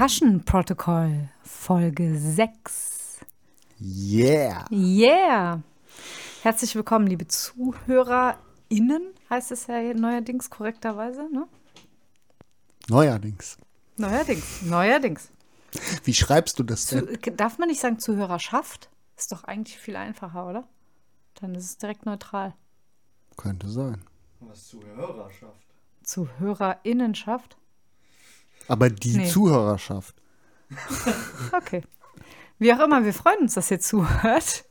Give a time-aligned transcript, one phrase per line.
[0.00, 3.18] Concussion Protocol, Folge 6.
[3.78, 4.64] Yeah.
[4.70, 5.62] Yeah.
[6.40, 11.46] Herzlich willkommen, liebe ZuhörerInnen, heißt es ja neuerdings korrekterweise, ne?
[12.88, 13.58] Neuerdings.
[13.98, 15.30] Neuerdings, neuerdings.
[16.04, 17.06] Wie schreibst du das denn?
[17.22, 18.88] Zu, darf man nicht sagen Zuhörerschaft?
[19.18, 20.66] Ist doch eigentlich viel einfacher, oder?
[21.34, 22.54] Dann ist es direkt neutral.
[23.36, 24.02] Könnte sein.
[24.40, 25.66] Was Zuhörerschaft?
[26.04, 27.58] ZuhörerInnenschaft?
[28.70, 29.26] Aber die Nee.
[29.28, 30.14] Zuhörerschaft.
[31.52, 31.82] Okay.
[32.60, 34.64] Wie auch immer, wir freuen uns, dass ihr zuhört.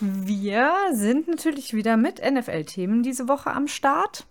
[0.00, 4.26] Wir sind natürlich wieder mit NFL-Themen diese Woche am Start.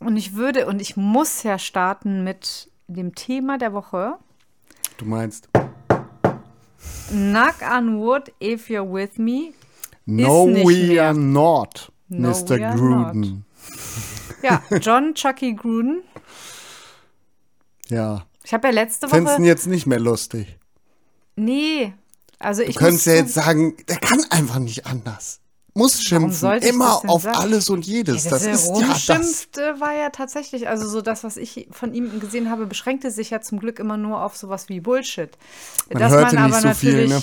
[0.00, 4.14] Und ich würde, und ich muss ja starten mit dem Thema der Woche.
[4.98, 5.48] Du meinst
[7.08, 9.52] Knock on wood if you're with me.
[10.06, 11.04] No we mehr.
[11.06, 12.58] are not, No, Mr.
[12.58, 13.44] we are Gruden.
[14.42, 16.02] Ja, John Chucky Gruden.
[17.88, 18.26] Ja.
[18.44, 19.48] Ich habe ja letzte Findest du ihn Woche.
[19.48, 20.58] jetzt nicht mehr lustig?
[21.36, 21.94] Nee.
[22.38, 25.40] Also Du ich könntest muss ja jetzt sagen, der kann einfach nicht anders.
[25.76, 26.52] Muss schimpfen.
[26.62, 27.36] Immer auf sagen?
[27.36, 28.24] alles und jedes.
[28.24, 29.80] Ja, das ist er ja das.
[29.80, 33.40] war ja tatsächlich, also so das, was ich von ihm gesehen habe, beschränkte sich ja
[33.40, 35.30] zum Glück immer nur auf sowas wie Bullshit.
[35.90, 37.22] Man Dass hörte man nicht aber so viel, natürlich ne?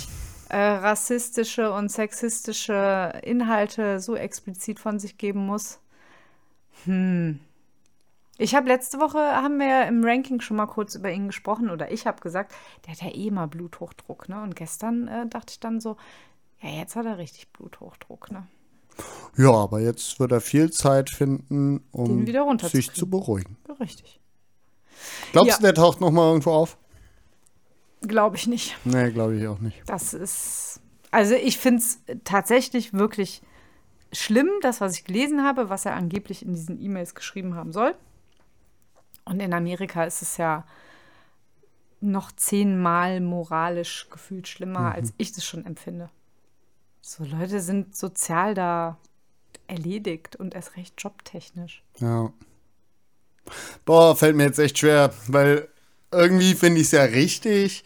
[0.49, 5.79] äh, rassistische und sexistische Inhalte so explizit von sich geben muss.
[6.83, 7.39] Hm.
[8.41, 11.91] Ich habe letzte Woche, haben wir im Ranking schon mal kurz über ihn gesprochen oder
[11.91, 12.53] ich habe gesagt,
[12.85, 14.41] der hat ja eh mal Bluthochdruck, ne?
[14.41, 15.95] Und gestern äh, dachte ich dann so,
[16.59, 18.47] ja, jetzt hat er richtig Bluthochdruck, ne?
[19.37, 22.25] Ja, aber jetzt wird er viel Zeit finden, um
[22.63, 23.57] sich zu beruhigen.
[23.79, 24.19] Richtig.
[25.33, 25.57] Glaubst Ja.
[25.57, 26.77] du, der taucht noch mal irgendwo auf?
[28.01, 28.75] Glaube ich nicht.
[28.85, 29.83] Nee, glaube ich auch nicht.
[29.85, 30.81] Das ist.
[31.11, 33.43] Also ich finde es tatsächlich wirklich
[34.11, 37.93] schlimm, das, was ich gelesen habe, was er angeblich in diesen E-Mails geschrieben haben soll.
[39.25, 40.65] Und in Amerika ist es ja
[42.01, 46.09] noch zehnmal moralisch gefühlt schlimmer, als ich das schon empfinde.
[47.01, 48.97] So Leute sind sozial da
[49.67, 51.83] erledigt und erst recht jobtechnisch.
[51.99, 52.31] Ja.
[53.85, 55.67] Boah, fällt mir jetzt echt schwer, weil
[56.11, 57.83] irgendwie finde ich es ja richtig,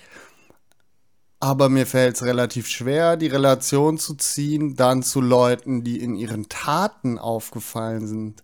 [1.39, 6.15] aber mir fällt es relativ schwer, die Relation zu ziehen, dann zu Leuten, die in
[6.15, 8.43] ihren Taten aufgefallen sind.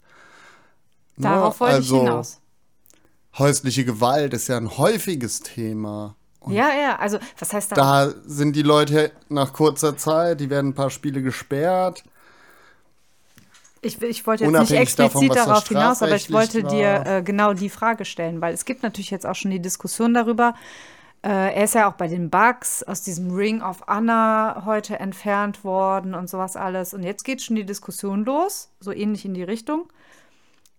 [1.16, 1.24] Ne?
[1.24, 2.41] Darauf wollte also, ich hinaus.
[3.38, 6.16] Häusliche Gewalt ist ja ein häufiges Thema.
[6.48, 7.76] Ja, ja, also was heißt da?
[7.76, 12.04] Da sind die Leute nach kurzer Zeit, die werden ein paar Spiele gesperrt.
[13.84, 17.18] Ich, ich wollte jetzt nicht Unabhängig explizit davon, darauf hinaus, aber ich wollte dir war.
[17.18, 20.54] äh, genau die Frage stellen, weil es gibt natürlich jetzt auch schon die Diskussion darüber.
[21.24, 25.64] Äh, er ist ja auch bei den Bugs aus diesem Ring of Honor heute entfernt
[25.64, 26.94] worden und sowas alles.
[26.94, 29.88] Und jetzt geht schon die Diskussion los, so ähnlich in die Richtung.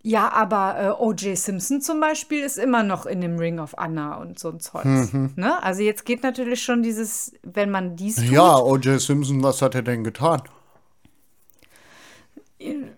[0.05, 1.39] Ja, aber äh, O.J.
[1.39, 5.13] Simpson zum Beispiel ist immer noch in dem Ring of Honor und so ein Zeugs.
[5.13, 5.33] Mhm.
[5.37, 5.63] Ne?
[5.63, 9.01] Also jetzt geht natürlich schon dieses, wenn man dies tut, Ja, O.J.
[9.01, 10.43] Simpson, was hat er denn getan?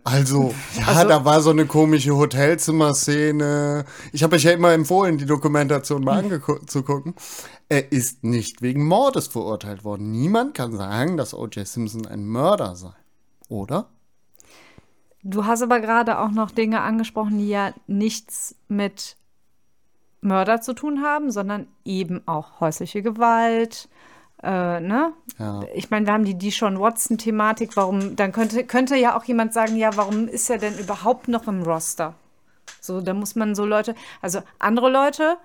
[0.04, 3.84] Also, ja, Also- da war so eine komische Hotelzimmerszene.
[4.12, 7.14] Ich habe euch ja immer empfohlen, die Dokumentation mal anzugucken.
[7.70, 10.10] Er ist nicht wegen Mordes verurteilt worden.
[10.10, 11.66] Niemand kann sagen, dass O.J.
[11.66, 12.92] Simpson ein Mörder sei.
[13.48, 13.88] Oder?
[15.24, 19.16] Du hast aber gerade auch noch Dinge angesprochen, die ja nichts mit
[20.20, 23.88] Mörder zu tun haben, sondern eben auch häusliche Gewalt.
[24.42, 25.12] Äh, ne?
[25.38, 25.62] Ja.
[25.74, 27.76] Ich meine, wir haben die Deshaun Watson-Thematik.
[27.76, 28.16] Warum?
[28.16, 31.62] Dann könnte, könnte ja auch jemand sagen, ja, warum ist er denn überhaupt noch im
[31.62, 32.14] Roster?
[32.80, 35.38] So, da muss man so Leute, also andere Leute,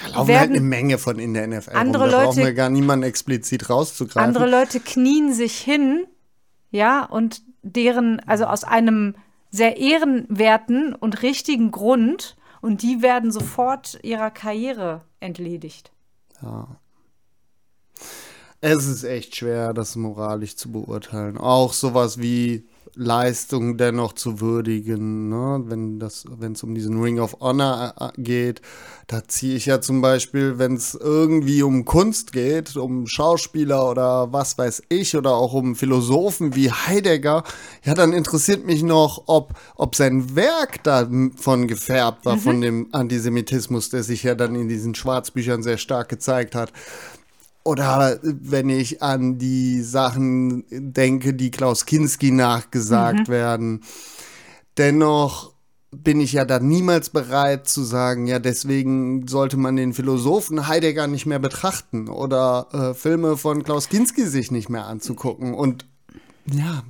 [0.00, 1.76] Da laufen Werden- halt eine Menge von in der NFL.
[1.76, 2.10] Andere rum.
[2.10, 4.26] Da brauchen Leute- wir gar niemanden explizit rauszugreifen.
[4.26, 6.04] andere Leute knien sich hin,
[6.70, 9.14] ja, und deren, also aus einem
[9.50, 15.90] sehr ehrenwerten und richtigen Grund, und die werden sofort ihrer Karriere entledigt.
[18.60, 21.36] Es ist echt schwer, das moralisch zu beurteilen.
[21.36, 25.62] Auch sowas wie Leistung dennoch zu würdigen, ne?
[25.66, 28.60] wenn das, wenn es um diesen Ring of Honor äh, geht,
[29.06, 34.32] da ziehe ich ja zum Beispiel, wenn es irgendwie um Kunst geht, um Schauspieler oder
[34.32, 37.44] was weiß ich oder auch um Philosophen wie Heidegger,
[37.84, 43.90] ja, dann interessiert mich noch, ob, ob sein Werk davon gefärbt war, von dem Antisemitismus,
[43.90, 46.72] der sich ja dann in diesen Schwarzbüchern sehr stark gezeigt hat.
[47.64, 53.82] Oder wenn ich an die Sachen denke, die Klaus Kinski nachgesagt werden.
[54.78, 55.52] Dennoch
[55.92, 61.06] bin ich ja dann niemals bereit zu sagen, ja, deswegen sollte man den Philosophen Heidegger
[61.06, 65.54] nicht mehr betrachten oder äh, Filme von Klaus Kinski sich nicht mehr anzugucken.
[65.54, 65.86] Und
[66.46, 66.82] Ja,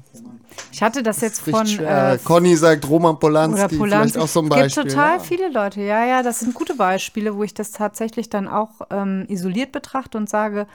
[0.73, 2.15] Ich hatte das jetzt spricht von schwer.
[2.15, 4.13] äh, Conny sagt Roman Polanski, oder Polanski.
[4.13, 4.83] vielleicht auch so ein Es Beispiel.
[4.85, 5.23] gibt total ja.
[5.23, 9.25] viele Leute, ja, ja, das sind gute Beispiele, wo ich das tatsächlich dann auch ähm,
[9.29, 10.67] isoliert betrachte und sage,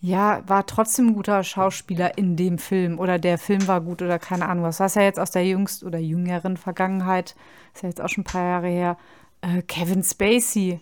[0.00, 4.18] ja, war trotzdem ein guter Schauspieler in dem Film oder der Film war gut oder
[4.18, 4.78] keine Ahnung was.
[4.80, 7.34] Was ja jetzt aus der jüngst oder jüngeren Vergangenheit,
[7.74, 8.96] ist ja jetzt auch schon ein paar Jahre her,
[9.40, 10.80] äh, Kevin Spacey.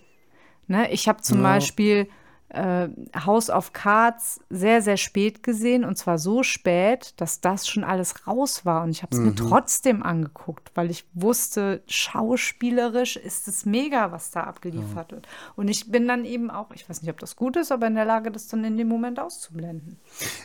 [0.66, 0.90] Ne?
[0.90, 1.44] Ich habe zum Ja.
[1.54, 2.08] Beispiel
[2.52, 2.88] äh,
[3.26, 8.26] House of Cards sehr, sehr spät gesehen und zwar so spät, dass das schon alles
[8.26, 13.64] raus war und ich habe es mir trotzdem angeguckt, weil ich wusste, schauspielerisch ist es
[13.64, 15.26] mega, was da abgeliefert wird.
[15.56, 17.94] Und ich bin dann eben auch, ich weiß nicht, ob das gut ist, aber in
[17.94, 19.98] der Lage, das dann in dem Moment auszublenden.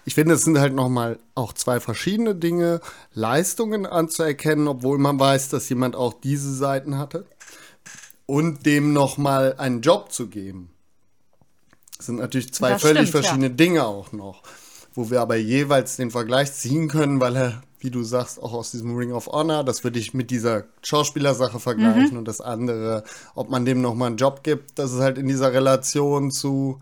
[0.06, 2.80] Ich finde, es sind halt nochmal auch zwei verschiedene Dinge,
[3.14, 7.26] Leistungen anzuerkennen, obwohl man weiß, dass jemand auch diese Seiten hatte.
[8.26, 10.70] Und dem nochmal einen Job zu geben.
[11.98, 14.44] Das sind natürlich zwei Das völlig stimmt, verschiedene Dinge auch noch.
[14.94, 18.72] Wo wir aber jeweils den Vergleich ziehen können, weil er, wie du sagst, auch aus
[18.72, 22.18] diesem Ring of Honor, das würde ich mit dieser Schauspielersache vergleichen Mhm.
[22.20, 23.04] und das andere,
[23.36, 26.80] ob man dem nochmal einen Job gibt, das ist halt in dieser Relation zu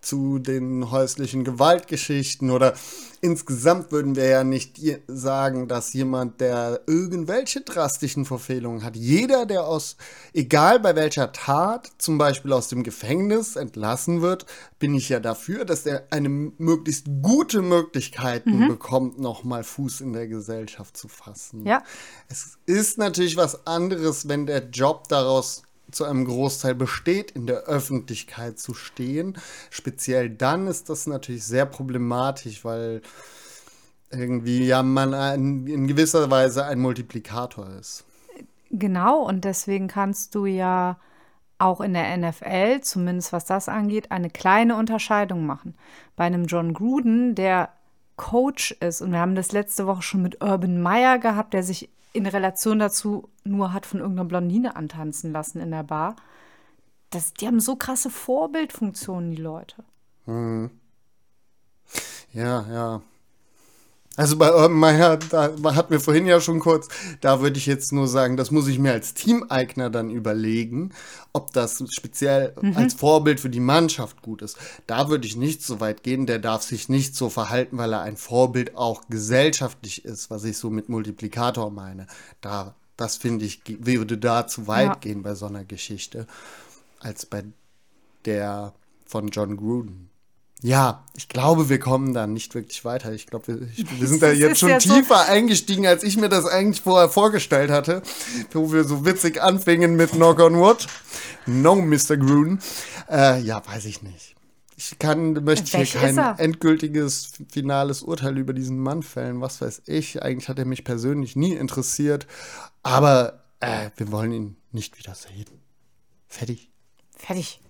[0.00, 2.74] zu den häuslichen Gewaltgeschichten oder
[3.20, 9.64] insgesamt würden wir ja nicht sagen, dass jemand, der irgendwelche drastischen Verfehlungen hat, jeder, der
[9.64, 9.96] aus,
[10.32, 14.46] egal bei welcher Tat, zum Beispiel aus dem Gefängnis entlassen wird,
[14.78, 20.28] bin ich ja dafür, dass er eine möglichst gute Möglichkeiten bekommt, nochmal Fuß in der
[20.28, 21.66] Gesellschaft zu fassen.
[21.66, 21.82] Ja.
[22.28, 27.64] Es ist natürlich was anderes, wenn der Job daraus zu einem Großteil besteht, in der
[27.64, 29.38] Öffentlichkeit zu stehen.
[29.70, 33.02] Speziell dann ist das natürlich sehr problematisch, weil
[34.10, 38.04] irgendwie ja man ein, in gewisser Weise ein Multiplikator ist.
[38.70, 40.98] Genau, und deswegen kannst du ja
[41.58, 45.74] auch in der NFL, zumindest was das angeht, eine kleine Unterscheidung machen.
[46.16, 47.70] Bei einem John Gruden, der
[48.16, 51.88] Coach ist, und wir haben das letzte Woche schon mit Urban Meyer gehabt, der sich
[52.12, 56.16] in Relation dazu nur hat von irgendeiner Blondine antanzen lassen in der Bar.
[57.10, 59.84] Das, die haben so krasse Vorbildfunktionen, die Leute.
[62.32, 63.02] Ja, ja.
[64.18, 66.88] Also bei Urban Meyer, da hatten wir vorhin ja schon kurz,
[67.20, 70.90] da würde ich jetzt nur sagen, das muss ich mir als Teameigner dann überlegen,
[71.32, 74.58] ob das speziell als Vorbild für die Mannschaft gut ist.
[74.88, 78.00] Da würde ich nicht so weit gehen, der darf sich nicht so verhalten, weil er
[78.00, 82.08] ein Vorbild auch gesellschaftlich ist, was ich so mit Multiplikator meine.
[82.40, 84.94] Da, das finde ich, würde da zu weit Ja.
[84.96, 86.26] gehen bei so einer Geschichte,
[86.98, 87.44] als bei
[88.24, 88.74] der
[89.06, 90.07] von John Gruden.
[90.60, 93.12] Ja, ich glaube, wir kommen da nicht wirklich weiter.
[93.12, 93.60] Ich glaube, wir,
[94.00, 97.08] wir sind da jetzt schon ja so- tiefer eingestiegen, als ich mir das eigentlich vorher
[97.08, 98.02] vorgestellt hatte,
[98.52, 100.86] wo wir so witzig anfingen mit Knock on Wood.
[101.46, 102.16] No, Mr.
[102.16, 102.60] Gruden.
[103.08, 104.34] Äh, ja, weiß ich nicht.
[104.76, 109.40] Ich kann, möchte Welch hier kein endgültiges, finales Urteil über diesen Mann fällen.
[109.40, 110.22] Was weiß ich.
[110.22, 112.26] Eigentlich hat er mich persönlich nie interessiert.
[112.82, 115.46] Aber äh, wir wollen ihn nicht wiedersehen.
[116.28, 116.70] Fertig.
[117.16, 117.60] Fertig.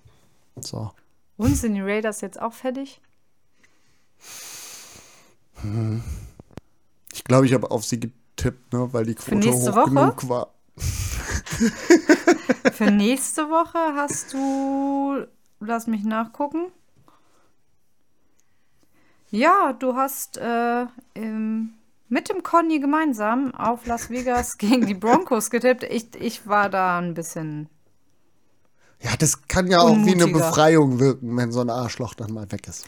[0.61, 0.91] So.
[1.39, 3.01] Und sind die Raiders jetzt auch fertig?
[7.13, 9.91] Ich glaube, ich habe auf sie getippt, ne, weil die Quote hoch Woche?
[9.91, 10.53] genug war.
[12.73, 15.27] Für nächste Woche hast du,
[15.61, 16.73] lass mich nachgucken.
[19.31, 21.75] Ja, du hast äh, im,
[22.09, 25.85] mit dem Conny gemeinsam auf Las Vegas gegen die Broncos getippt.
[25.85, 27.69] Ich, ich war da ein bisschen.
[29.01, 30.39] Ja, das kann ja auch wie eine Unmutiger.
[30.39, 32.85] Befreiung wirken, wenn so ein Arschloch dann mal weg ist.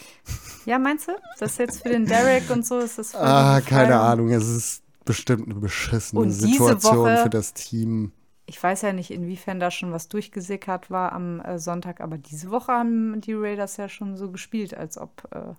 [0.67, 1.12] Ja, meinst du?
[1.38, 3.14] Das ist jetzt für den Derek und so ist das.
[3.14, 4.00] Ah, keine?
[4.00, 4.31] Ahnung.
[4.31, 8.12] Es ist bestimmt eine beschissene Und Situation Woche- für das Team.
[8.47, 12.50] Ich weiß ja nicht, inwiefern da schon was durchgesickert war am äh, Sonntag, aber diese
[12.50, 15.52] Woche haben die Raiders ja schon so gespielt, als ob äh,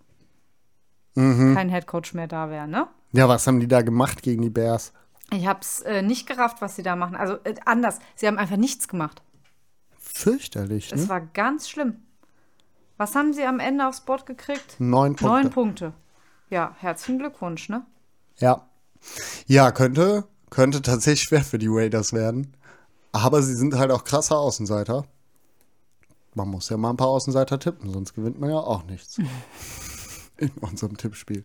[1.14, 1.56] Mhm.
[1.56, 2.88] kein Headcoach mehr da wäre, ne?
[3.12, 4.94] Ja, was haben die da gemacht gegen die Bears?
[5.34, 7.16] Ich habe es äh, nicht gerafft, was sie da machen.
[7.16, 9.22] Also äh, anders, sie haben einfach nichts gemacht.
[10.14, 11.10] Fürchterlich, Es ne?
[11.10, 11.96] war ganz schlimm.
[12.98, 14.76] Was haben sie am Ende aufs Board gekriegt?
[14.80, 15.26] Neun Punkte.
[15.26, 15.94] Neun Punkte.
[16.50, 17.86] Ja, herzlichen Glückwunsch, ne?
[18.38, 18.68] Ja.
[19.48, 22.56] Ja, könnte, könnte tatsächlich schwer für die Raiders werden.
[23.12, 25.06] Aber sie sind halt auch krasser Außenseiter.
[26.36, 29.18] Man muss ja mal ein paar Außenseiter tippen, sonst gewinnt man ja auch nichts.
[30.42, 31.44] In unserem Tippspiel.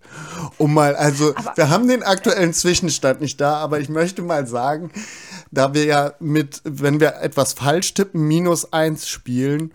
[0.58, 4.90] Um mal, also, wir haben den aktuellen Zwischenstand nicht da, aber ich möchte mal sagen,
[5.50, 9.72] da wir ja mit, wenn wir etwas falsch tippen, minus eins spielen,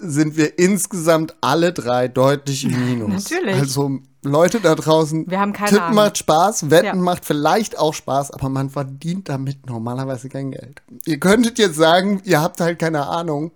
[0.00, 3.30] sind wir insgesamt alle drei deutlich im Minus.
[3.30, 3.56] Natürlich.
[3.56, 5.96] Also, Leute da draußen, Wir haben keine Tippen Ahnung.
[5.96, 6.94] macht Spaß, Wetten Ja.
[6.94, 10.80] macht vielleicht auch Spaß, aber man verdient damit normalerweise kein Geld.
[11.06, 13.50] Ihr könntet jetzt sagen, ihr habt halt keine Ahnung,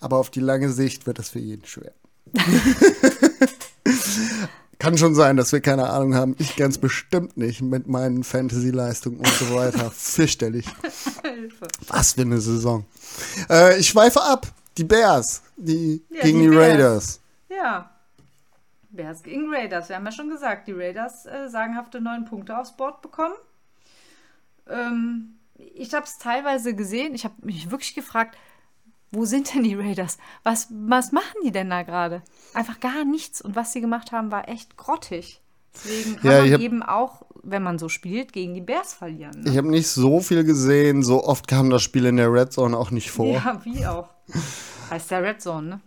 [0.00, 1.92] aber auf die lange Sicht wird das für jeden schwer.
[4.82, 6.34] Kann schon sein, dass wir keine Ahnung haben.
[6.40, 9.90] Ich ganz bestimmt nicht mit meinen Fantasy-Leistungen und so weiter.
[9.96, 10.66] Fürchterlich.
[11.86, 12.84] Was für eine Saison.
[13.48, 14.48] Äh, ich schweife ab.
[14.76, 16.56] Die Bears, die Ja, gegen die die.
[16.56, 17.20] Raiders.
[17.48, 17.92] Ja.
[18.90, 19.88] Bears gegen Raiders.
[19.88, 23.36] Wir haben ja schon gesagt, die Raiders äh, sagenhafte neun Punkte aufs Board bekommen.
[24.68, 25.36] Ähm,
[25.76, 27.14] ich habe es teilweise gesehen.
[27.14, 28.36] Ich habe mich wirklich gefragt,
[29.12, 30.18] wo sind denn die Raiders?
[30.42, 32.22] Was, was machen die denn da gerade?
[32.54, 33.40] Einfach gar nichts.
[33.40, 35.40] Und was sie gemacht haben, war echt grottig.
[35.74, 39.40] Deswegen kann Ja, man eben auch, wenn man so spielt, gegen die Bears verlieren.
[39.40, 39.50] Ne?
[39.50, 41.02] Ich habe nicht so viel gesehen.
[41.02, 43.26] So oft kam das Spiel in der Red Zone auch nicht vor.
[43.34, 44.08] Ja, wie auch.
[44.90, 45.80] Heißt der Red Zone, ne?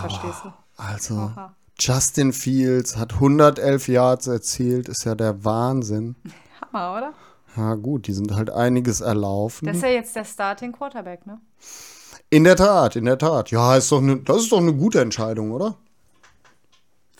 [0.00, 0.52] Verstehst du?
[0.76, 1.54] Also, Aha.
[1.78, 4.88] Justin Fields hat 111 Yards erzielt.
[4.88, 6.16] Ist ja der Wahnsinn.
[6.60, 7.12] Hammer, oder?
[7.56, 9.66] Ja, gut, die sind halt einiges erlaufen.
[9.66, 11.40] Das ist ja jetzt der Starting Quarterback, ne?
[12.30, 13.50] In der Tat, in der Tat.
[13.50, 15.76] Ja, ist doch ne, das ist doch eine gute Entscheidung, oder?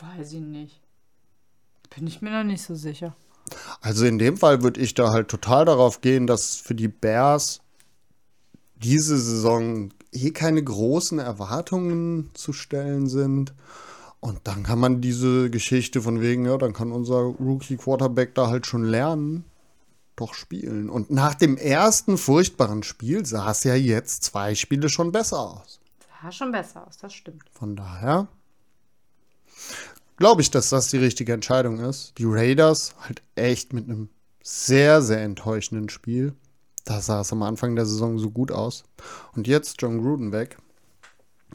[0.01, 0.81] Weiß ich nicht.
[1.95, 3.15] Bin ich mir noch nicht so sicher.
[3.81, 7.61] Also in dem Fall würde ich da halt total darauf gehen, dass für die Bears
[8.75, 13.55] diese Saison eh keine großen Erwartungen zu stellen sind.
[14.21, 18.49] Und dann kann man diese Geschichte von wegen, ja, dann kann unser Rookie Quarterback da
[18.49, 19.45] halt schon lernen,
[20.17, 20.91] doch spielen.
[20.91, 25.81] Und nach dem ersten furchtbaren Spiel sah es ja jetzt zwei Spiele schon besser aus.
[26.23, 27.45] Sah schon besser aus, das stimmt.
[27.53, 28.29] Von daher
[30.17, 32.15] glaube ich, dass das die richtige Entscheidung ist.
[32.19, 34.09] Die Raiders halt echt mit einem
[34.43, 36.35] sehr, sehr enttäuschenden Spiel.
[36.85, 38.85] Da sah es am Anfang der Saison so gut aus.
[39.35, 40.57] Und jetzt John Gruden weg.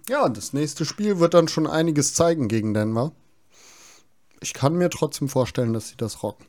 [0.10, 3.14] Ja, das nächste Spiel wird dann schon einiges zeigen gegen Denver.
[4.42, 6.48] Ich kann mir trotzdem vorstellen, dass sie das rocken.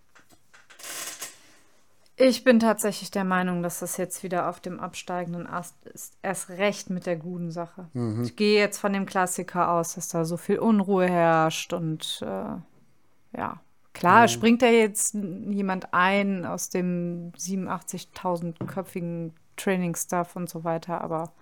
[2.16, 6.14] Ich bin tatsächlich der Meinung, dass das jetzt wieder auf dem absteigenden Ast ist.
[6.22, 7.88] Erst recht mit der guten Sache.
[8.22, 13.36] Ich gehe jetzt von dem Klassiker aus, dass da so viel Unruhe herrscht und äh,
[13.36, 13.60] ja.
[13.94, 21.32] Klar, springt da jetzt jemand ein aus dem 87.000-köpfigen Training-Stuff und so weiter, aber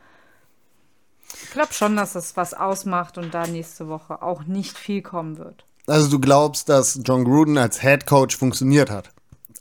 [1.43, 5.39] ich glaube schon, dass das was ausmacht und da nächste Woche auch nicht viel kommen
[5.39, 5.65] wird.
[5.87, 9.13] Also du glaubst, dass John Gruden als Head Coach funktioniert hat?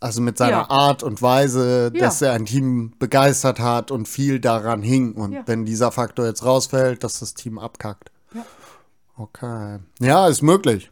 [0.02, 0.70] Also mit seiner Ja.
[0.70, 2.00] Art und Weise, Ja.
[2.06, 5.14] dass er ein Team begeistert hat und viel daran hing.
[5.14, 5.44] Und Ja.
[5.46, 8.12] wenn dieser Faktor jetzt rausfällt, dass das Team abkackt.
[8.34, 8.46] Ja.
[9.18, 9.80] Okay.
[10.00, 10.90] Ja, ist möglich.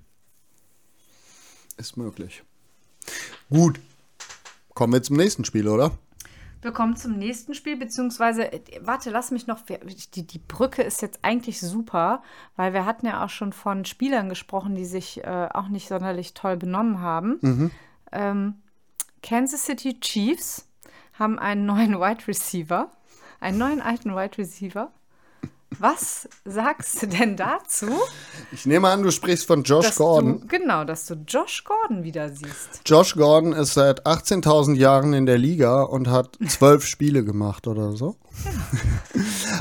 [1.77, 2.43] Ist möglich.
[3.49, 3.79] Gut.
[4.73, 5.91] Kommen wir zum nächsten Spiel, oder?
[6.61, 9.59] Wir kommen zum nächsten Spiel, beziehungsweise, äh, warte, lass mich noch,
[10.15, 12.23] die, die Brücke ist jetzt eigentlich super,
[12.55, 16.33] weil wir hatten ja auch schon von Spielern gesprochen, die sich äh, auch nicht sonderlich
[16.33, 17.71] toll benommen haben.
[18.11, 18.55] Ähm,
[19.27, 20.63] Kansas City Chiefs
[21.19, 22.89] haben einen neuen Wide Receiver,
[23.41, 24.91] einen neuen alten Wide Receiver.
[25.79, 27.87] Was sagst du denn dazu,
[28.53, 30.39] Ich nehme an, du sprichst von Josh Gordon.
[30.39, 32.81] du, genau, dass du Josh Gordon wieder siehst?
[32.85, 37.91] Josh Gordon ist seit 18.000 Jahren in der Liga und hat zwölf Spiele gemacht oder
[37.91, 38.15] so.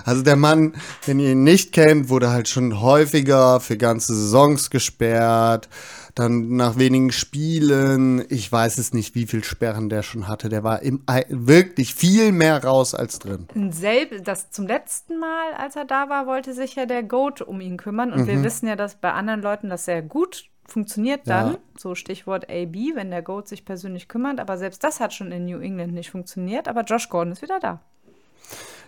[0.05, 4.71] Also der Mann, wenn ihr ihn nicht kennt, wurde halt schon häufiger für ganze Saisons
[4.71, 5.69] gesperrt.
[6.17, 10.49] Dann nach wenigen Spielen, ich weiß es nicht, wie viel Sperren der schon hatte.
[10.49, 13.47] Der war im, wirklich viel mehr raus als drin.
[13.71, 17.61] Selb, das zum letzten Mal, als er da war, wollte sich ja der Goat um
[17.61, 18.13] ihn kümmern.
[18.15, 18.27] Und Mhm.
[18.29, 21.53] wir wissen ja, dass bei anderen Leuten das sehr gut funktioniert dann.
[21.53, 21.59] Ja.
[21.79, 24.41] So Stichwort AB, wenn der Goat sich persönlich kümmert.
[24.41, 26.67] Aber selbst das hat schon in New England nicht funktioniert.
[26.67, 27.81] Aber Josh Gordon ist wieder da.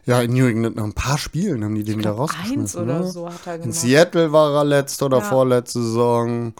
[0.06, 2.60] Ja, in New England nach ein paar Spielen haben die den wieder glaub, rausgeschmissen.
[2.60, 3.06] eins oder ne?
[3.06, 3.76] so hat er In gemacht.
[3.78, 5.24] Seattle war er letzte oder Ja.
[5.24, 6.54] vorletzte Saison.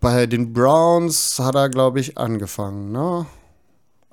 [0.00, 3.26] Bei den Browns hat er, glaube ich, angefangen, ne?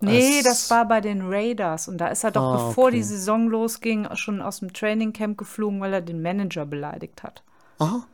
[0.01, 1.87] Nee, Es- das war bei den Raiders.
[1.87, 2.97] Und da ist er doch, Ah, bevor okay.
[2.97, 7.43] die Saison losging, schon aus dem Trainingcamp geflogen, weil er den Manager beleidigt hat.
[7.79, 8.05] Aha,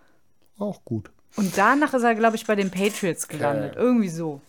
[0.60, 1.10] auch gut.
[1.38, 3.76] Und danach ist er, glaube ich, bei den Patriots gelandet.
[3.78, 4.42] Irgendwie so.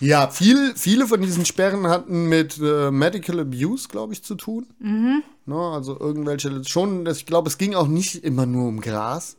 [0.00, 4.66] Ja, viel, viele von diesen Sperren hatten mit äh, Medical Abuse, glaube ich, zu tun.
[4.78, 5.22] Mhm.
[5.44, 9.36] Ne, also irgendwelche, schon, ich glaube, es ging auch nicht immer nur um Gras,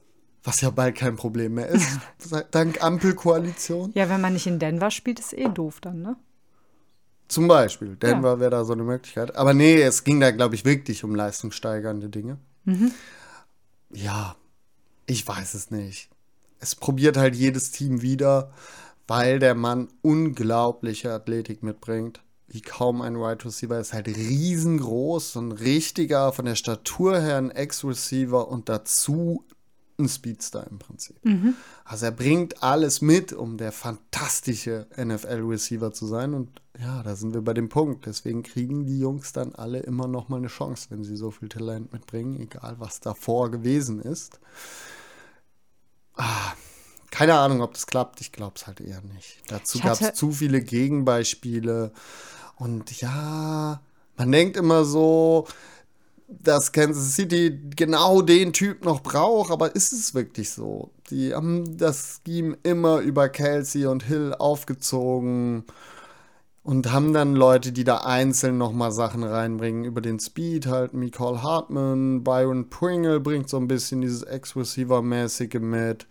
[0.48, 2.00] was ja bald kein Problem mehr ist,
[2.52, 3.92] dank Ampelkoalition.
[3.94, 6.16] Ja, wenn man nicht in Denver spielt, ist eh doof dann, ne?
[7.28, 9.36] Zum Beispiel, Denver wäre da so eine Möglichkeit.
[9.36, 12.38] Aber nee, es ging da, glaube ich, wirklich um leistungssteigernde Dinge.
[13.90, 14.38] Ja,
[15.06, 16.10] ich weiß es nicht.
[16.60, 18.54] Es probiert halt jedes Team wieder,
[19.06, 22.22] weil der Mann unglaubliche Athletik mitbringt.
[22.48, 27.38] Wie kaum ein Wide Receiver ist halt riesengroß, so ein richtiger, von der Statur her
[27.38, 29.44] ein Ex-Receiver und dazu
[30.00, 31.18] ein Speedster im Prinzip.
[31.84, 36.34] Also er bringt alles mit, um der fantastische NFL-Receiver zu sein.
[36.34, 38.06] Und ja, da sind wir bei dem Punkt.
[38.06, 41.50] Deswegen kriegen die Jungs dann alle immer noch mal eine Chance, wenn sie so viel
[41.50, 44.40] Talent mitbringen, egal was davor gewesen ist.
[46.16, 46.54] Ah,
[47.10, 48.22] keine Ahnung, ob das klappt.
[48.22, 49.42] Ich glaube es halt eher nicht.
[49.48, 51.92] Dazu gab es zu viele Gegenbeispiele.
[52.58, 53.82] Und ja,
[54.18, 55.48] man denkt immer so,
[56.28, 60.92] dass Kansas City genau den Typ noch braucht, aber ist es wirklich so?
[61.10, 65.64] Die haben das Scheme immer über Kelsey und Hill aufgezogen
[66.64, 71.42] und haben dann Leute, die da einzeln nochmal Sachen reinbringen über den Speed, halt Nicole
[71.42, 76.08] Hartman, Byron Pringle bringt so ein bisschen dieses Ex-Receiver-mäßige mit.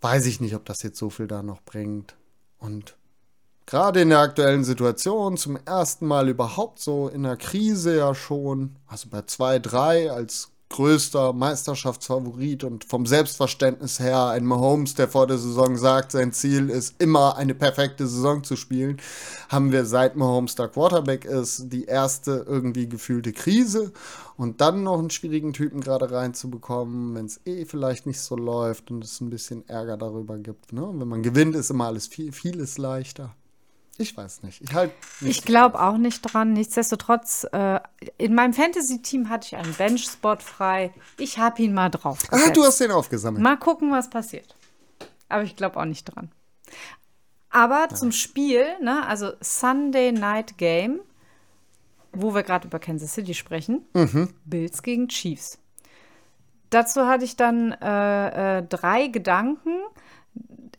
[0.00, 2.16] Weiß ich nicht, ob das jetzt so viel da noch bringt.
[2.58, 2.96] Und
[3.66, 8.76] gerade in der aktuellen Situation, zum ersten Mal überhaupt so in der Krise ja schon,
[8.86, 15.38] also bei 2-3 als größter Meisterschaftsfavorit und vom Selbstverständnis her ein Mahomes, der vor der
[15.38, 19.00] Saison sagt, sein Ziel ist immer eine perfekte Saison zu spielen,
[19.48, 23.92] haben wir seit Mahomes der Quarterback ist, die erste irgendwie gefühlte Krise
[24.36, 28.90] und dann noch einen schwierigen Typen gerade reinzubekommen, wenn es eh vielleicht nicht so läuft
[28.90, 30.72] und es ein bisschen Ärger darüber gibt.
[30.72, 30.86] Ne?
[30.94, 33.34] Wenn man gewinnt, ist immer alles viel, vieles leichter.
[33.98, 34.60] Ich weiß nicht.
[34.62, 36.52] Ich halt Ich glaube auch nicht dran.
[36.52, 37.80] Nichtsdestotrotz, äh,
[38.18, 40.92] in meinem Fantasy-Team hatte ich einen Bench-Spot frei.
[41.18, 42.18] Ich habe ihn mal drauf.
[42.30, 43.42] Ah, du hast den aufgesammelt.
[43.42, 44.54] Mal gucken, was passiert.
[45.28, 46.30] Aber ich glaube auch nicht dran.
[47.50, 51.00] Aber zum Spiel, ne, also Sunday Night Game,
[52.12, 53.86] wo wir gerade über Kansas City sprechen,
[54.44, 55.58] Bills gegen Chiefs.
[56.70, 59.70] Dazu hatte ich dann äh, äh, drei Gedanken.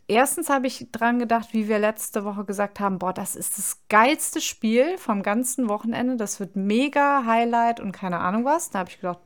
[0.06, 3.82] Erstens habe ich dran gedacht, wie wir letzte Woche gesagt haben, boah, das ist das
[3.88, 6.16] geilste Spiel vom ganzen Wochenende.
[6.16, 8.70] Das wird mega Highlight und keine Ahnung was.
[8.70, 9.20] Da habe ich gedacht,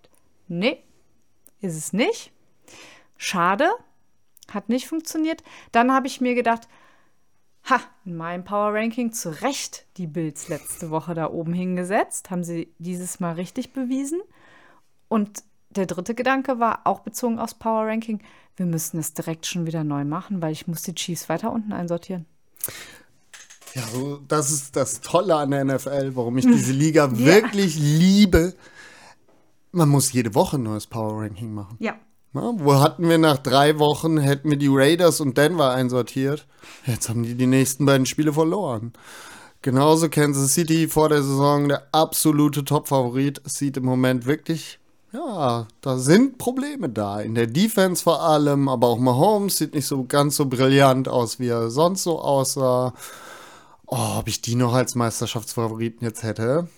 [0.49, 0.83] nee,
[1.61, 2.33] ist es nicht.
[3.17, 3.71] Schade,
[4.53, 5.43] hat nicht funktioniert.
[5.71, 6.69] Dann habe ich mir gedacht,
[7.69, 12.31] ha, in meinem Power Ranking zu Recht die Bills letzte Woche da oben hingesetzt.
[12.31, 14.21] Haben sie dieses Mal richtig bewiesen.
[15.09, 18.21] Und der dritte Gedanke war auch bezogen aufs Power Ranking,
[18.57, 21.73] wir müssen es direkt schon wieder neu machen, weil ich muss die Chiefs weiter unten
[21.73, 22.27] einsortieren.
[23.75, 28.55] Ja, so, das ist das Tolle an der NFL, warum ich diese Liga wirklich liebe.
[29.71, 31.77] Man muss jede Woche ein neues Power Ranking machen.
[31.81, 31.95] Ja.
[32.35, 36.47] Na, wo hatten wir nach drei Wochen, hätten wir die Raiders und Denver einsortiert.
[36.87, 38.93] Jetzt haben die die nächsten beiden Spiele verloren.
[39.63, 43.41] Genauso Kansas City vor der Saison der absolute Top-Favorit.
[43.45, 44.81] Es sieht im Moment wirklich,
[45.13, 47.21] ja, da sind Probleme da.
[47.21, 51.39] In der Defense vor allem, aber auch Mahomes sieht nicht so ganz so brillant aus,
[51.39, 52.95] wie er sonst so aussah.
[53.87, 56.69] Oh, ob ich die noch als Meisterschaftsfavoriten jetzt hätte?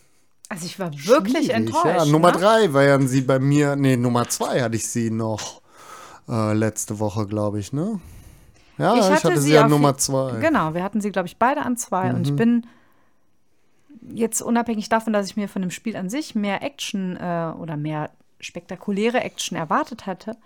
[0.49, 1.87] Also ich war wirklich Schwierig, enttäuscht.
[1.87, 2.39] Ja, Nummer ne?
[2.39, 5.61] drei wären sie bei mir, nee, Nummer zwei hatte ich sie noch
[6.29, 8.01] äh, letzte Woche, glaube ich, ne?
[8.77, 10.33] Ja, ich hatte, sie an auf Nummer je- zwei.
[10.33, 10.41] Mhm.
[10.41, 12.13] Genau, wir hatten sie, glaube ich, beide an zwei.
[12.13, 12.67] Und ich bin
[14.13, 17.77] jetzt unabhängig davon, dass ich mir von dem Spiel an sich mehr Action äh, oder
[17.77, 18.11] mehr
[18.45, 20.37] spektakuläre Action erwartet hatte,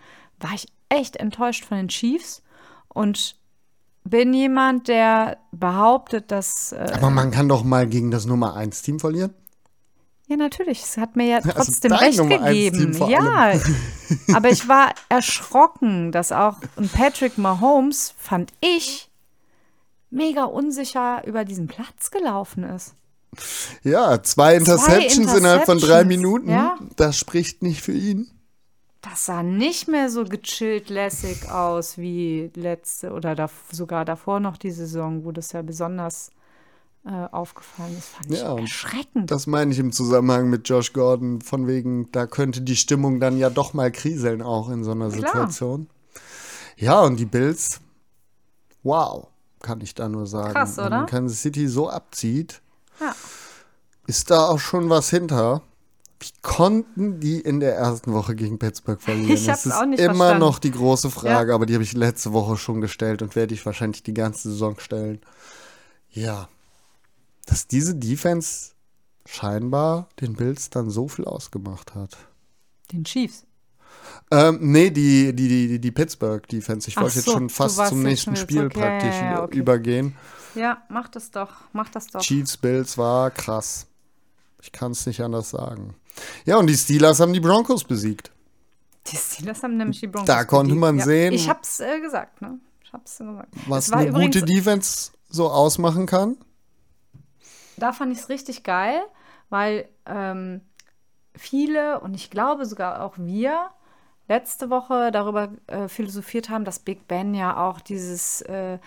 [0.41, 2.43] war ich echt enttäuscht von den Chiefs
[2.89, 3.37] und
[4.05, 8.83] bin jemand, der behauptet, dass äh, Aber man kann doch mal gegen das Nummer eins
[8.83, 9.35] Team verlieren.
[10.27, 12.97] ja natürlich, es hat mir ja Also trotzdem dein recht Nummer gegeben.
[13.09, 13.53] Ja,
[14.35, 19.11] aber ich war erschrocken, dass auch ein Patrick Mahomes fand ich
[20.11, 22.95] mega unsicher über diesen Platz gelaufen ist.
[23.83, 26.51] Ja, zwei Interceptions, innerhalb von drei Interceptions, Minuten.
[26.51, 26.77] ja.
[26.97, 28.31] Das spricht nicht für ihn.
[29.01, 34.57] Das sah nicht mehr so gechillt lässig aus wie letzte oder da, sogar davor noch
[34.57, 36.31] die Saison, wo das ja besonders
[37.07, 38.09] äh, aufgefallen ist.
[38.09, 39.31] Fand ich Ja, und erschreckend.
[39.31, 43.39] Das meine ich im Zusammenhang mit Josh Gordon, von wegen, da könnte die Stimmung dann
[43.39, 45.21] ja doch mal kriseln, auch in so einer Klar.
[45.33, 45.89] Situation.
[46.77, 47.81] Ja, und die Bills,
[48.83, 49.29] wow,
[49.63, 50.55] kann ich da nur sagen.
[50.55, 50.97] Krass, Wenn oder?
[50.99, 52.63] man Kansas City so abzieht,
[53.01, 53.15] Ja.
[54.07, 55.63] ist da auch schon was hinter.
[56.21, 59.31] Wie konnten die in der ersten Woche gegen Pittsburgh verlieren?
[59.31, 60.41] Ich das hab's ist auch nicht immer verstanden.
[60.41, 63.65] noch die große Frage, aber die habe ich letzte Woche schon gestellt und werde ich
[63.65, 65.21] wahrscheinlich die ganze Saison stellen.
[66.11, 66.49] Ja,
[67.47, 68.73] dass diese Defense
[69.27, 72.17] scheinbar den Bills dann so viel ausgemacht hat.
[72.93, 73.45] Den Chiefs.
[74.31, 76.89] Ähm, nee, die, die, die, die Pittsburgh Defense.
[76.89, 78.57] Ich wollte jetzt so, schon du fast zum jetzt nächsten schon Spiel.
[78.57, 79.59] Ja, ja, praktisch ja, okay.
[79.59, 80.17] übergehen.
[80.59, 81.53] Ja, mach das doch.
[81.73, 82.21] Mach das doch.
[82.21, 83.87] Chiefs Bills war krass.
[84.61, 85.95] Ich kann es nicht anders sagen.
[86.45, 88.31] Ja, und die Steelers haben die Broncos besiegt.
[89.07, 90.27] Die Steelers haben nämlich die Broncos.
[90.27, 90.81] Da konnte besiegt.
[90.81, 92.59] man sehen- Ich hab's äh, gesagt, ne?
[92.83, 93.55] Ich hab's gesagt.
[93.67, 96.37] Was eine gute Defense so ausmachen kann.
[97.77, 99.01] Da fand ich es richtig geil,
[99.51, 100.63] weil ähm,
[101.37, 103.71] viele und ich glaube sogar auch wir
[104.27, 108.79] letzte Woche darüber äh, philosophiert haben, dass Big Ben ja auch dieses äh,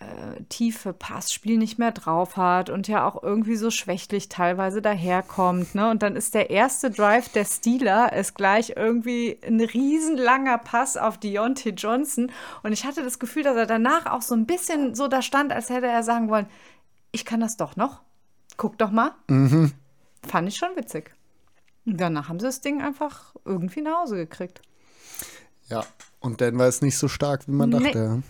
[0.00, 5.74] äh, tiefe Passspiel nicht mehr drauf hat und ja auch irgendwie so schwächlich teilweise daherkommt.
[5.74, 5.90] Ne?
[5.90, 11.18] Und dann ist der erste Drive der Steeler ist gleich irgendwie ein riesenlanger Pass auf
[11.18, 12.32] Deontay Johnson.
[12.62, 15.52] Und ich hatte das Gefühl, dass er danach auch so ein bisschen so da stand,
[15.52, 16.46] als hätte er sagen wollen,
[17.12, 18.00] ich kann das doch noch.
[18.56, 19.12] Guck doch mal.
[19.28, 19.72] Mhm.
[20.26, 21.14] Fand ich schon witzig.
[21.84, 24.62] Danach haben sie das Ding einfach irgendwie nach Hause gekriegt.
[25.68, 25.84] Ja,
[26.20, 27.84] und Denver ist nicht so stark, wie man Nee.
[27.84, 28.22] dachte.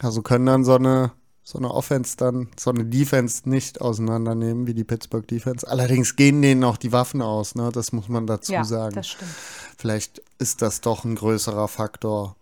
[0.00, 1.12] Also können dann so eine,
[1.44, 5.68] so eine Offense dann, so eine Defense nicht auseinandernehmen wie die Pittsburgh Defense.
[5.68, 7.70] Allerdings gehen denen auch die Waffen aus, ne?
[7.72, 8.94] Das muss man dazu ja, sagen.
[8.94, 9.30] das stimmt.
[9.76, 12.36] Vielleicht ist das doch ein größerer Faktor,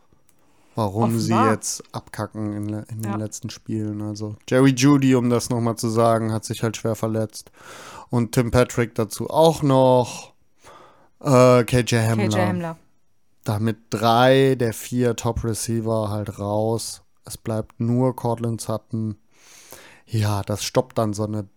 [0.75, 1.53] warum sie Offenbar.
[1.55, 3.13] jetzt abkacken in, in Ja.
[3.13, 4.01] den letzten Spielen.
[4.03, 7.51] Also Jerry Judy, um das nochmal zu sagen, hat sich halt schwer verletzt.
[8.11, 10.33] Und Tim Patrick dazu auch noch.
[11.21, 12.29] Äh, KJ Hamler.
[12.29, 12.77] KJ Hamler.
[13.45, 17.00] Damit drei der vier Top-Receiver halt raus.
[17.25, 19.17] Es bleibt nur Cortland Sutton.
[20.07, 21.49] Ja, das stoppt dann so eine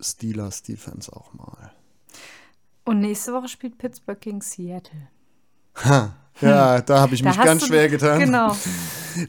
[0.00, 1.72] Steelers-Defense auch mal.
[2.84, 5.08] Und nächste Woche spielt Pittsburgh gegen Seattle.
[6.40, 8.20] Ja, da habe ich Da mich ganz schwer getan.
[8.20, 8.56] Genau.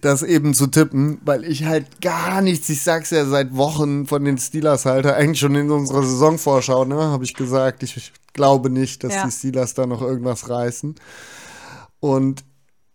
[0.01, 4.23] das eben zu tippen, weil ich halt gar nichts, ich sag's ja seit Wochen von
[4.25, 8.69] den Steelers halte, eigentlich schon in unserer Saisonvorschau, ne, habe ich gesagt, ich, ich glaube
[8.69, 9.25] nicht, dass Ja.
[9.25, 10.95] die Steelers da noch irgendwas reißen.
[11.99, 12.43] Und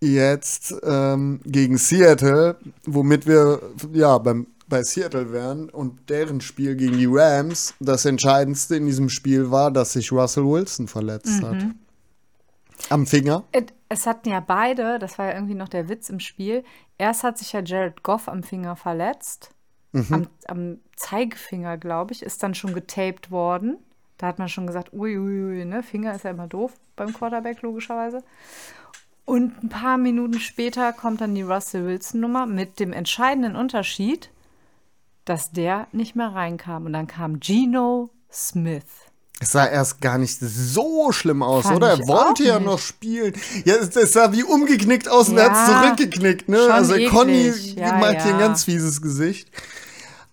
[0.03, 3.61] jetzt ähm, gegen Seattle, womit wir
[3.93, 9.11] ja beim bei Seattle wären und deren Spiel gegen die Rams, das Entscheidendste in diesem
[9.11, 11.57] Spiel war, dass sich Russell Wilson verletzt hat.
[11.57, 11.75] Mhm.
[12.89, 13.45] Am Finger.
[13.91, 16.65] Es- hatten ja beide, das war ja irgendwie noch der Witz im Spiel.
[16.97, 19.51] Erst hat sich ja Jared Goff am Finger verletzt.
[19.93, 23.77] Am, am Zeigefinger, glaube ich, ist dann schon getaped worden.
[24.17, 25.83] Da hat man schon gesagt, uiuiui, ne?
[25.83, 28.23] Finger ist ja immer doof beim Quarterback, logischerweise.
[29.25, 34.31] Und ein paar Minuten später kommt dann die Russell Wilson-Nummer mit dem entscheidenden Unterschied,
[35.25, 36.87] dass der nicht mehr reinkam.
[36.87, 38.85] Und dann kam Geno Smith.
[39.41, 41.91] Es sah erst gar nicht so schlimm aus, Fand oder?
[41.91, 42.67] Er wollte ja nicht.
[42.67, 43.35] noch spielen.
[43.65, 46.73] Ja, es, es sah wie umgeknickt aus und er hat Ja, zurückgeknickt, ne?
[46.73, 47.75] Also Conny eklig.
[47.75, 48.47] Ja, macht hier ein ja.
[48.47, 49.51] ganz fieses Gesicht.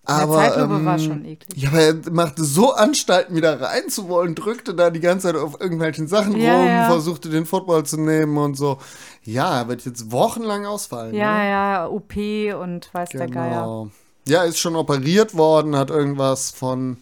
[0.10, 1.62] Aber, Zeitlupe ähm, war schon eklig.
[1.62, 6.08] Ja, aber er machte so Anstalten, wieder reinzuwollen, drückte da die ganze Zeit auf irgendwelchen
[6.08, 6.86] Sachen Ja, rum, ja.
[6.88, 8.80] versuchte den Football zu nehmen und so.
[9.24, 11.14] Ja, er wird jetzt wochenlang ausfallen.
[11.14, 11.50] Ja, ne?
[11.50, 12.16] ja, OP
[12.60, 13.62] und weiß der Geier.
[13.62, 13.90] Genau.
[14.28, 16.98] Ja, ist schon operiert worden, hat irgendwas von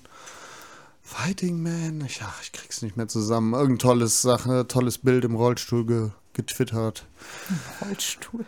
[1.01, 2.03] Fighting Man.
[2.05, 3.53] Ich, ach, ich krieg's nicht mehr zusammen.
[3.53, 7.05] Irgendein tolles Sache, tolles Bild im Rollstuhl ge getwittert.
[7.81, 8.45] Rollstuhl.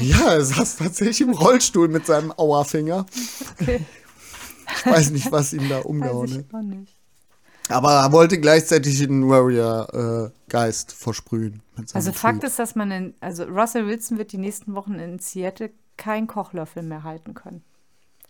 [0.00, 3.06] Ja, er saß tatsächlich im Rollstuhl mit seinem Auerfinger.
[3.60, 3.84] Okay.
[4.76, 6.64] Ich weiß nicht, was ihm da umgehauen hat.
[7.70, 11.62] Aber er wollte gleichzeitig den Warrior-Geist versprühen.
[11.76, 12.12] Mit seinem Also.
[12.12, 16.26] Fakt ist, dass man in, also Russell Wilson wird die nächsten Wochen in Seattle keinen
[16.26, 17.62] Kochlöffel mehr halten können.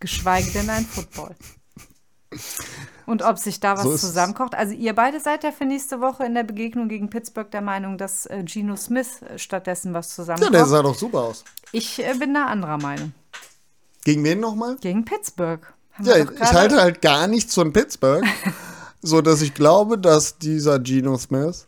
[0.00, 1.34] Geschweige denn ein Football.
[3.08, 4.54] Und ob sich da was So zusammenkocht.
[4.54, 7.96] Also ihr beide seid ja für nächste Woche in der Begegnung gegen Pittsburgh der Meinung,
[7.96, 10.52] dass äh, Geno Smith äh, stattdessen was Ja, zusammenkocht.
[10.54, 11.44] der sah doch super aus.
[11.72, 13.12] ich äh, bin da anderer Meinung.
[14.04, 14.76] Gegen wen nochmal?
[14.80, 15.60] Gegen Pittsburgh.
[15.92, 18.24] Haben Ja, ich halte halt gar nichts von Pittsburgh,
[19.02, 21.66] so dass ich glaube, dass dieser Geno Smith,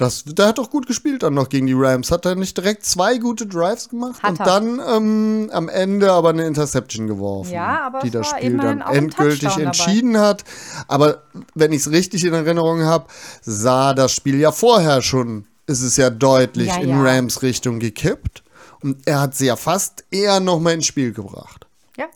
[0.00, 2.10] das, der hat doch gut gespielt dann noch gegen die Rams.
[2.10, 4.46] Hat er nicht direkt zwei gute Drives gemacht Hat und er.
[4.46, 9.40] dann ähm, am Ende aber eine Interception geworfen, Ja, aber die das Spiel dann endgültig
[9.40, 9.66] Touchdown dabei.
[9.66, 10.44] entschieden hat.
[10.88, 11.22] Aber
[11.54, 13.06] wenn ich es richtig in Erinnerung habe,
[13.42, 17.02] sah das Spiel ja vorher schon, ist es ja deutlich Ja, in ja.
[17.02, 18.42] Rams Richtung gekippt.
[18.82, 21.66] Und er hat sie ja fast eher nochmal ins Spiel gebracht.
[21.98, 22.06] Ja,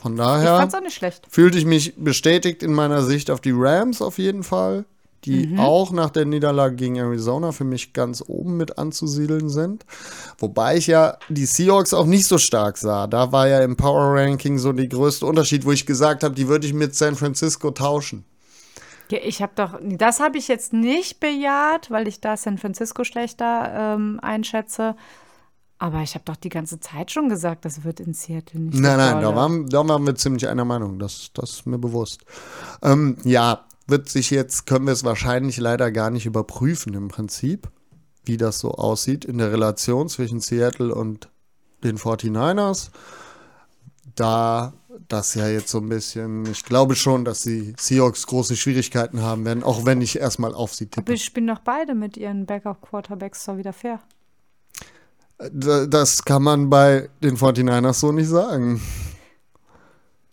[0.00, 1.26] Von ich daher fand's auch nicht schlecht.
[1.28, 4.86] fühlte ich mich bestätigt in meiner Sicht auf die Rams auf jeden Fall,
[5.26, 5.60] die Mhm.
[5.60, 9.84] auch nach der Niederlage gegen Arizona für mich ganz oben mit anzusiedeln sind.
[10.38, 13.06] Wobei ich ja die Seahawks auch nicht so stark sah.
[13.06, 16.48] Da war ja im Power Ranking so der größte Unterschied, wo ich gesagt habe, die
[16.48, 18.24] würde ich mit San Francisco tauschen.
[19.10, 23.04] Ja, ich habe doch, das habe ich jetzt nicht bejaht, weil ich da San Francisco
[23.04, 24.96] schlechter ähm, einschätze.
[25.78, 28.80] Aber ich habe doch die ganze Zeit schon gesagt, das wird in Seattle nicht.
[28.80, 30.98] Nein, nein, da waren, da waren wir ziemlich einer Meinung.
[30.98, 32.22] Das, das ist mir bewusst.
[32.82, 37.68] Ähm, ja, wird sich jetzt, können wir es wahrscheinlich leider gar nicht überprüfen im Prinzip,
[38.24, 41.28] wie das so aussieht in der Relation zwischen Seattle und
[41.84, 42.90] den 49ers.
[44.14, 44.72] Da
[45.08, 49.44] das ja jetzt so ein bisschen, ich glaube schon, dass die Seahawks große Schwierigkeiten haben
[49.44, 51.12] werden, auch wenn ich erstmal auf sie Aber tippe.
[51.12, 54.00] ich spielen doch beide mit ihren Backup-Quarterbacks doch wieder fair.
[55.52, 58.80] Da- Das kann man bei den 49ers so nicht sagen.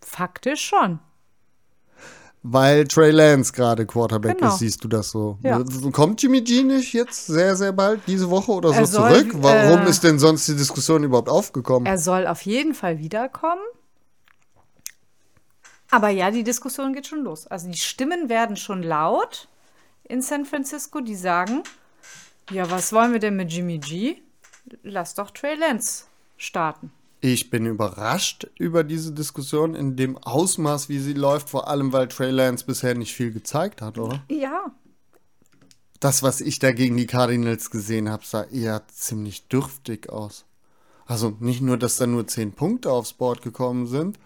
[0.01, 0.99] Faktisch schon.
[2.45, 4.51] Weil Trey Lance gerade Quarterback Genau.
[4.51, 5.37] ist, siehst du das so.
[5.43, 5.63] Ja.
[5.93, 9.35] Kommt Jimmy G nicht jetzt sehr, sehr bald, diese Woche oder so soll, zurück?
[9.37, 11.85] Warum äh, ist denn sonst die Diskussion überhaupt aufgekommen?
[11.85, 13.61] Er soll auf jeden Fall wiederkommen.
[15.89, 17.47] Aber ja, die Diskussion geht schon los.
[17.47, 19.47] Also die Stimmen werden schon laut
[20.03, 21.63] in San Francisco, die sagen,
[22.51, 24.17] ja, was wollen wir denn mit Jimmy G?
[24.83, 26.91] Lass doch Trey Lance starten.
[27.25, 32.09] Ich bin überrascht über diese Diskussion in dem Ausmaß, wie sie läuft, vor allem weil
[32.09, 34.21] Trey Lance bisher nicht viel gezeigt hat, oder?
[34.29, 34.73] Ja,
[36.01, 40.43] Das, was ich da gegen die Cardinals gesehen habe, sah eher ziemlich dürftig aus.
[41.05, 44.19] Also nicht nur, dass da nur zehn Punkte aufs Board gekommen sind,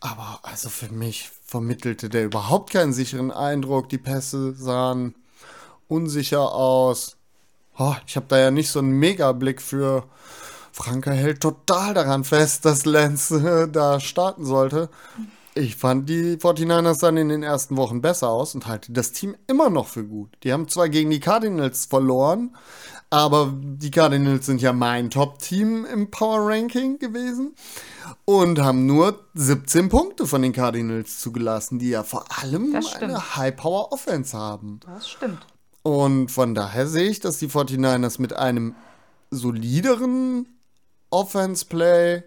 [0.00, 3.88] aber also für mich vermittelte der überhaupt keinen sicheren Eindruck.
[3.90, 5.14] Die Pässe sahen
[5.86, 7.16] unsicher aus.
[7.78, 10.08] Oh, ich habe da ja nicht so einen Megablick für.
[10.74, 14.90] Franka hält total daran fest, dass Lance äh, da starten sollte.
[15.54, 19.36] Ich fand die 49ers dann in den ersten Wochen besser aus und halte das Team
[19.46, 20.30] immer noch für gut.
[20.42, 22.56] Die haben zwar gegen die Cardinals verloren,
[23.08, 27.54] aber die Cardinals sind ja mein Top-Team im Power Ranking gewesen
[28.24, 34.36] und haben nur 17 Punkte von den Cardinals zugelassen, die ja vor allem eine High-Power-Offense
[34.36, 34.80] haben.
[34.84, 35.46] das stimmt.
[35.84, 38.74] Und von daher sehe ich, dass die 49ers mit einem
[39.30, 40.48] solideren
[41.14, 42.22] Offense-Play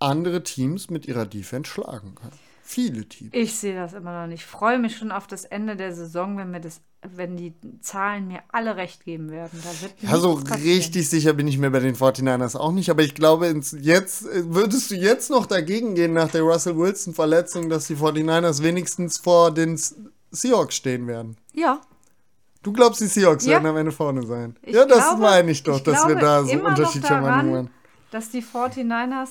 [0.00, 2.32] andere Teams mit ihrer Defense schlagen können.
[2.62, 3.30] Viele Teams.
[3.32, 4.40] Ich sehe das immer noch nicht.
[4.40, 8.26] Ich freue mich schon auf das Ende der Saison, wenn, mir das, wenn die Zahlen
[8.26, 9.60] mir alle recht geben werden.
[9.62, 10.76] Da wird Ja, so nichts passieren.
[10.78, 13.46] richtig sicher bin ich mir bei den 49ers auch nicht, aber ich glaube,
[13.80, 19.18] jetzt würdest du jetzt noch dagegen gehen nach der Russell Wilson-Verletzung, dass die 49ers wenigstens
[19.18, 19.78] vor den
[20.30, 21.36] Seahawks stehen werden.
[21.52, 21.80] Ja,
[22.62, 23.52] Du glaubst, die Seahawks Ja.
[23.52, 24.56] werden am Ende vorne sein.
[24.62, 27.20] Ich ja, das glaube- meine ich doch, ich dass wir da so immer noch unterschiedlicher
[27.20, 27.70] Meinung daran, waren.
[28.14, 29.28] Dass die 49ers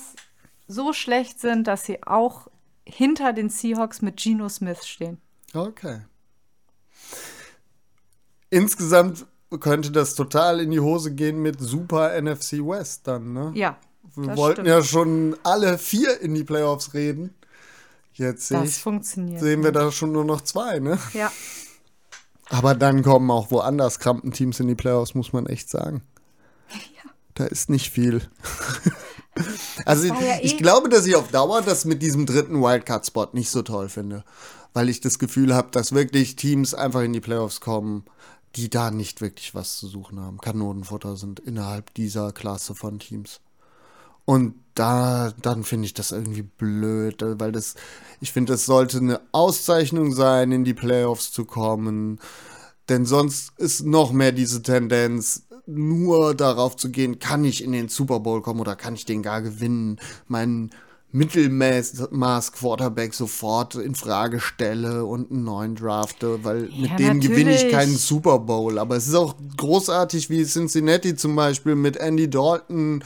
[0.68, 2.48] so schlecht sind, dass sie auch
[2.84, 5.18] hinter den Seahawks mit Geno Smith stehen.
[5.54, 6.00] Okay.
[8.50, 9.24] Insgesamt
[9.60, 13.52] könnte das total in die Hose gehen mit Super NFC West dann, ne?
[13.54, 13.78] Ja,
[14.16, 14.68] Wir wollten stimmt.
[14.68, 17.34] ja schon alle vier in die Playoffs reden.
[18.12, 19.40] Jetzt sehe ich, funktioniert.
[19.40, 20.98] sehen wir da schon nur noch zwei, ne?
[21.14, 21.32] Ja,
[22.50, 26.02] Aber dann kommen auch woanders Krampenteams in die Playoffs, muss man echt sagen.
[27.34, 28.22] Da ist nicht viel.
[29.84, 33.50] also ja ich eh- glaube, dass ich auf Dauer das mit diesem dritten Wildcard-Spot nicht
[33.50, 34.24] so toll finde.
[34.72, 38.04] Weil ich das Gefühl habe, dass wirklich Teams einfach in die Playoffs kommen,
[38.56, 40.38] die da nicht wirklich was zu suchen haben.
[40.38, 43.40] Kanonenfutter sind innerhalb dieser Klasse von Teams.
[44.24, 47.74] Und da, dann finde ich das irgendwie blöd, weil das,
[48.20, 52.18] ich finde, das sollte eine Auszeichnung sein, in die Playoffs zu kommen.
[52.88, 57.88] Denn sonst ist noch mehr diese Tendenz, nur darauf zu gehen, kann ich in den
[57.88, 59.98] Super Bowl kommen oder kann ich den gar gewinnen,
[60.28, 60.70] meinen
[61.14, 67.70] Mittelmaß-Quarterback sofort in Frage stelle und einen neuen drafte, weil mit Ja, dem gewinne ich
[67.70, 68.80] keinen Super Bowl.
[68.80, 73.04] Aber es ist auch großartig, wie Cincinnati zum Beispiel mit Andy Dalton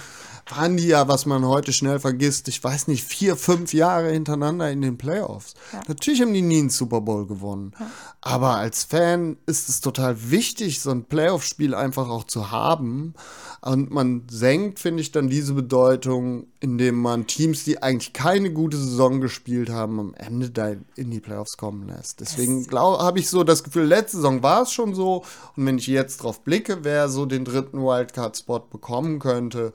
[0.51, 4.71] waren die ja, was man heute schnell vergisst, ich weiß nicht, vier, fünf Jahre hintereinander
[4.71, 5.55] in den Playoffs.
[5.87, 7.73] Natürlich haben die nie einen Super Bowl gewonnen.
[8.21, 13.15] Aber als Fan ist es total wichtig, so ein Playoff-Spiel einfach auch zu haben.
[13.61, 18.77] Und man senkt, finde ich, dann diese Bedeutung, indem man Teams, die eigentlich keine gute
[18.77, 22.21] Saison gespielt haben, am Ende da in die Playoffs kommen lässt.
[22.21, 25.25] Deswegen habe ich so das Gefühl, letzte Saison war es schon so.
[25.57, 29.73] Und wenn ich jetzt drauf blicke, wer so den dritten Wildcard-Spot bekommen könnte,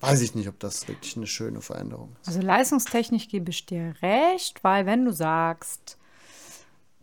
[0.00, 2.28] weiß ich nicht, ob das wirklich eine schöne Veränderung ist.
[2.28, 5.97] also leistungstechnisch gebe ich dir recht, weil wenn du sagst,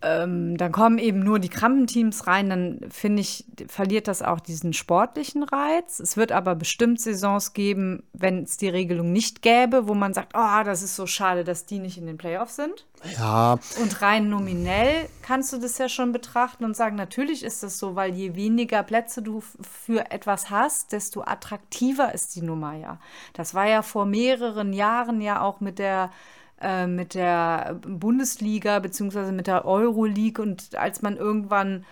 [0.02, 4.74] ähm, dann kommen eben nur die Krampenteams rein, dann finde ich, verliert das auch diesen
[4.74, 6.00] sportlichen Reiz.
[6.00, 10.34] Es wird aber bestimmt Saisons geben, wenn es die Regelung nicht gäbe, wo man sagt,
[10.36, 12.86] oh, das ist so schade, dass die nicht in den Playoffs sind.
[13.18, 17.78] Ja, Und rein nominell kannst du das ja schon betrachten und sagen, natürlich ist das
[17.78, 23.00] so, weil je weniger Plätze du für etwas hast, desto attraktiver ist die Nummer ja.
[23.34, 26.12] Das war ja vor mehreren Jahren ja auch mit der
[26.62, 31.86] äh, mit der Bundesliga beziehungsweise mit der Euroleague und als man irgendwann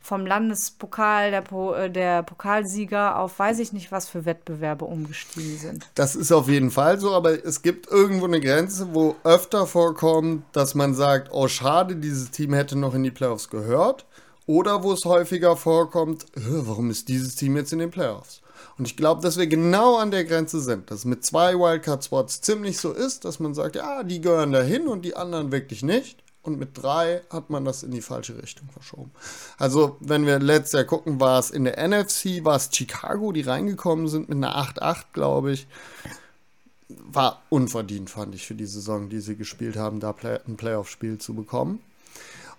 [0.00, 5.58] vom Landespokal der, po äh, der Pokalsieger auf weiß ich nicht was für Wettbewerbe umgestiegen
[5.58, 5.86] sind.
[5.94, 10.44] Das ist auf jeden Fall so, aber es gibt irgendwo eine Grenze, wo öfter vorkommt,
[10.52, 14.06] dass man sagt, oh schade, dieses Team hätte noch in die Playoffs gehört.
[14.46, 18.40] Oder wo es häufiger vorkommt, "Äh, warum ist dieses Team jetzt in den Playoffs?
[18.78, 22.40] Und ich glaube, dass wir genau an der Grenze sind, dass es mit zwei Wildcard-Spots
[22.40, 26.22] ziemlich so ist, dass man sagt, ja, die gehören dahin und die anderen wirklich nicht.
[26.42, 29.10] Und mit drei hat man das in die falsche Richtung verschoben.
[29.58, 33.42] Also, wenn wir letztes Jahr gucken, war es in der NFC, war es Chicago, die
[33.42, 35.66] reingekommen sind mit einer 8-8, glaube ich
[36.88, 41.18] war unverdient, fand ich, für die Saison, die sie gespielt haben, da Play ein Playoff-Spiel
[41.18, 41.80] zu bekommen.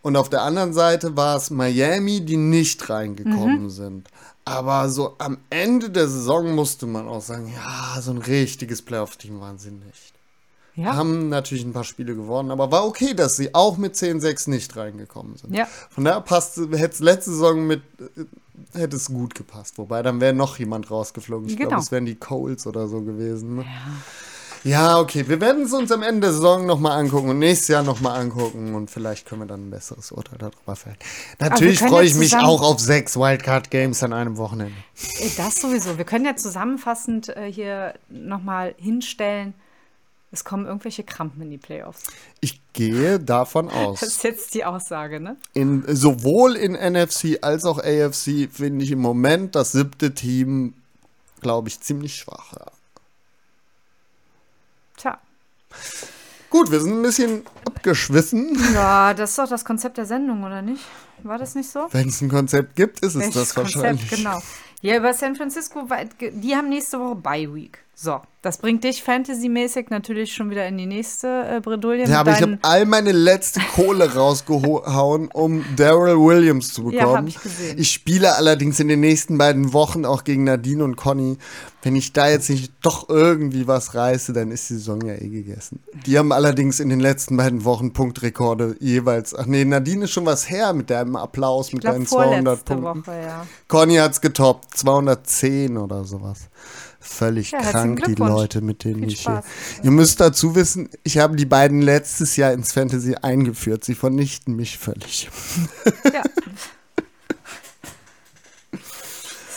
[0.01, 3.69] Und auf der anderen Seite war es Miami, die nicht reingekommen Mhm.
[3.69, 4.07] sind.
[4.49, 9.39] Aber so am Ende der Saison musste man auch sagen, ja, so ein richtiges Playoff-Team
[9.39, 10.13] waren sie nicht.
[10.75, 10.95] Ja.
[10.95, 14.75] Haben natürlich ein paar Spiele gewonnen, aber war okay, dass sie auch mit 10-6 nicht
[14.77, 15.53] reingekommen sind.
[15.53, 15.65] Ja.
[15.89, 19.77] Von daher passt, hätte es letzte Saison mit, äh, hätte es gut gepasst.
[19.77, 21.49] Wobei, dann wäre noch jemand rausgeflogen.
[21.49, 21.69] Ich Genau.
[21.69, 23.57] glaube, es wären die Coles oder so gewesen.
[23.57, 23.61] Ne?
[23.63, 23.67] Ja.
[24.65, 25.27] Okay.
[25.27, 28.75] Wir werden es uns am Ende der Saison nochmal angucken und nächstes Jahr nochmal angucken
[28.75, 30.97] und vielleicht können wir dann ein besseres Urteil darüber fällen.
[31.39, 34.75] Natürlich freue ich mich auch auf sechs Wildcard-Games an einem Wochenende.
[35.19, 35.97] Äh, Das sowieso.
[35.97, 39.53] Wir können ja zusammenfassend äh, hier nochmal hinstellen,
[40.31, 42.03] es kommen irgendwelche Krampen in die Playoffs.
[42.39, 44.01] Ich gehe davon Das aus.
[44.03, 45.37] ist jetzt die Aussage, ne?
[45.53, 50.75] In, sowohl in NFC als auch AFC finde ich im Moment das siebte Team,
[51.41, 52.53] glaube ich, ziemlich schwach.
[52.53, 52.67] Ja.
[54.99, 55.17] Tja.
[56.49, 58.57] Gut, wir sind ein bisschen abgeschwissen.
[58.73, 60.83] Ja, das ist doch das Konzept der Sendung, oder nicht?
[61.23, 61.87] War das nicht so?
[61.91, 64.09] Wenn es ein Konzept gibt, ist es Welches das wahrscheinlich.
[64.09, 64.41] genau.
[64.81, 65.87] Ja, über San Francisco,
[66.19, 67.79] die haben nächste Woche Bye Week.
[68.01, 72.03] So, das bringt dich fantasymäßig natürlich schon wieder in die nächste äh, Bredouille.
[72.03, 77.11] Ja, mit aber ich habe all meine letzte Kohle rausgehauen, um Daryl Williams zu bekommen.
[77.11, 77.77] Ja, hab ich gesehen.
[77.77, 81.37] Ich spiele allerdings in den nächsten beiden Wochen auch gegen Nadine und Conny.
[81.81, 85.27] Wenn ich da jetzt nicht doch irgendwie was reiße, dann ist die Saison ja eh
[85.27, 85.83] gegessen.
[86.05, 89.35] Die haben allerdings in den letzten beiden Wochen Punktrekorde jeweils.
[89.35, 92.43] Ach nee, Nadine ist schon was her mit deinem Applaus, mit ich glaube, deinen 200
[92.43, 93.07] vorletzte Punkten.
[93.07, 93.45] Woche, ja.
[93.67, 96.47] Conny hat's getoppt, 210 oder sowas.
[97.01, 98.15] Völlig Ja, krank, die.
[98.15, 99.31] Leute, mit denen Viel ich hier.
[99.31, 99.45] Spaß.
[99.83, 103.83] Ihr müsst dazu wissen, ich habe die beiden letztes Jahr ins Fantasy eingeführt.
[103.85, 105.29] Sie vernichten mich völlig.
[106.13, 106.23] ja.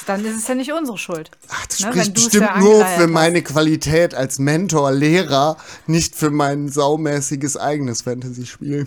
[0.06, 1.30] Dann ist es ja nicht unsere Schuld.
[1.48, 6.30] Ach, das Ne, spricht bestimmt ja nur für meine Qualität als Mentor, Lehrer, nicht für
[6.30, 8.84] mein saumäßiges eigenes Fantasy-Spiel.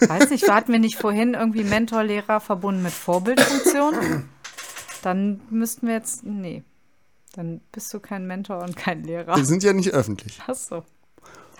[0.00, 4.24] Weiß nicht, hatten wir nicht vorhin irgendwie Mentorlehrer verbunden mit Vorbildfunktion?
[5.02, 6.24] Dann müssten wir jetzt.
[6.24, 6.62] Nee.
[7.36, 9.36] Dann bist du kein Mentor und kein Lehrer.
[9.36, 10.38] Wir sind ja nicht öffentlich.
[10.46, 10.84] Ach so.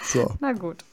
[0.03, 0.35] So.
[0.41, 0.85] Na gut.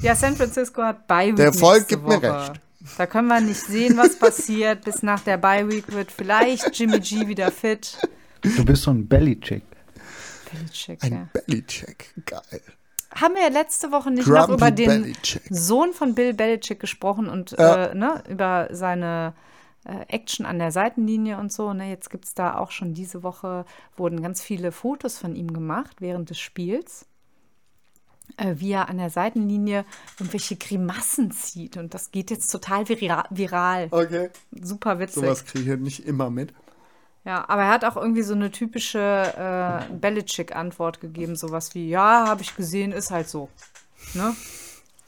[0.00, 1.36] Ja, San Francisco hat Bye Week.
[1.36, 2.40] Der Erfolg gibt mir Woche.
[2.50, 2.60] recht.
[2.98, 4.84] Da können wir nicht sehen, was passiert.
[4.84, 7.98] Bis nach der Bye Week wird vielleicht Jimmy G wieder fit.
[8.42, 9.62] Du bist so ein Belly-Chick.
[10.52, 11.28] Belichick, Ein ja.
[11.32, 12.12] Bellycheck.
[12.26, 12.60] Geil.
[13.14, 15.42] Haben wir ja letzte Woche nicht noch Grumpy über den Belichick.
[15.50, 17.86] Sohn von Bill Belichick gesprochen und Ja.
[17.86, 19.49] äh, ne, über seine äh,
[19.84, 21.72] Action an der Seitenlinie und so.
[21.72, 21.90] Ne?
[21.90, 23.64] Jetzt gibt es da auch schon diese Woche,
[23.96, 27.06] wurden ganz viele Fotos von ihm gemacht während des Spiels.
[28.36, 29.84] Äh, wie er an der Seitenlinie
[30.18, 31.76] irgendwelche Grimassen zieht.
[31.76, 33.88] Und das geht jetzt total vira viral.
[33.90, 34.30] Okay.
[34.60, 35.22] Super witzig.
[35.24, 36.54] Sowas kriege ich ja nicht immer mit.
[37.24, 41.36] Ja, aber er hat auch irgendwie so eine typische äh, Belichick-Antwort gegeben.
[41.36, 43.48] Sowas wie, ja, habe ich gesehen, ist halt so.
[44.14, 44.34] Ne?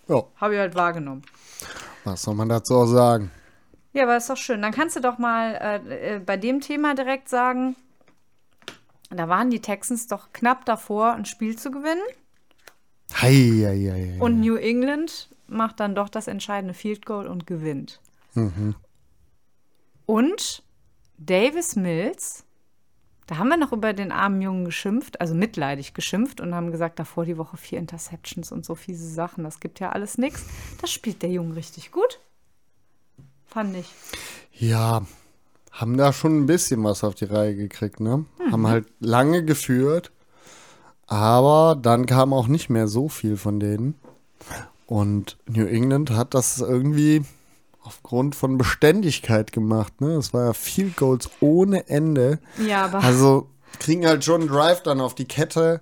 [0.09, 1.23] Ja, Habe ich halt wahrgenommen.
[2.05, 3.31] was soll man dazu auch sagen?
[3.93, 4.63] Ja, aber ist doch schön.
[4.63, 7.77] Dann kannst du doch mal äh, äh, bei dem Thema direkt sagen,
[9.11, 12.03] da waren die Texans doch knapp davor, ein Spiel zu gewinnen.
[13.21, 13.35] Hei,
[13.67, 14.17] hei, hei.
[14.21, 18.01] Und New England macht dann doch das entscheidende Field Goal und gewinnt.
[20.07, 20.63] Und
[21.19, 22.45] Davis Mills,
[23.27, 26.99] da haben wir noch über den armen Jungen geschimpft, also mitleidig geschimpft und haben gesagt,
[26.99, 30.47] davor die Woche vier Interceptions und so fiese Sachen, das gibt ja alles nichts.
[30.81, 32.19] Das spielt der Junge richtig gut.
[33.53, 33.93] Fand ich.
[34.53, 35.03] Ja,
[35.73, 38.25] haben da schon ein bisschen was auf die Reihe gekriegt, ne?
[38.51, 40.11] Haben halt lange geführt,
[41.07, 43.95] aber dann kam auch nicht mehr so viel von denen.
[44.87, 47.25] Und New England hat das irgendwie
[47.83, 50.13] aufgrund von Beständigkeit gemacht, ne?
[50.13, 52.39] Es war ja Field Goals ohne Ende.
[52.59, 55.81] Ja, aber Also kriegen halt schon einen Drive dann auf die Kette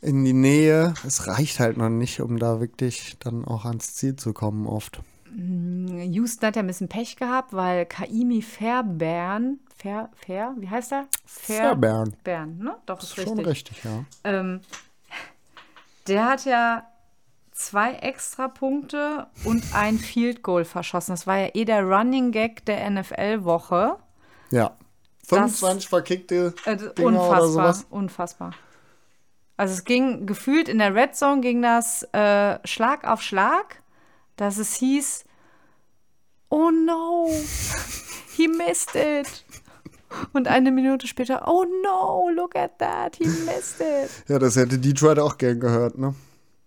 [0.00, 0.94] in die Nähe.
[1.06, 5.00] Es reicht halt noch nicht, um da wirklich dann auch ans Ziel zu kommen oft.
[5.34, 11.06] Houston hat ja ein bisschen Pech gehabt, weil Kaimi Fairbairn, Fair, Fair, wie heißt er?
[11.24, 12.12] Fairbairn.
[12.24, 12.76] Fairbairn, ne?
[12.86, 13.46] Doch, ist Schon richtig.
[13.46, 14.04] richtig, ja.
[14.24, 14.60] Ähm,
[16.06, 16.86] der hat ja
[17.52, 21.12] zwei Extrapunkte und ein Field Goal verschossen.
[21.12, 23.96] Das war ja eh der Running Gag der NFL-Woche.
[24.50, 24.76] Ja.
[25.28, 27.86] 25 verkickte Äh, Dinger oder unfassbar, sowas.
[27.90, 28.50] unfassbar.
[29.56, 33.81] Also es ging gefühlt in der Red Zone ging das äh, Schlag auf Schlag,
[34.36, 35.24] dass es hieß,
[36.48, 37.28] oh no,
[38.36, 39.44] he missed it.
[40.34, 44.10] Und eine Minute später, oh no, look at that, he missed it.
[44.28, 46.14] Ja, das hätte Detroit auch gern gehört, ne?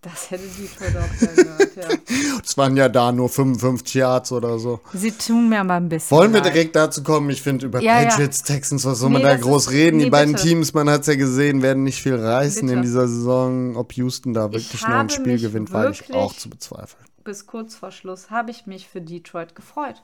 [0.01, 1.87] Das hätte Detroit auch gern gehört, ja.
[2.43, 4.79] Es waren ja da nur 55 Yards oder so.
[4.93, 6.53] Sie tun mir aber ein bisschen Wollen wir leid.
[6.53, 7.29] direkt dazu kommen?
[7.31, 8.09] Ich finde, über Ja, ja.
[8.09, 9.97] Patriots, Texans, was soll man Nee, da das groß ist- reden?
[9.97, 10.47] nee, Die beiden bitte.
[10.47, 12.73] Teams, man hat es ja gesehen, werden nicht viel reißen Bitte.
[12.73, 13.75] in dieser Saison.
[13.77, 17.03] Ob Houston da wirklich noch ein Spiel gewinnt, wage ich auch zu bezweifeln.
[17.25, 20.01] Bis kurz vor Schluss habe ich mich für Detroit gefreut.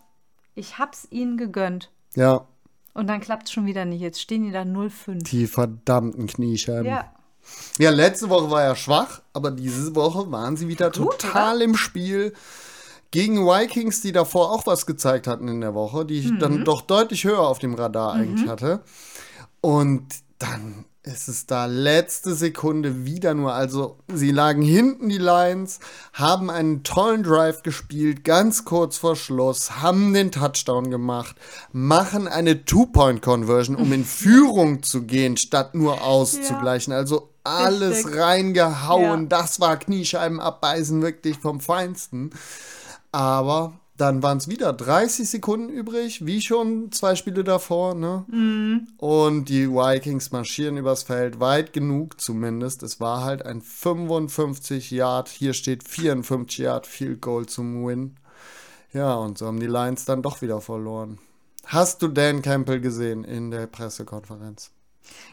[0.56, 1.90] Ich hab's ihnen gegönnt.
[2.16, 2.46] Ja,
[2.94, 4.02] Und dann klappt es schon wieder nicht.
[4.02, 5.24] Jetzt stehen die da 0-5.
[5.24, 6.86] die verdammten Kniescheiben.
[6.86, 7.14] Ja,
[7.80, 11.76] Ja, letzte Woche war er schwach, aber diese Woche waren sie wieder Gut, total im
[11.76, 12.34] Spiel.
[13.12, 16.40] Gegen Vikings, die davor auch was gezeigt hatten in der Woche, die ich Mhm.
[16.40, 18.82] dann doch deutlich höher auf dem Radar eigentlich hatte.
[19.62, 20.06] Und
[20.40, 23.54] dann ist es da letzte Sekunde wieder nur.
[23.54, 25.80] Also, sie lagen hinten die Lions,
[26.14, 31.36] haben einen tollen Drive gespielt, ganz kurz vor Schluss, haben den Touchdown gemacht,
[31.72, 36.94] machen eine Two-Point-Conversion, um in Führung zu gehen, statt nur auszugleichen.
[36.94, 38.18] Also alles Richtig.
[38.18, 39.24] reingehauen.
[39.24, 39.28] Ja.
[39.28, 42.30] Das war Kniescheiben abbeißen, wirklich vom Feinsten.
[43.12, 47.94] Aber dann waren es wieder 30 Sekunden übrig, wie schon zwei Spiele davor.
[47.94, 48.26] Ne?
[48.98, 52.82] Und die Vikings marschieren übers Feld, weit genug zumindest.
[52.82, 58.16] Es war halt ein 55 Yard, hier steht 54 Yard Field Goal zum Win.
[58.92, 61.20] Ja, und so haben die Lions dann doch wieder verloren.
[61.68, 64.72] Hast du Dan Campbell gesehen in der Pressekonferenz?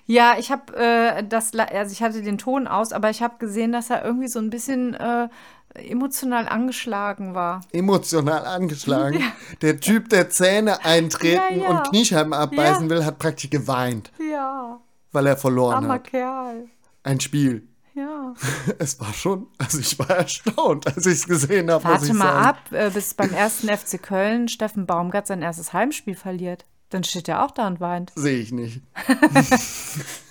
[0.06, 3.72] ja ich habe äh, das, also ich hatte den Ton aus, aber ich habe gesehen,
[3.72, 5.28] dass er irgendwie so ein bisschen äh,
[5.74, 7.60] emotional angeschlagen war.
[7.72, 9.22] Emotional angeschlagen.
[9.62, 11.68] Der Typ, der Zähne eintreten Ja, ja.
[11.70, 12.90] und Kniescheiben abbeißen Ja.
[12.90, 14.80] will, hat praktisch geweint, Ja,
[15.12, 16.04] weil er verloren armer hat.
[16.04, 16.66] Kerl.
[17.02, 17.66] Ein Spiel.
[17.94, 18.34] Ja.
[18.78, 21.84] Es war schon, also ich war erstaunt, als ich es gesehen habe.
[21.84, 22.44] Warte mal sagen.
[22.46, 26.64] ab, äh, bis beim ersten FC Köln Steffen Baumgart sein erstes Heimspiel verliert.
[26.90, 28.12] Dann steht er auch da und weint.
[28.14, 28.80] Sehe ich nicht.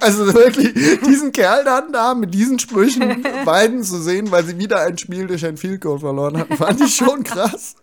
[0.00, 0.72] also wirklich,
[1.06, 5.26] diesen Kerl dann da mit diesen Sprüchen weinen zu sehen, weil sie wieder ein Spiel
[5.26, 7.76] durch ein Field Goal verloren hatten, fand ich schon krass.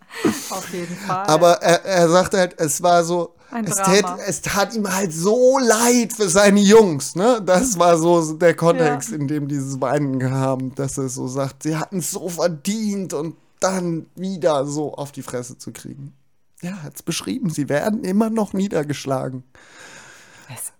[0.50, 1.26] Auf jeden Fall.
[1.26, 5.58] Aber er, er sagte halt, es war so, es, tät, es tat ihm halt so
[5.58, 7.16] leid für seine Jungs.
[7.16, 7.40] Ne?
[7.44, 9.16] Das war so der Kontext, Ja.
[9.16, 13.36] in dem dieses Weinen kam, dass er so sagt, sie hatten es so verdient und
[13.60, 16.14] dann wieder so auf die Fresse zu kriegen.
[16.62, 19.44] Ja, er hat's beschrieben, sie werden immer noch niedergeschlagen.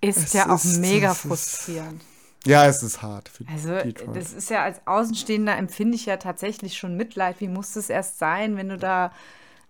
[0.00, 2.02] Es ist es ja auch ist- mega es ist- frustrierend.
[2.44, 4.16] Ja, es ist hart Also, Detroit.
[4.16, 7.36] das ist ja als Außenstehender empfinde ich ja tatsächlich schon Mitleid.
[7.40, 9.12] Wie muss es erst sein, wenn du da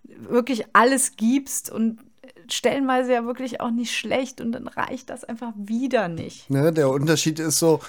[0.03, 1.99] wirklich alles gibst und
[2.49, 6.49] stellenweise ja wirklich auch nicht schlecht und dann reicht das einfach wieder nicht.
[6.49, 7.79] Ne, der Unterschied ist so,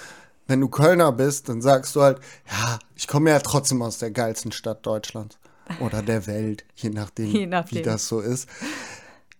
[0.47, 4.11] wenn du Kölner bist, dann sagst du halt, ja, ich komme ja trotzdem aus der
[4.11, 5.39] geilsten Stadt Deutschlands
[5.79, 7.79] oder der Welt, je nachdem, Je nachdem.
[7.79, 8.47] wie das so ist.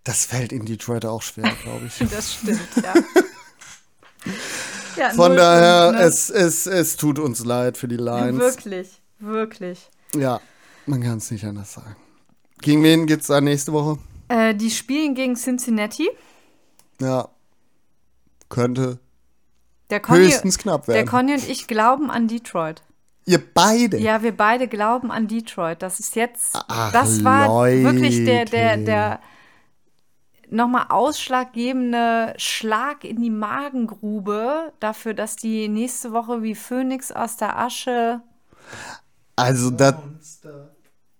[0.05, 1.97] Das fällt in Detroit auch schwer, glaube ich.
[2.11, 2.93] Das stimmt, ja.
[4.97, 6.01] ja Von null daher, ne?
[6.03, 8.37] es, es, es tut uns leid für die Lions.
[8.37, 9.89] Wirklich, wirklich.
[10.15, 10.39] Ja,
[10.85, 11.95] man kann es nicht anders sagen.
[12.61, 13.97] Gegen wen geht's da nächste Woche?
[14.27, 16.07] Äh, die spielen gegen Cincinnati.
[17.01, 17.27] Ja,
[18.47, 18.99] könnte
[19.89, 21.07] Der Conny, höchstens knapp der werden.
[21.07, 22.83] Conny und ich glauben an Detroit.
[23.25, 23.97] Ihr beide?
[23.97, 25.81] Ja, wir beide glauben an Detroit.
[25.81, 28.83] Das ist jetzt, Ach, das war wirklich der, der, Leute.
[28.85, 29.19] der
[30.49, 37.57] nochmal ausschlaggebende Schlag in die Magengrube dafür, dass die nächste Woche wie Phönix aus der
[37.57, 38.21] Asche.
[39.35, 40.75] Also, das Monster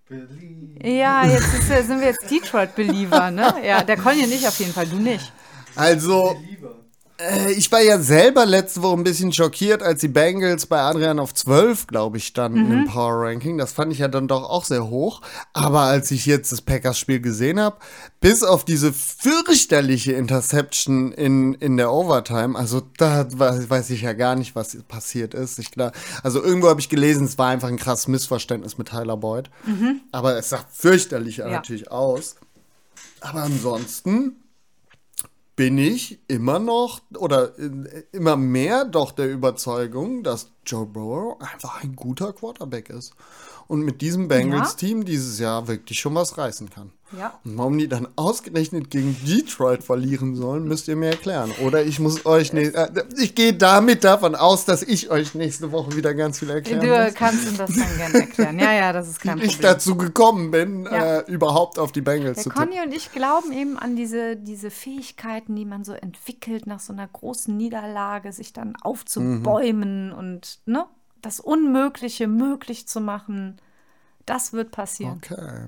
[0.08, 0.80] Berlin.
[0.84, 3.54] Ja, jetzt ist, sind wir jetzt Detroit-Believer, ne?
[3.64, 5.34] Ja, der Conny und ich auf jeden Fall, du nicht.
[5.76, 6.85] Also, Lieber.
[7.18, 11.20] Äh, ich war ja selber letzte Woche ein bisschen schockiert, als die Bengals bei Adrian
[11.20, 13.58] auf 12, glaube ich, standen im Power Ranking.
[13.58, 15.22] Das fand ich ja dann doch auch sehr hoch.
[15.54, 17.78] Aber als ich jetzt das Packers-Spiel gesehen habe,
[18.20, 24.14] bis auf diese fürchterliche Interception in, in der Overtime, also da we- weiß ich ja
[24.14, 25.60] gar nicht, was passiert ist.
[25.60, 25.92] Ich, klar,
[26.24, 29.50] also irgendwo habe ich gelesen, es war einfach ein krasses Missverständnis mit Tyler Boyd.
[30.12, 31.50] Aber es sah fürchterlich Ja.
[31.50, 32.36] natürlich aus.
[33.22, 34.36] Aber ansonsten
[35.56, 41.82] bin ich immer noch oder äh, immer mehr doch der Überzeugung, dass Joe Burrow einfach
[41.82, 43.14] ein guter Quarterback ist.
[43.68, 46.92] Und mit diesem Bengals-Team dieses Jahr wirklich schon was reißen kann.
[47.18, 47.40] Ja.
[47.46, 51.52] Und warum die dann ausgerechnet gegen Detroit verlieren sollen, müsst ihr mir erklären.
[51.64, 52.76] Oder ich muss euch nicht.
[52.76, 56.82] Äh, ich gehe damit davon aus, dass ich euch nächste Woche wieder ganz viel erklären
[56.82, 57.14] Du muss.
[57.14, 58.60] kannst uns das dann gerne erklären.
[58.60, 59.72] Ja, ja, das ist kein Wie ich Problem.
[59.72, 61.20] dazu gekommen bin, Ja.
[61.20, 62.70] äh, überhaupt auf die Bengals Der zu tippen.
[62.70, 66.92] Conny und ich glauben eben an diese, diese Fähigkeiten, die man so entwickelt nach so
[66.92, 70.86] einer großen Niederlage, sich dann aufzubäumen und ne,
[71.26, 73.58] das Unmögliche möglich zu machen.
[74.26, 75.22] Das wird passieren.
[75.24, 75.66] Okay.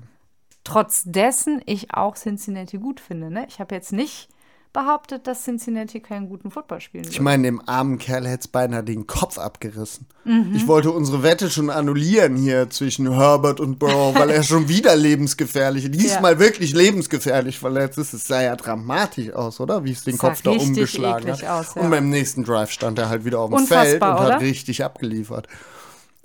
[0.64, 3.30] Trotz dessen ich auch Cincinnati gut finde.
[3.30, 3.46] Ne?
[3.48, 4.28] Ich habe jetzt nicht
[4.72, 7.22] behauptet, dass Cincinnati keinen guten Football spielen Ich wird.
[7.22, 10.06] meine, dem armen Kerl hätte es beinahe den Kopf abgerissen.
[10.24, 10.52] Mhm.
[10.54, 14.94] Ich wollte unsere Wette schon annullieren hier zwischen Herbert und Burrow, weil er schon wieder
[14.94, 18.12] lebensgefährlich, diesmal wirklich lebensgefährlich verletzt ist.
[18.12, 19.84] Es sah ja dramatisch aus, oder?
[19.84, 21.44] Wie es den Sah Kopf da umgeschlagen hat.
[21.44, 21.82] aus, ja.
[21.82, 24.40] Und beim nächsten Drive stand er halt wieder auf dem Unfassbar, Feld und hat oder?
[24.40, 25.48] richtig abgeliefert.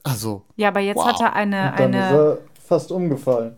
[0.03, 1.05] Also, Ja, aber jetzt Wow.
[1.07, 2.05] hat er eine, Und dann eine.
[2.05, 2.37] ist er
[2.67, 3.55] fast umgefallen.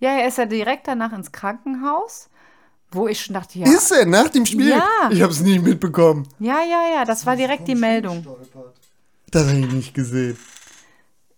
[0.00, 2.28] Ja, er ist ja direkt danach ins Krankenhaus,
[2.90, 3.66] wo ich schon dachte, ja.
[3.66, 4.70] ist er nach dem Spiel?
[4.70, 5.10] Ja.
[5.10, 6.28] Ich habe es nicht mitbekommen.
[6.38, 8.26] Ja, ja, ja, das war direkt die Meldung.
[9.30, 10.38] Das habe ich nicht gesehen.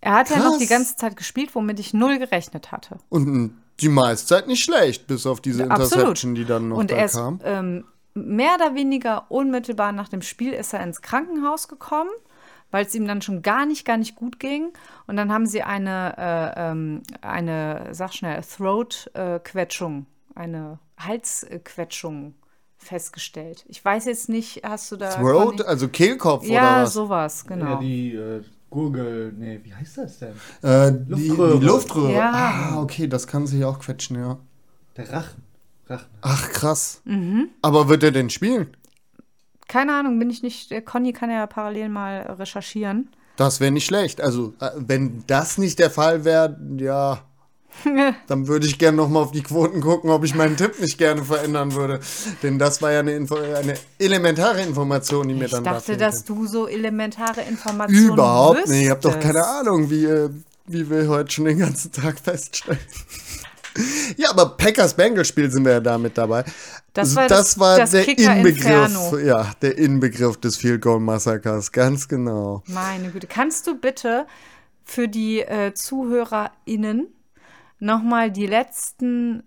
[0.01, 0.59] Er hat ja noch Krass.
[0.59, 2.99] die ganze Zeit gespielt, womit ich null gerechnet hatte.
[3.09, 6.97] Und die meiste Zeit nicht schlecht, bis auf diese Interception, die dann noch Und da
[6.97, 7.41] er ist kam.
[7.45, 7.85] ähm,
[8.15, 12.11] mehr oder weniger unmittelbar nach dem Spiel ist er ins Krankenhaus gekommen,
[12.71, 14.73] weil es ihm dann schon gar nicht, gar nicht gut ging.
[15.07, 20.07] Und dann haben sie eine, äh, ähm, eine sag schnell, Throat-Quetschung,
[20.39, 22.35] eine Halsquetschung
[22.77, 23.65] festgestellt.
[23.69, 25.11] Ich weiß jetzt nicht, hast du da.
[25.11, 26.93] Throat, also Kehlkopf Ja, oder was?
[26.93, 27.67] sowas, genau.
[27.75, 30.35] Ja, die äh, Gurgel, nee, wie heißt das denn?
[30.63, 31.59] Äh, die, Luftröhre.
[31.59, 32.13] die Luftröhre.
[32.13, 32.31] Ja.
[32.33, 34.39] Ah, okay, das kann sich auch quetschen, ja.
[34.97, 35.43] Der Rachen.
[35.89, 36.07] Rachen.
[36.23, 37.01] Ach, krass.
[37.05, 37.49] Mhm.
[37.63, 38.77] Aber wird er denn spielen?
[39.69, 40.71] Keine Ahnung, bin ich nicht.
[40.71, 43.11] äh, Conny kann ja parallel mal recherchieren.
[43.37, 44.21] Das wäre nicht schlecht.
[44.21, 47.23] Also, äh, wenn das nicht der Fall wäre, ja,
[48.27, 51.25] dann würde ich gerne nochmal auf die Quoten gucken, ob ich meinen Tipp nicht gerne
[51.25, 52.01] verändern würde.
[52.43, 55.97] Denn das war ja eine, Info eine elementare Information, die mir Ich dann da dachte,
[55.97, 58.85] dass du so elementare Informationen Überhaupt nicht.
[58.85, 59.27] Ich habe doch wüsstest.
[59.35, 60.31] keine Ahnung, wie, äh,
[60.67, 62.81] wie wir heute schon den ganzen Tag feststellen.
[64.17, 66.45] ja, aber Packers Bengals Spiel sind wir ja damit dabei.
[66.95, 69.19] Das war das, das- war das der Kicker Inbegriff, Inferno.
[69.19, 72.63] ja, der Inbegriff des Field Goal Massakers, ganz genau.
[72.67, 73.29] Meine Güte.
[73.29, 74.27] Kannst du bitte
[74.85, 77.07] für die äh, ZuhörerInnen
[77.79, 79.43] nochmal die letzten,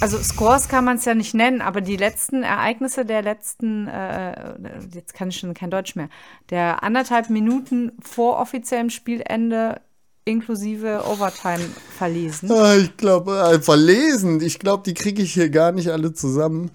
[0.00, 4.54] also Scores kann man es ja nicht nennen, aber die letzten Ereignisse der letzten, äh,
[4.94, 6.08] jetzt kann ich schon kein Deutsch mehr,
[6.50, 9.80] der anderthalb Minuten vor offiziellem Spielende
[10.24, 11.64] inklusive Overtime
[11.96, 12.50] verlesen.
[12.50, 16.70] Ah, Ich glaube, äh, verlesen, ich glaube, die kriege ich hier gar nicht alle zusammen.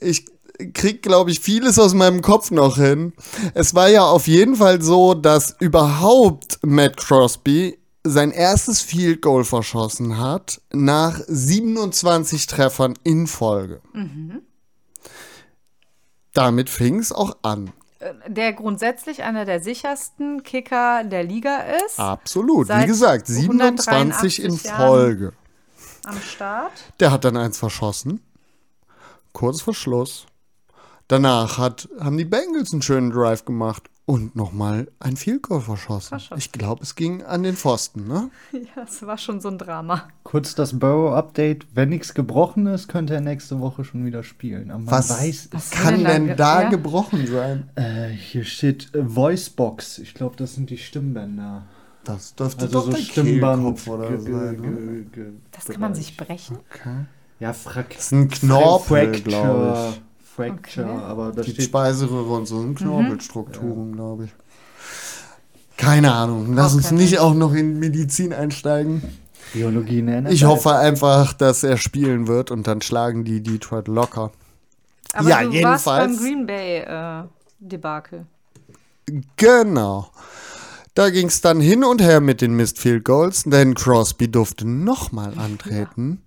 [0.00, 0.26] Ich
[0.72, 3.12] krieg, glaube ich, vieles aus meinem Kopf noch hin.
[3.54, 9.44] Es war ja auf jeden Fall so, dass überhaupt Matt Crosby sein erstes Field Goal
[9.44, 13.80] verschossen hat nach 27 Treffern in Folge.
[16.34, 17.72] Damit fing es auch an.
[18.28, 22.68] Der grundsätzlich einer der sichersten Kicker der Liga ist, Absolut.
[22.68, 24.76] Wie gesagt, 27 in 183 Jahren.
[24.76, 25.32] Folge.
[26.04, 26.72] am Start.
[27.00, 28.20] Der hat dann eins verschossen.
[29.32, 30.26] Kurz vor Schluss.
[31.08, 36.08] Danach hat, haben die Bengals einen schönen Drive gemacht und nochmal ein Field Goal verschossen.
[36.10, 36.38] Verschossen.
[36.38, 38.30] Ich glaube, es ging an den Pfosten, ne?
[38.52, 40.08] Ja, es war schon so ein Drama.
[40.24, 41.66] Kurz das Burrow-Update.
[41.74, 44.70] Wenn nichts gebrochen ist, könnte er nächste Woche schon wieder spielen.
[44.70, 46.68] Aber man Was weiß Was kann denn da denn da ja?
[46.68, 47.70] gebrochen sein?
[47.76, 49.98] Äh, hier steht äh, Voicebox.
[49.98, 51.64] Ich glaube, das sind die Stimmbänder.
[52.04, 53.62] Das dürfte Also doch so der Stimmband.
[53.62, 55.06] Kehlkopf oder so sein.
[55.16, 55.32] Ne?
[55.50, 56.58] Das kann man sich brechen.
[56.70, 57.06] Okay.
[57.40, 57.90] Ja, Frack.
[57.90, 60.02] Das ist ein Knorpel, glaube ich.
[60.34, 61.02] Fracture, Okay.
[61.04, 62.60] aber da Die steht Speiseröhre und so Mhm.
[62.62, 64.30] sind Knorpelstrukturen, glaube ich.
[65.76, 66.54] Keine Ahnung.
[66.54, 69.02] Lass Auch uns nicht auch noch in Medizin einsteigen.
[69.52, 70.32] Biologie NFL.
[70.32, 74.32] Ich hoffe einfach, dass er spielen wird und dann schlagen die Detroit locker.
[75.12, 75.86] Aber Ja, du jedenfalls.
[75.86, 77.24] warst beim Green Bay äh,
[77.60, 78.26] Debakel.
[79.36, 80.08] Genau.
[80.94, 84.66] Da ging es dann hin und her mit den Missed Field Goals, denn Crosby durfte
[84.66, 86.22] nochmal antreten.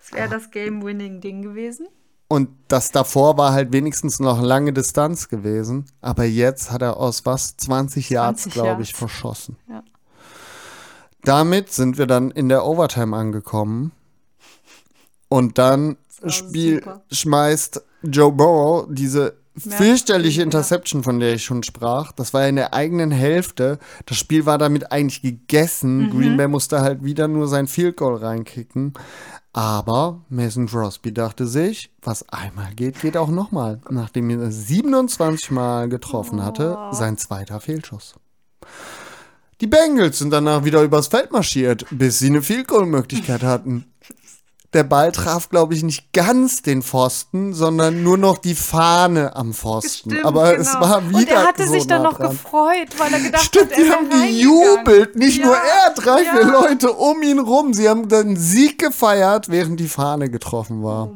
[0.00, 1.86] Das wäre das Game-Winning-Ding gewesen.
[2.28, 5.86] Und das davor war halt wenigstens noch lange Distanz gewesen.
[6.00, 7.56] Aber jetzt hat er aus was?
[7.56, 9.56] 20 Yards, 20 glaube ich, verschossen.
[9.68, 9.82] Ja.
[11.22, 13.92] Damit sind wir dann in der Overtime angekommen.
[15.28, 15.96] Und dann
[16.26, 17.02] Spiel super.
[17.10, 20.42] schmeißt Joe Burrow diese fürchterliche.
[20.42, 22.12] Interception, von der ich schon sprach.
[22.12, 23.78] Das war ja in der eigenen Hälfte.
[24.04, 26.06] Das Spiel war damit eigentlich gegessen.
[26.06, 26.10] Mhm.
[26.10, 28.92] Green Bay musste halt wieder nur sein Field Goal reinkicken.
[29.56, 33.80] Aber Mason Crosby dachte sich, was einmal geht, geht auch nochmal.
[33.88, 36.92] Nachdem er 27 Mal getroffen hatte, Oh.
[36.92, 38.16] sein zweiter Fehlschuss.
[39.62, 43.86] Die Bengals sind danach wieder übers Feld marschiert, bis sie eine Field Goal Möglichkeit hatten.
[44.76, 49.54] Der Ball traf, glaube ich, nicht ganz den Pfosten, sondern nur noch die Fahne am
[49.54, 50.10] Pfosten.
[50.10, 50.60] Stimmt, Aber genau.
[50.60, 52.28] es war wieder Und er hatte so sich dann nah noch dran.
[52.30, 55.16] gefreut, weil er gedacht Stimmt, hat, er die haben gejubelt.
[55.16, 56.32] Nicht Ja, nur er, drei, ja.
[56.36, 57.72] vier Leute um ihn rum.
[57.72, 61.10] Sie haben den Sieg gefeiert, während die Fahne getroffen Oh war.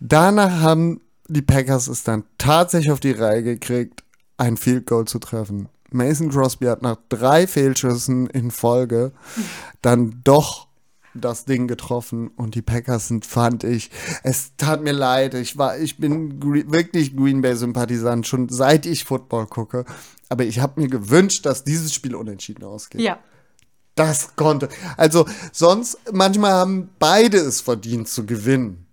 [0.00, 4.02] Danach haben die Packers es dann tatsächlich auf die Reihe gekriegt,
[4.36, 5.70] ein Field Goal zu treffen.
[5.90, 9.12] Mason Crosby hat nach drei Fehlschüssen in Folge
[9.80, 10.66] dann doch
[11.14, 13.90] das Ding getroffen und die Packers sind, fand ich,
[14.22, 15.34] es tat mir leid.
[15.34, 19.84] Ich war, ich bin Gre wirklich Green Bay Sympathisant schon seit ich Football gucke.
[20.28, 23.02] Aber ich habe mir gewünscht, dass dieses Spiel unentschieden ausgeht.
[23.02, 23.18] Ja,
[23.94, 24.68] Das konnte.
[24.96, 28.86] Also sonst, manchmal haben beide es verdient zu gewinnen.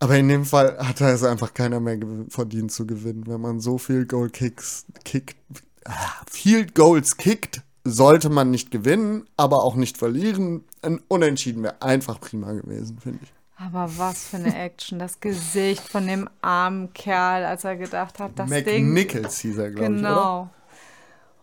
[0.00, 1.98] Aber in dem Fall hat es einfach keiner mehr
[2.28, 5.36] verdient zu gewinnen, wenn man so viel Goal Kicks kickt,
[5.84, 10.64] ah, Field Goals kickt sollte man nicht gewinnen, aber auch nicht verlieren.
[10.82, 13.32] Ein Unentschieden wäre einfach prima gewesen, finde ich.
[13.56, 14.98] Aber was für eine Action.
[14.98, 18.92] Das Gesicht von dem armen Kerl, als er gedacht hat, das Ding.
[18.92, 20.08] McNichols hieß er, glaube ich, oder?
[20.08, 20.50] Genau.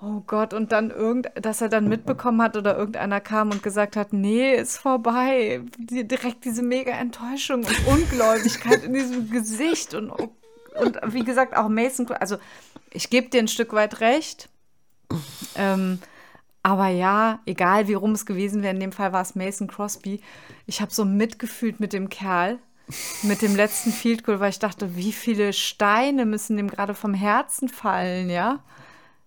[0.02, 3.98] Oh Gott, und dann irgend, dass er dann mitbekommen hat oder irgendeiner kam und gesagt
[3.98, 5.62] hat, nee, ist vorbei.
[5.78, 12.10] Direkt diese mega Enttäuschung und Ungläubigkeit in diesem Gesicht und, und wie gesagt auch Mason,
[12.14, 12.38] also
[12.92, 14.48] ich gebe dir ein Stück weit recht.
[15.56, 16.00] Ähm,
[16.64, 20.22] aber ja, egal wie rum es gewesen wäre, in dem Fall war es Mason Crosby.
[20.66, 22.60] Ich habe so mitgefühlt mit dem Kerl,
[23.24, 27.14] mit dem letzten Field Goal, weil ich dachte, wie viele Steine müssen dem gerade vom
[27.14, 28.60] Herzen fallen, ja?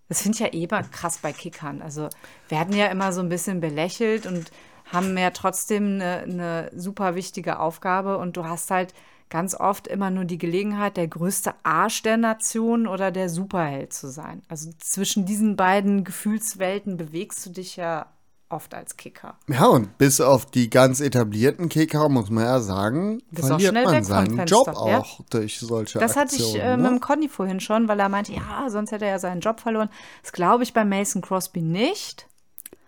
[0.09, 1.81] Das finde ich ja eh mal krass bei Kickern.
[1.81, 2.11] Also
[2.49, 4.51] werden ja immer so ein bisschen belächelt und
[4.93, 8.93] haben ja trotzdem eine, eine super wichtige Aufgabe und du hast halt
[9.33, 14.11] ganz oft immer nur die Gelegenheit, der größte Arsch der Nation oder der Superheld zu
[14.11, 14.43] sein.
[14.49, 18.07] Also zwischen diesen beiden Gefühlswelten bewegst du dich ja
[18.51, 19.39] oft als Kicker.
[19.49, 23.85] Ja, und bis auf die ganz etablierten Kicker, muss man ja sagen, auch verliert schnell
[23.87, 24.99] man seinen Job ja?
[24.99, 26.67] auch durch solche Das hatte ich Aktionen.
[26.67, 26.89] äh, mit ne?
[26.91, 29.89] dem Conny vorhin schon, weil er meinte, ja, sonst hätte er ja seinen Job verloren.
[30.21, 32.27] Das glaube ich bei Mason Crosby nicht.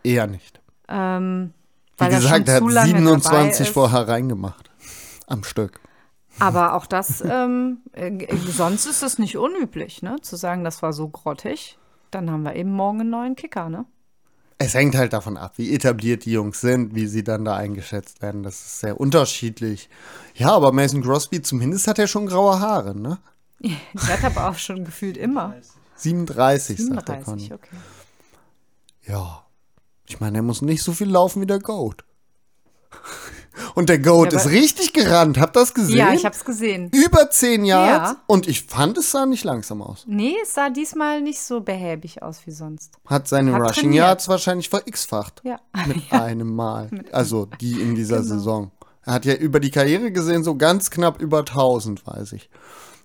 [0.02, 0.60] Eher nicht.
[0.88, 1.54] Ähm,
[1.96, 3.68] Wie gesagt, er hat lange 27 dabei ist.
[3.68, 4.70] vorher reingemacht.
[5.26, 5.80] Am Stück.
[6.38, 10.16] Aber auch das, ähm, äh, sonst ist es nicht unüblich, ne?
[10.20, 11.78] Zu sagen, das war so grottig.
[12.10, 13.84] Dann haben wir eben morgen einen neuen Kicker, ne?
[14.58, 18.22] Es hängt halt davon ab, wie etabliert die Jungs sind, wie sie dann da eingeschätzt
[18.22, 18.42] werden.
[18.42, 19.88] Das ist sehr unterschiedlich.
[20.34, 23.18] Ja, aber Mason Crosby, zumindest hat er schon graue Haare, ne?
[23.60, 25.54] Der hat aber auch schon gefühlt immer.
[25.96, 27.52] 37, sagt der 37, Conny.
[27.52, 27.76] okay.
[29.06, 29.44] Ja.
[30.06, 32.04] Ich meine, er muss nicht so viel laufen wie der Goat.
[33.74, 35.38] Und der Goat Ja, ist richtig gerannt.
[35.38, 35.96] Habt ihr das gesehen?
[35.96, 36.90] Ja, ich hab's gesehen.
[36.92, 38.10] Über 10 Yards.
[38.12, 38.16] Ja.
[38.26, 40.04] Und ich fand, es sah nicht langsam aus.
[40.06, 42.92] Nee, es sah diesmal nicht so behäbig aus wie sonst.
[43.06, 44.04] Hat seine Hat Rushing trainiert.
[44.04, 45.42] Yards wahrscheinlich ver-x-facht.
[45.44, 45.58] Ja.
[45.86, 46.90] Mit einem Mal.
[47.12, 48.28] Also die in dieser Genau.
[48.28, 48.70] Saison.
[49.06, 52.48] Er hat ja über die Karriere gesehen so ganz knapp über 1000, weiß ich.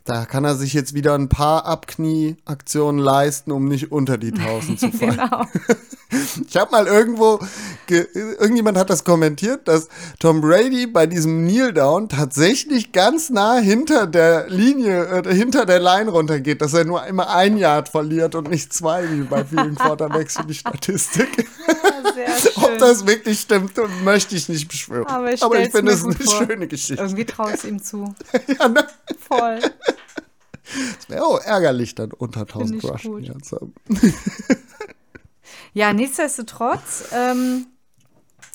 [0.09, 4.79] Da kann er sich jetzt wieder ein paar Abknieaktionen leisten, um nicht unter die 1000
[4.79, 5.11] zu fallen.
[5.11, 5.45] Genau.
[6.47, 7.39] Ich habe mal irgendwo,
[7.85, 13.57] ge irgendjemand hat das kommentiert, dass Tom Brady bei diesem Kneel Down tatsächlich ganz nah
[13.57, 18.33] hinter der Linie, äh, hinter der Line runtergeht, dass er nur immer ein Yard verliert
[18.33, 21.47] und nicht zwei, wie bei vielen Quarterbacks für die Statistik.
[21.67, 22.63] Ja.
[22.63, 25.05] Ob das wirklich stimmt, möchte ich nicht beschwören.
[25.05, 26.43] Aber ich ich finde es eine vor.
[26.43, 27.03] schöne Geschichte.
[27.03, 28.15] Irgendwie traue ich ihm zu.
[28.59, 28.87] Ja, ne?
[29.27, 29.59] Voll.
[31.07, 33.23] Wäre auch ärgerlich, dann unter 1000 Find ich Rushing gut.
[33.25, 33.73] Yards zu haben.
[35.73, 37.67] Ja, nichtsdestotrotz, ähm,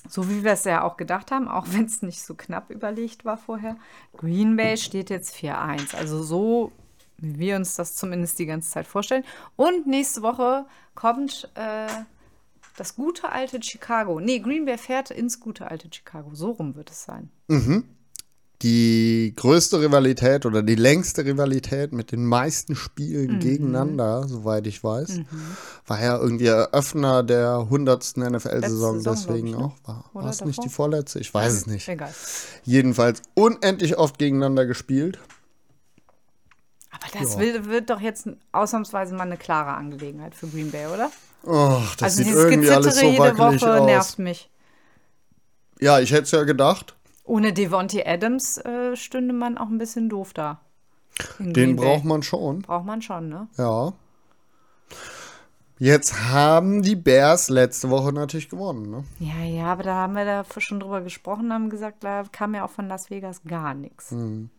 [0.08, 3.24] so wie wir es ja auch gedacht haben, auch wenn es nicht so knapp überlegt
[3.24, 3.76] war vorher,
[4.16, 5.94] Green Bay steht jetzt 4-1.
[5.94, 6.72] Also so,
[7.18, 9.24] wie wir uns das zumindest die ganze Zeit vorstellen.
[9.56, 11.86] Und nächste Woche kommt äh,
[12.76, 14.20] das gute alte Chicago.
[14.20, 16.34] Nee, Green Bay fährt ins gute alte Chicago.
[16.34, 17.30] So rum wird es sein.
[18.64, 23.40] Die größte Rivalität oder die längste Rivalität mit den meisten Spielen Mhm.
[23.40, 25.20] gegeneinander, soweit ich weiß,
[25.86, 28.16] war ja irgendwie Eröffner der 100.
[28.30, 29.58] NFL-Saison, deswegen ich, ne?
[29.84, 30.04] auch.
[30.14, 31.20] War, es nicht die vorletzte?
[31.20, 31.86] Ich weiß es nicht.
[31.88, 32.12] Egal.
[32.64, 35.18] Jedenfalls unendlich oft gegeneinander gespielt.
[36.90, 37.66] Aber das Ja.
[37.66, 41.10] wird doch jetzt ausnahmsweise mal eine klare Angelegenheit für Green Bay, oder?
[41.44, 43.86] Oh, das also sieht dieses irgendwie alles so Gezittere jede Woche aus.
[43.86, 44.50] nervt mich.
[45.80, 46.94] Ja, ich hätte es ja gedacht.
[47.24, 50.60] Ohne Devontae Adams äh, stünde man auch ein bisschen doof da.
[51.38, 52.62] Den braucht man schon.
[52.62, 53.48] Braucht man schon, ne?
[53.56, 53.92] Ja.
[55.78, 59.04] Jetzt haben die Bears letzte Woche natürlich gewonnen, ne?
[59.18, 62.64] Ja, ja, aber da haben wir da schon drüber gesprochen, haben gesagt, da kam ja
[62.64, 64.10] auch von Las Vegas gar nichts.
[64.10, 64.50] Hm.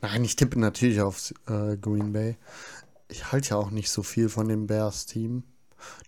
[0.00, 2.36] Nein, ich tippe natürlich auf äh, Green Bay.
[3.08, 5.44] Ich halte ja auch nicht so viel von dem Bears-Team.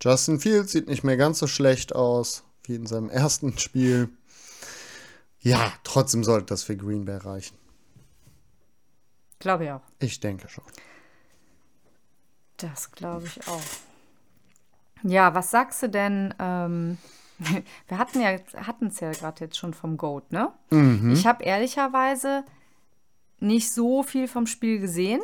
[0.03, 4.09] Justin Fields sieht nicht mehr ganz so schlecht aus wie in seinem ersten Spiel.
[5.41, 7.57] Ja, trotzdem sollte das für Green Bay reichen.
[9.39, 9.83] Glaube ich auch.
[9.99, 10.65] Ich denke schon.
[12.59, 13.63] Das glaube ich auch.
[15.03, 16.35] Ja, was sagst du denn?
[16.39, 16.99] Ähm,
[17.89, 18.37] wir hatten ja
[18.67, 20.53] hatten es ja gerade jetzt schon vom Goat, ne?
[21.13, 22.45] Ich habe ehrlicherweise
[23.39, 25.23] nicht so viel vom Spiel gesehen.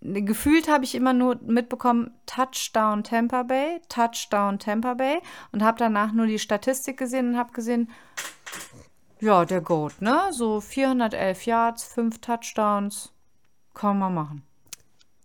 [0.00, 5.18] Gefühlt habe ich immer nur mitbekommen, Touchdown Tampa Bay, Touchdown Tampa Bay
[5.50, 7.90] und habe danach nur die Statistik gesehen und habe gesehen,
[9.24, 10.30] ja, der Goat, ne?
[10.32, 13.10] So 411 Yards, 5 Touchdowns,
[13.74, 14.42] kann man machen,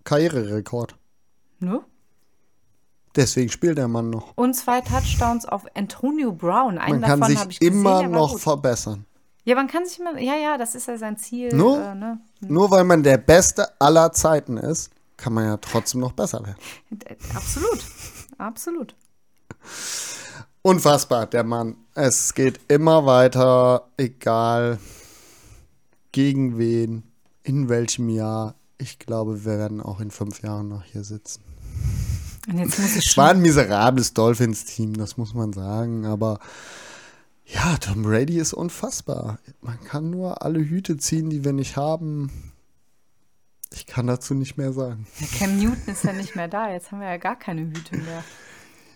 [0.03, 0.95] Karriererekord.
[1.59, 1.81] ne?
[3.15, 4.33] Deswegen spielt der Mann noch.
[4.35, 6.77] Und zwei Touchdowns auf Antonio Brown.
[6.77, 9.05] Einen Man kann davon sich habe ich gesehen, immer war noch verbessern.
[9.45, 11.53] Ja, man kann sich immer, ja, ja, das ist ja sein Ziel.
[11.53, 11.83] Nur?
[11.83, 12.19] Äh, ne?
[12.41, 16.57] Nur weil man der Beste aller Zeiten ist, kann man ja trotzdem noch besser werden.
[17.35, 17.83] Absolut,
[18.37, 18.95] absolut.
[20.61, 21.77] Unfassbar, der Mann.
[21.95, 24.77] Es geht immer weiter, egal
[26.11, 27.03] gegen wen,
[27.43, 28.55] in welchem Jahr.
[28.77, 31.43] Ich glaube, wir werden auch in fünf Jahren noch hier sitzen.
[32.47, 36.39] Es war ein miserables Dolphins-Team, das muss man sagen, aber
[37.45, 39.39] ja, Tom Brady ist unfassbar.
[39.61, 42.31] Man kann nur alle Hüte ziehen, die wir nicht haben.
[43.71, 45.07] Ich kann dazu nicht mehr sagen.
[45.37, 46.71] Cam Newton ist ja nicht mehr da.
[46.71, 48.23] Jetzt haben wir ja gar keine Hüte mehr.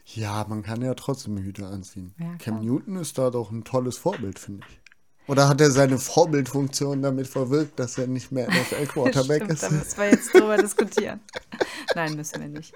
[0.06, 2.14] Ja, man kann ja trotzdem Hüte anziehen.
[2.20, 2.66] Ja, Cam.
[2.66, 4.80] Newton ist da doch ein tolles Vorbild, finde ich.
[5.28, 9.64] Oder hat er seine Vorbildfunktion damit verwirkt, dass er nicht mehr NFL-Quarterback ist?
[9.64, 11.22] da müssen wir jetzt drüber diskutieren.
[11.95, 12.74] Nein, müssen wir nicht.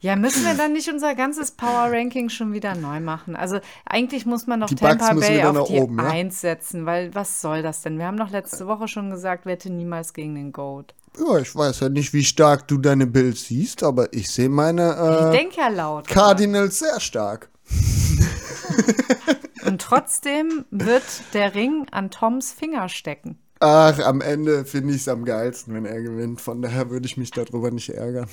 [0.00, 3.36] Ja, müssen wir dann nicht unser ganzes Power-Ranking schon wieder neu machen?
[3.36, 6.08] Also eigentlich muss man doch Die Tampa müssen Bay auf die oben, ja?
[6.08, 7.98] 1 setzen, weil was soll das denn?
[7.98, 10.94] Wir haben doch letzte Woche schon gesagt, wette niemals gegen den Goat.
[11.18, 14.92] Ja, ich weiß ja nicht, wie stark du deine Bills siehst, aber ich sehe meine
[14.92, 16.08] Ich äh, denke ja laut.
[16.08, 17.50] Cardinals sehr stark.
[19.64, 23.38] Und trotzdem wird der Ring an Toms Finger stecken.
[23.66, 26.42] Ach, am Ende finde ich es am geilsten, wenn er gewinnt.
[26.42, 28.26] Von daher würde ich mich darüber nicht ärgern.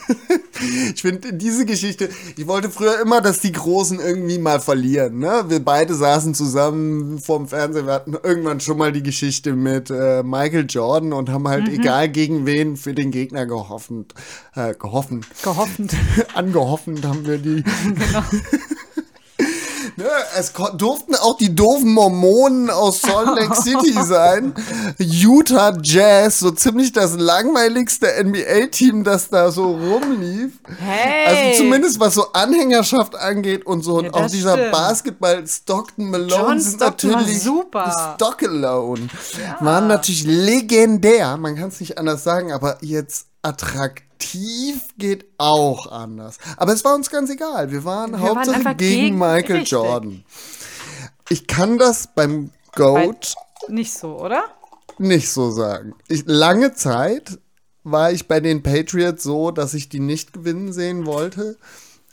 [0.94, 5.18] ich finde diese Geschichte, ich wollte früher immer, dass die Großen irgendwie mal verlieren.
[5.18, 5.44] Ne?
[5.48, 7.84] Wir beide saßen zusammen vorm Fernseher.
[7.84, 12.08] Wir hatten irgendwann schon mal die Geschichte mit äh, Michael Jordan und haben halt, egal
[12.08, 14.06] gegen wen, für den Gegner gehoffen.
[14.54, 15.26] Äh, gehoffen.
[15.42, 15.94] Gehoffend.
[16.34, 17.62] Angehoffen haben wir die.
[19.98, 20.04] Ne,
[20.38, 24.52] es durften auch die doofen Mormonen aus Salt Lake City sein.
[24.98, 30.52] Utah Jazz, so ziemlich das langweiligste NBA-Team, das da so rumlief.
[30.78, 31.48] Hey!
[31.52, 33.96] Also zumindest was so Anhängerschaft angeht und so.
[33.96, 34.72] Und Ja, auch dieser stimmt.
[34.72, 38.14] Basketball Stockton Malone John sind Stockton natürlich super.
[38.16, 39.08] Stock Alone.
[39.60, 41.36] Waren natürlich legendär.
[41.38, 44.05] Man kann es nicht anders sagen, aber jetzt attraktiv
[44.98, 46.38] geht auch anders.
[46.56, 47.70] Aber es war uns ganz egal.
[47.70, 49.70] Wir waren Wir waren Hauptsache einfach gegen, gegen- Michael richtig.
[49.70, 50.24] Jordan.
[51.28, 53.34] Ich kann das beim Goat
[53.68, 54.44] Nicht so, oder?
[54.98, 55.94] nicht so sagen.
[56.08, 57.38] Ich, lange Zeit
[57.84, 61.56] war ich bei den Patriots so, dass ich die nicht gewinnen sehen wollte.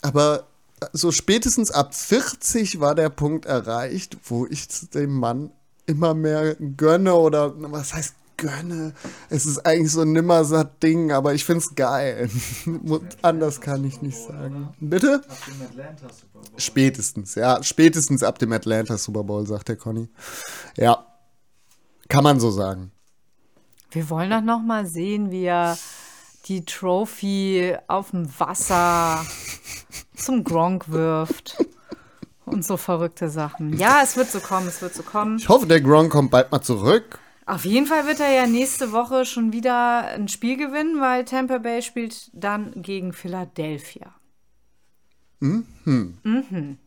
[0.02, 0.44] Aber
[0.92, 5.52] so spätestens ab 40 war der Punkt erreicht, wo ich dem Mann
[5.86, 8.94] immer mehr gönne oder was heißt gönne?
[9.30, 12.30] Es ist eigentlich so ein nimmersatt Ding, aber ich finde es geil.
[13.22, 14.70] Anders kann ich nicht sagen.
[14.80, 15.22] Bitte?
[16.58, 17.62] Spätestens, ja.
[17.64, 20.10] Spätestens ab dem Atlanta Super Bowl, sagt der Conny.
[20.78, 21.06] Ja.
[22.10, 22.92] Kann man so sagen.
[23.92, 25.78] Wir wollen doch noch mal sehen, wie er
[26.46, 29.26] die Trophy auf dem Wasser
[30.16, 31.58] zum Gronk wirft.
[32.46, 33.78] Und so verrückte Sachen.
[33.78, 35.38] Ja, es wird so kommen, es wird so kommen.
[35.38, 37.20] Ich hoffe, der Gronk kommt bald mal zurück.
[37.46, 41.58] Auf jeden Fall wird er ja nächste Woche schon wieder ein Spiel gewinnen, weil Tampa
[41.58, 44.14] Bay spielt dann gegen Philadelphia.
[45.40, 46.78] Mhm.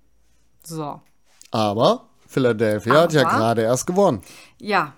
[0.62, 1.00] So.
[1.50, 4.22] Aber Philadelphia hat ja Aber- gerade erst gewonnen.
[4.58, 4.94] Ja,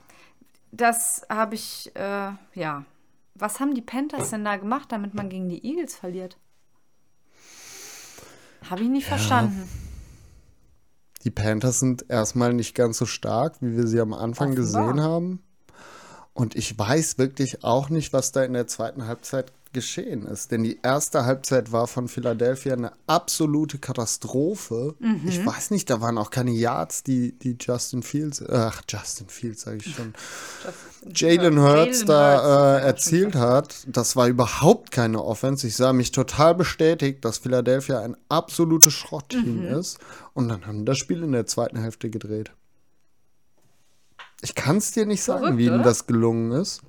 [0.70, 2.84] das habe ich, äh, ja.
[3.34, 6.36] Was haben die Panthers denn da gemacht, damit man gegen die Eagles verliert?
[8.68, 9.68] Habe ich nicht verstanden.
[11.24, 14.86] Die Panthers sind erstmal nicht ganz so stark, wie wir sie am Anfang Offenbar.
[14.86, 15.42] gesehen haben.
[16.38, 20.50] Und ich weiß wirklich auch nicht, was da in der zweiten Halbzeit geschehen ist.
[20.52, 24.94] Denn die erste Halbzeit war von Philadelphia eine absolute Katastrophe.
[25.00, 25.22] Mhm.
[25.26, 29.62] Ich weiß nicht, da waren auch keine Yards, die, die Justin Fields, ach, Justin Fields
[29.62, 30.14] sage ich schon,
[31.14, 35.66] Jalen Hurts da äh, erzielt hat, das war überhaupt keine Offense.
[35.66, 39.78] Ich sah mich total bestätigt, dass Philadelphia ein absolutes Schrottteam Mhm.
[39.78, 39.98] ist.
[40.34, 42.52] Und dann haben das Spiel in der zweiten Hälfte gedreht.
[44.40, 45.82] Ich kann es dir nicht sagen, Verrückt, wie oder?
[45.82, 46.82] das gelungen ist.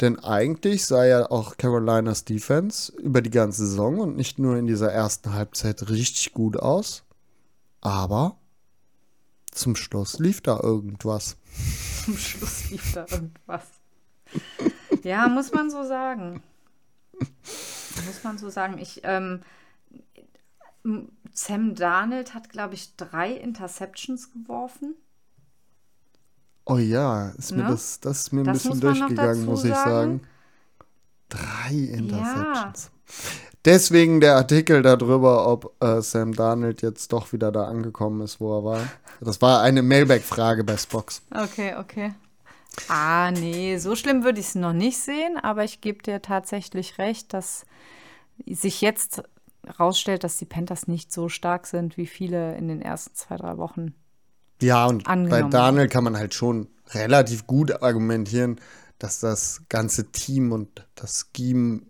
[0.00, 4.66] Denn eigentlich sah ja auch Carolinas Defense über die ganze Saison und nicht nur in
[4.66, 7.04] dieser ersten Halbzeit richtig gut aus.
[7.80, 8.36] Aber
[9.52, 11.36] zum Schluss lief da irgendwas.
[12.04, 13.64] Zum Schluss lief da irgendwas.
[15.02, 16.42] Ja, muss man so sagen.
[17.18, 18.78] Muss man so sagen.
[18.78, 19.40] Ich, ähm,
[21.32, 24.94] Sam Darnold hat, glaube ich, drei Interceptions geworfen.
[26.66, 27.68] Oh ja, ist mir Ne?
[27.70, 30.20] das, das ist mir ein Das bisschen muss durchgegangen, muss ich sagen.
[30.20, 30.20] sagen.
[31.28, 32.90] Drei Interceptions.
[33.64, 38.58] Deswegen der Artikel darüber, ob äh, Sam Darnold jetzt doch wieder da angekommen ist, wo
[38.58, 38.80] er war.
[39.20, 41.22] Das war eine Mailback-Frage bei Spox.
[41.34, 42.14] Okay, okay.
[42.88, 46.98] Ah, nee, so schlimm würde ich es noch nicht sehen, aber ich gebe dir tatsächlich
[46.98, 47.64] recht, dass
[48.46, 49.22] sich jetzt
[49.80, 53.56] rausstellt, dass die Panthers nicht so stark sind, wie viele in den ersten zwei, drei
[53.56, 53.94] Wochen.
[54.60, 55.42] Ja, und bei.
[55.42, 58.60] Daniel kann man halt schon relativ gut argumentieren,
[58.98, 61.82] dass das ganze Team und das Scheme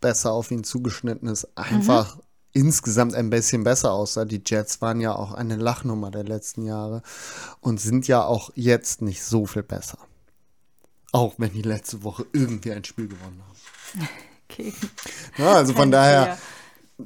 [0.00, 1.46] besser auf ihn zugeschnitten ist.
[1.56, 2.22] Einfach Mhm.
[2.52, 4.24] insgesamt ein bisschen besser aussah.
[4.24, 7.02] Die Jets waren ja auch eine Lachnummer der letzten Jahre
[7.60, 9.98] und sind ja auch jetzt nicht so viel besser.
[11.12, 14.08] Auch wenn die letzte Woche irgendwie ein Spiel gewonnen haben.
[14.48, 14.74] Gegen
[15.36, 16.38] Ja, also von daher.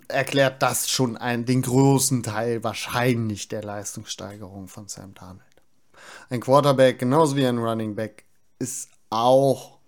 [0.08, 5.42] Erklärt das schon einen, den großen Teil wahrscheinlich der Leistungssteigerung von Sam Darnold.
[6.30, 8.24] Ein Quarterback, genauso wie ein Running Back,
[8.58, 9.78] ist auch,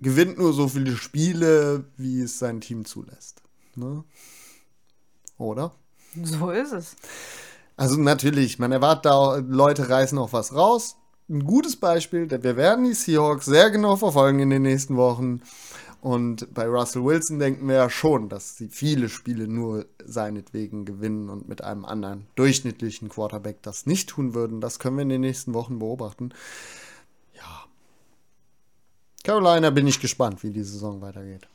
[0.00, 3.42] gewinnt nur so viele Spiele, wie es sein Team zulässt.
[3.76, 4.04] Ne?
[5.38, 5.72] Oder?
[6.22, 6.96] So ist es.
[7.76, 10.96] Also natürlich, man erwartet da, Leute reißen auch was raus.
[11.28, 15.42] Ein gutes Beispiel, denn wir werden die Seahawks sehr genau verfolgen in den nächsten Wochen.
[16.00, 21.28] Und bei Russell Wilson denken wir ja schon, dass sie viele Spiele nur seinetwegen gewinnen
[21.28, 24.60] und mit einem anderen durchschnittlichen Quarterback das nicht tun würden.
[24.60, 26.30] Das können wir in den nächsten Wochen beobachten.
[27.34, 27.64] Ja.
[29.24, 31.48] Carolina bin ich gespannt, wie die Saison weitergeht.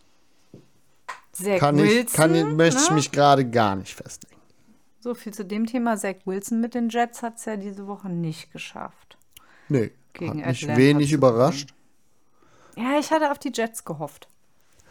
[1.31, 2.15] Zach Kann ich, Wilson.
[2.15, 2.95] kann ich, möchte ich ne?
[2.95, 4.35] mich gerade gar nicht festlegen.
[4.99, 5.95] So viel zu dem Thema.
[5.95, 9.17] Zach Wilson mit den Jets hat es ja diese Woche nicht geschafft.
[9.69, 11.73] Nee, Gegen hat mich Atlanta wenig überrascht.
[12.75, 14.27] Ja, ich hatte auf die Jets gehofft.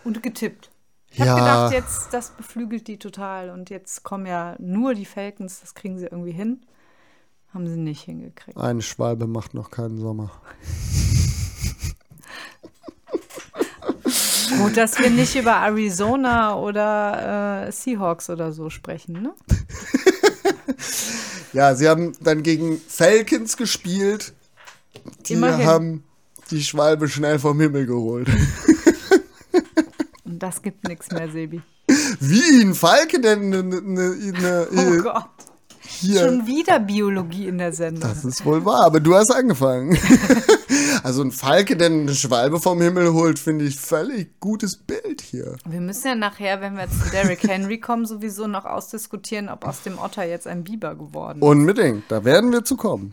[0.04, 0.70] Und getippt.
[1.10, 1.36] Ich habe Ja.
[1.36, 3.50] gedacht, jetzt, das beflügelt die total.
[3.50, 6.62] Und jetzt kommen ja nur die Falcons, das kriegen sie irgendwie hin.
[7.52, 8.56] Haben sie nicht hingekriegt.
[8.56, 10.30] Eine Schwalbe macht noch keinen Sommer.
[14.58, 19.32] Gut, dass wir nicht über Arizona oder äh, Seahawks oder so sprechen, ne?
[21.52, 24.32] Ja, sie haben dann gegen Falcons gespielt.
[25.26, 25.66] Die Immerhin.
[25.66, 26.04] haben
[26.50, 28.26] die Schwalbe schnell vom Himmel geholt.
[30.42, 31.62] Das gibt nichts mehr, Sebi.
[32.18, 35.24] Wie ein Falke denn ne, ne, ne, Oh ne, Gott.
[35.78, 36.18] hier?
[36.18, 38.10] Schon wieder Biologie in der Sendung.
[38.10, 39.96] Das ist wohl wahr, aber du hast angefangen.
[41.02, 45.56] also ein Falke, der eine Schwalbe vom Himmel holt, finde ich völlig gutes Bild hier.
[45.68, 49.82] Wir müssen ja nachher, wenn wir zu Derrick Henry kommen, sowieso noch ausdiskutieren, ob aus
[49.82, 51.44] dem Otter jetzt ein Biber geworden ist.
[51.44, 53.10] Unbedingt, da werden wir zu kommen.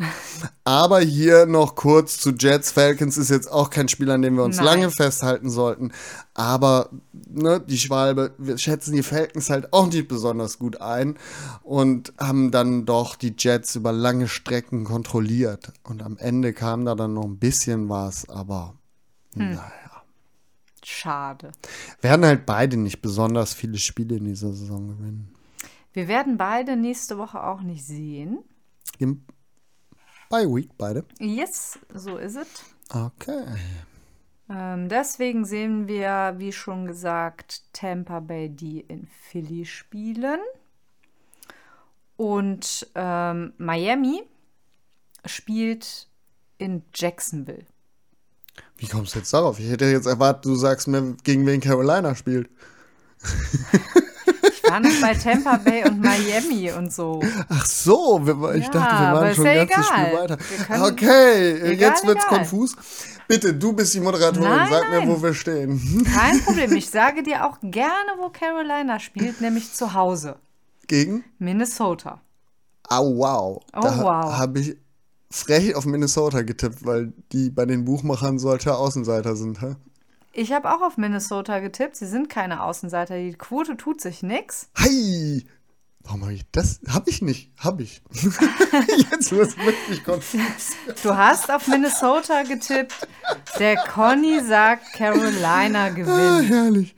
[0.63, 2.71] Aber hier noch kurz zu Jets.
[2.71, 4.65] Falcons ist jetzt auch kein Spiel, an dem wir uns Nein.
[4.65, 5.91] lange festhalten sollten.
[6.35, 6.89] Aber
[7.27, 11.17] ne, die Schwalbe, wir schätzen die Falcons halt auch nicht besonders gut ein
[11.63, 15.71] und haben dann doch die Jets über lange Strecken kontrolliert.
[15.83, 18.75] Und am Ende kam da dann noch ein bisschen was, aber
[19.35, 19.51] Hm.
[19.51, 20.03] naja.
[20.83, 21.51] Schade.
[22.01, 25.33] Werden halt beide nicht besonders viele Spiele in dieser Saison gewinnen.
[25.93, 28.39] Wir werden beide nächste Woche auch nicht sehen.
[28.97, 29.23] Im
[30.29, 31.05] Bye Week beide.
[31.19, 32.47] Yes, so ist es.
[32.89, 33.45] Okay.
[34.49, 40.39] Ähm, deswegen sehen wir, wie schon gesagt, Tampa Bay, die in Philly spielen.
[42.15, 44.23] Und ähm, Miami
[45.25, 46.08] spielt
[46.59, 47.65] in Jacksonville.
[48.77, 49.59] Wie kommst du jetzt darauf?
[49.59, 52.49] Ich hätte jetzt erwartet, du sagst mir, gegen wen Carolina spielt.
[54.63, 57.21] Ich war noch bei Tampa Bay und Miami und so.
[57.49, 59.85] Ach so, wir, ich Ja, dachte, wir waren schon ein ganzes.
[59.87, 60.37] Spiel weiter.
[60.67, 62.37] Können- Okay, Egal, jetzt wird's egal.
[62.39, 62.75] konfus.
[63.27, 65.09] Bitte, du bist die Moderatorin, Nein, sag mir, nein.
[65.09, 66.03] wo wir stehen.
[66.13, 66.73] Kein Problem.
[66.75, 70.35] Ich sage dir auch gerne, wo Carolina spielt, nämlich zu Hause.
[70.87, 71.23] Gegen?
[71.37, 72.21] Minnesota.
[72.87, 73.61] Au, wow.
[73.75, 74.33] Oh, da wow.
[74.37, 74.77] habe ich
[75.31, 79.61] frech auf Minnesota getippt, weil die bei den Buchmachern solche Außenseiter sind.
[79.61, 79.75] Hä?
[80.33, 81.95] Ich habe auch auf Minnesota getippt.
[81.95, 83.15] Sie sind keine Außenseiter.
[83.17, 84.69] Die Quote tut sich nix.
[84.77, 85.45] Hi!
[86.03, 86.79] Warum habe ich das?
[86.87, 87.51] Habe ich nicht.
[87.57, 88.01] Habe ich.
[89.11, 90.39] jetzt wird wirklich konfus.
[91.03, 92.93] Du hast auf Minnesota getippt.
[93.59, 96.49] Der Conny sagt, Carolina Ah, gewinnt.
[96.49, 96.95] herrlich.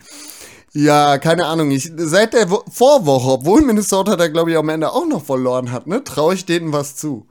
[0.74, 1.72] Ja, keine Ahnung.
[1.72, 5.72] Ich, seit der Wo Vorwoche, obwohl Minnesota da, glaube ich, am Ende auch noch verloren
[5.72, 7.26] hat, ne, traue ich denen was zu.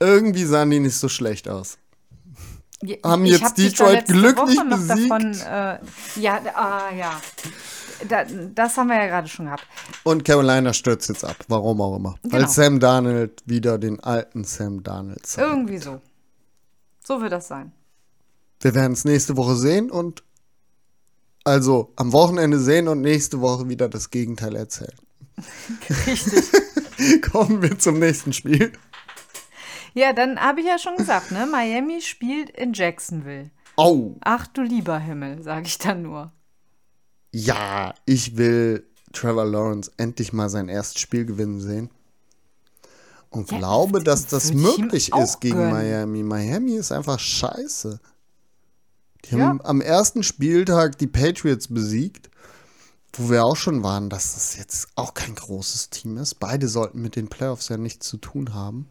[0.00, 1.78] Irgendwie sahen die nicht so schlecht aus.
[3.04, 5.10] Haben Ich jetzt hab Detroit glücklich Woche noch besiegt?
[5.10, 5.78] Davon, äh,
[6.20, 7.20] ja, ah, ja.
[8.08, 8.24] Da,
[8.54, 9.66] das haben wir ja gerade schon gehabt.
[10.04, 11.36] Und Carolina stürzt jetzt ab.
[11.48, 12.14] Warum auch immer.
[12.22, 12.50] Weil Genau.
[12.50, 15.46] Sam Darnold wieder den alten Sam Darnold zeigt.
[15.46, 16.00] Irgendwie so.
[17.04, 17.72] So wird das sein.
[18.60, 20.22] Wir werden es nächste Woche sehen und
[21.44, 24.96] also am Wochenende sehen und nächste Woche wieder das Gegenteil erzählen.
[26.06, 26.44] Richtig.
[27.30, 28.72] Kommen wir zum nächsten Spiel.
[29.94, 31.46] Ja, dann habe ich ja schon gesagt, ne?
[31.46, 33.50] Miami spielt in Jacksonville.
[33.76, 34.16] Au.
[34.22, 36.32] Ach du lieber Himmel, sage ich dann nur.
[37.32, 41.90] Ja, ich will Trevor Lawrence endlich mal sein erstes Spiel gewinnen sehen.
[43.30, 45.70] Und Ja, glaube, dass das möglich ist gegen gönnen.
[45.72, 46.22] Miami.
[46.22, 48.00] Miami ist einfach scheiße.
[49.26, 49.46] Die Ja.
[49.46, 52.30] haben am ersten Spieltag die Patriots besiegt,
[53.12, 56.34] wo wir auch schon waren, dass das jetzt auch kein großes Team ist.
[56.40, 58.88] Beide sollten mit den Playoffs ja nichts zu tun haben.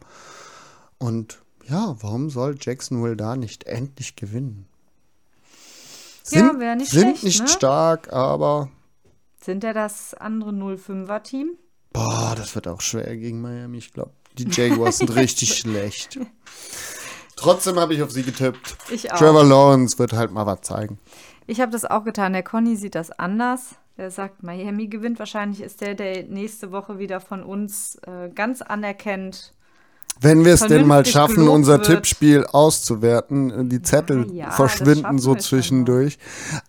[1.00, 4.66] Und ja, warum soll Jacksonville da nicht endlich gewinnen?
[6.30, 7.48] Ja, wär nicht sind schlecht, nicht ne?
[7.48, 8.70] stark, aber
[9.40, 11.56] sind ja das andere 05er-Team.
[11.92, 13.78] Boah, das wird auch schwer gegen Miami.
[13.78, 16.20] Ich glaube, die Jaguars sind richtig schlecht.
[17.36, 18.76] Trotzdem habe ich auf sie getippt.
[18.90, 19.18] Ich auch.
[19.18, 20.98] Trevor Lawrence wird halt mal was zeigen.
[21.46, 22.34] Ich habe das auch getan.
[22.34, 23.76] Der Conny sieht das anders.
[23.96, 25.18] Der sagt, Miami gewinnt.
[25.18, 29.54] Wahrscheinlich ist der, der nächste Woche wieder von uns äh, ganz anerkennt.
[30.22, 31.86] Wenn wir es denn mal schaffen, unser wird.
[31.86, 36.18] Tippspiel auszuwerten, die Zettel ja, verschwinden so schon zwischendurch.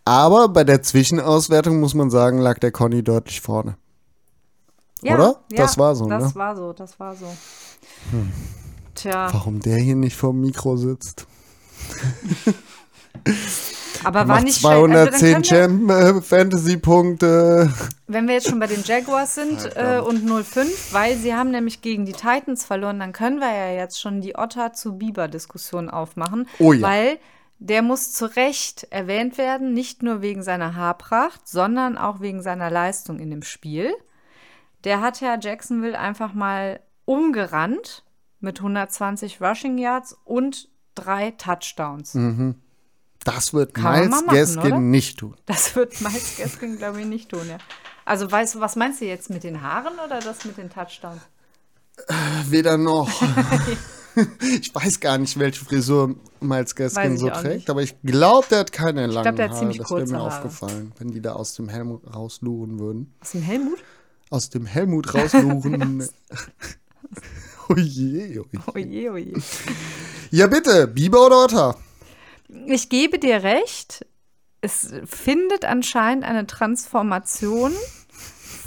[0.05, 3.75] Aber bei der Zwischenauswertung muss man sagen, lag der Conny deutlich vorne.
[5.03, 5.41] Oder?
[5.49, 6.35] Das war so, Das ne?
[6.35, 7.25] war so, das war so.
[8.95, 11.25] Tja, Warum der hier nicht vor dem Mikro sitzt?
[14.03, 14.75] aber war nicht schlecht.
[14.75, 17.73] Also dann 210 können wir, Champ äh, Fantasy-Punkte.
[18.07, 21.81] wenn wir jetzt schon bei den Jaguars sind äh, und 05, weil sie haben nämlich
[21.81, 26.47] gegen die Titans verloren, dann können wir ja jetzt schon die Otter zu Bieber-Diskussion aufmachen.
[26.59, 26.81] Oh ja.
[26.81, 27.19] Weil
[27.59, 32.71] der muss zu Recht erwähnt werden, nicht nur wegen seiner Haarpracht, sondern auch wegen seiner
[32.71, 33.93] Leistung in dem Spiel.
[34.83, 38.03] Der hat ja Jacksonville einfach mal umgerannt
[38.39, 42.15] mit 120 Rushing Yards und drei Touchdowns.
[43.23, 44.79] Das wird Kann Miles machen, Gaskin oder?
[44.79, 45.35] nicht tun.
[45.45, 47.57] Das wird Miles Gaskin, glaube ich, nicht tun, ja.
[48.05, 51.21] Also, weißt du, was meinst du jetzt mit den Haaren oder das mit den Touchdowns?
[52.49, 53.09] Weder noch.
[54.41, 57.69] ich weiß gar nicht, welche Frisur Miles Gaskin ich so trägt, nicht.
[57.69, 59.59] aber ich glaube, der hat keine langen glaub, der hat Haare.
[59.59, 60.27] ziemlich das wäre mir Haare.
[60.37, 63.13] aufgefallen, wenn die da aus dem Helm rausluren würden.
[63.21, 63.79] Aus dem Helmut?
[64.31, 66.07] Aus dem Helmut rausluren.
[67.69, 68.45] oje, oje.
[68.73, 69.33] Oje, oje.
[70.31, 71.77] Ja, bitte, Biber oder Otter?
[72.65, 74.05] Ich gebe dir recht.
[74.61, 77.73] Es findet anscheinend eine Transformation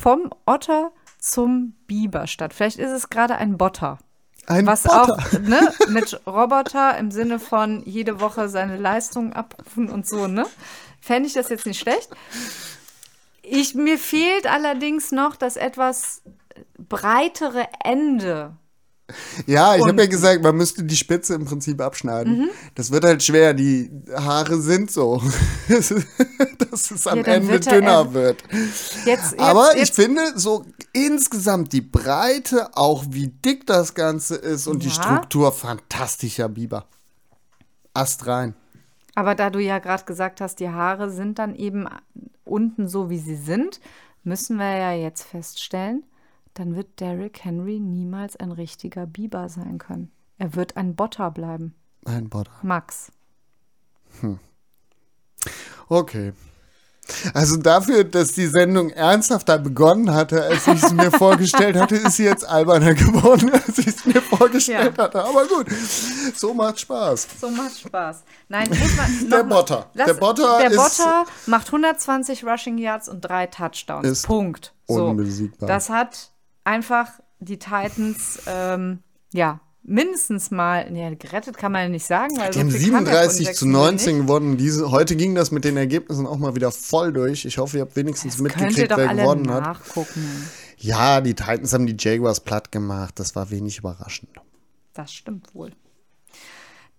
[0.00, 2.52] vom Otter zum Biber statt.
[2.52, 3.98] Vielleicht ist es gerade ein Botter.
[4.46, 5.02] Ein Was Botter.
[5.02, 10.46] auch ne, mit Roboter im Sinne von jede Woche seine Leistung abrufen und so, ne?
[11.00, 12.10] Fände ich das jetzt nicht schlecht.
[13.42, 16.22] Ich, mir fehlt allerdings noch das etwas
[16.78, 18.56] breitere Ende.
[19.46, 22.38] Ja, ich habe ja gesagt, man müsste die Spitze im Prinzip abschneiden.
[22.38, 22.48] Mhm.
[22.74, 25.22] Das wird halt schwer, die Haare sind so,
[25.68, 28.42] dass es am Ja, Ende wird er- dünner er- wird.
[28.50, 34.36] Jetzt, jetzt, Aber ich jetzt, finde so insgesamt die Breite, auch wie dick das Ganze
[34.36, 34.94] ist und die Ja.
[34.94, 36.86] Struktur fantastischer Biber.
[37.92, 38.54] Ast rein.
[39.14, 41.86] Aber da du ja gerade gesagt hast, die Haare sind dann eben
[42.44, 43.80] unten so, wie sie sind,
[44.24, 46.02] müssen wir ja jetzt feststellen,
[46.54, 50.10] dann wird Derrick Henry niemals ein richtiger Biber sein können.
[50.38, 51.74] Er wird ein Botter bleiben.
[52.04, 52.52] Ein Butter.
[52.62, 53.10] Max.
[55.88, 56.32] Okay.
[57.34, 62.16] Also dafür, dass die Sendung ernsthafter begonnen hatte, als ich es mir vorgestellt hatte, ist
[62.16, 65.04] sie jetzt alberner geworden, als ich es mir vorgestellt Ja.
[65.04, 65.22] hatte.
[65.22, 65.66] Aber gut,
[66.34, 67.28] so macht Spaß.
[67.38, 68.24] So macht Spaß.
[68.48, 69.90] Nein, muss man Der Botter.
[69.92, 74.22] Lass- Der Botter der Botter macht 120 Rushing Yards und drei Touchdowns.
[74.22, 74.72] Punkt.
[74.88, 75.04] So.
[75.08, 75.68] unbesiegbar.
[75.68, 76.30] Das hat
[76.64, 79.00] einfach die Titans, ähm,
[79.32, 82.90] ja, mindestens mal, ja, gerettet kann man ja nicht sagen, weil Die so haben viel
[82.92, 84.26] kann der von 37 zu Jacksonville 19 nicht.
[84.26, 84.56] gewonnen.
[84.56, 87.44] Diese, heute ging das mit den Ergebnissen auch mal wieder voll durch.
[87.44, 89.62] Ich hoffe, ihr habt wenigstens Könnt ihr mitgekriegt, doch wer alle gewonnen hat.
[89.64, 90.50] nachgucken.
[90.78, 93.18] Ja, die Titans haben die Jaguars platt gemacht.
[93.18, 94.30] Das war wenig überraschend.
[94.94, 95.72] Das stimmt wohl.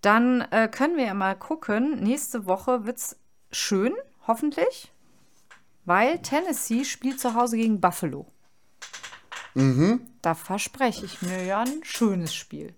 [0.02, 2.04] Dann äh, können wir ja mal gucken.
[2.04, 3.18] Nächste Woche wird es
[3.52, 3.94] schön,
[4.28, 4.92] hoffentlich,
[5.86, 8.28] weil Tennessee spielt zu Hause gegen Buffalo.
[9.56, 10.02] Mhm.
[10.22, 12.74] Da verspreche ich mir ja ein schönes Spiel.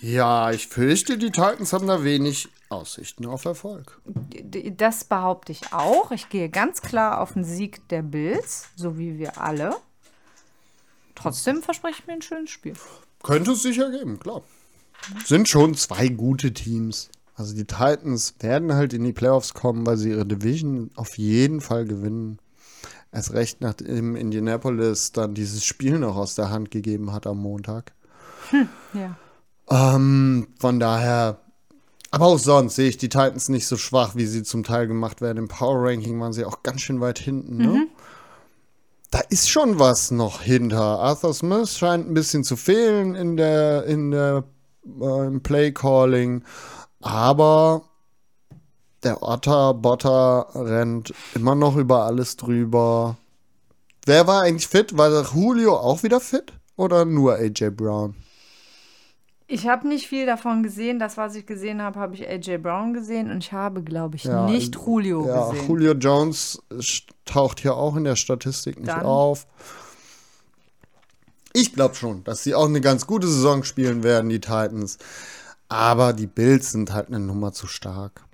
[0.00, 4.00] Ja, ich fürchte, die Titans haben da wenig Aussichten auf Erfolg.
[4.76, 6.12] Das behaupte ich auch.
[6.12, 9.76] Ich gehe ganz klar auf den Sieg der Bills, so wie wir alle.
[11.14, 12.74] Trotzdem verspreche ich mir ein schönes Spiel.
[13.24, 14.42] Könnte es sicher geben, klar.
[15.24, 17.10] Sind schon zwei gute Teams.
[17.34, 21.60] Also die Titans werden halt in die Playoffs kommen, weil sie ihre Division auf jeden
[21.60, 22.38] Fall gewinnen.
[23.10, 27.92] Erst recht nachdem Indianapolis dann dieses Spiel noch aus der Hand gegeben hat am Montag.
[28.94, 29.16] Ja.
[29.70, 31.40] Ähm, von daher,
[32.10, 35.20] aber auch sonst sehe ich die Titans nicht so schwach, wie sie zum Teil gemacht
[35.20, 35.38] werden.
[35.38, 37.56] Im Power Ranking waren sie auch ganz schön weit hinten.
[37.56, 37.86] Ne?
[39.10, 40.82] Da ist schon was noch hinter.
[41.00, 44.44] Arthur Smith scheint ein bisschen zu fehlen in der, in der
[45.00, 46.44] äh, im Play Calling,
[47.00, 47.87] aber
[49.02, 53.16] der Otter Botter rennt immer noch über alles drüber.
[54.06, 54.96] Wer war eigentlich fit?
[54.96, 58.14] War Julio auch wieder fit oder nur AJ Brown?
[59.50, 60.98] Ich habe nicht viel davon gesehen.
[60.98, 64.24] Das, was ich gesehen habe, habe ich AJ Brown gesehen und ich habe, glaube ich,
[64.24, 65.68] Ja, nicht Julio Ja, gesehen.
[65.68, 66.62] Julio Jones
[67.24, 69.46] taucht hier auch in der Statistik nicht Dann- auf.
[71.54, 74.98] Ich glaube schon, dass sie auch eine ganz gute Saison spielen werden, die Titans.
[75.68, 78.24] Aber die Bills sind halt eine Nummer zu stark.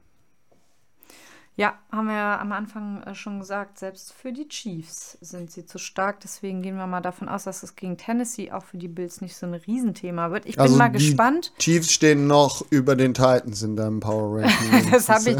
[1.56, 5.64] Ja, haben wir ja am Anfang äh, schon gesagt, selbst für die Chiefs sind sie
[5.64, 6.18] zu stark.
[6.18, 9.36] Deswegen gehen wir mal davon aus, dass es gegen Tennessee auch für die Bills nicht
[9.36, 10.46] so ein Riesenthema wird.
[10.46, 11.52] Ich bin Also mal die gespannt.
[11.60, 14.90] Chiefs stehen noch über den Titans in deinem Power Ranking.
[14.90, 15.36] Das habe ich.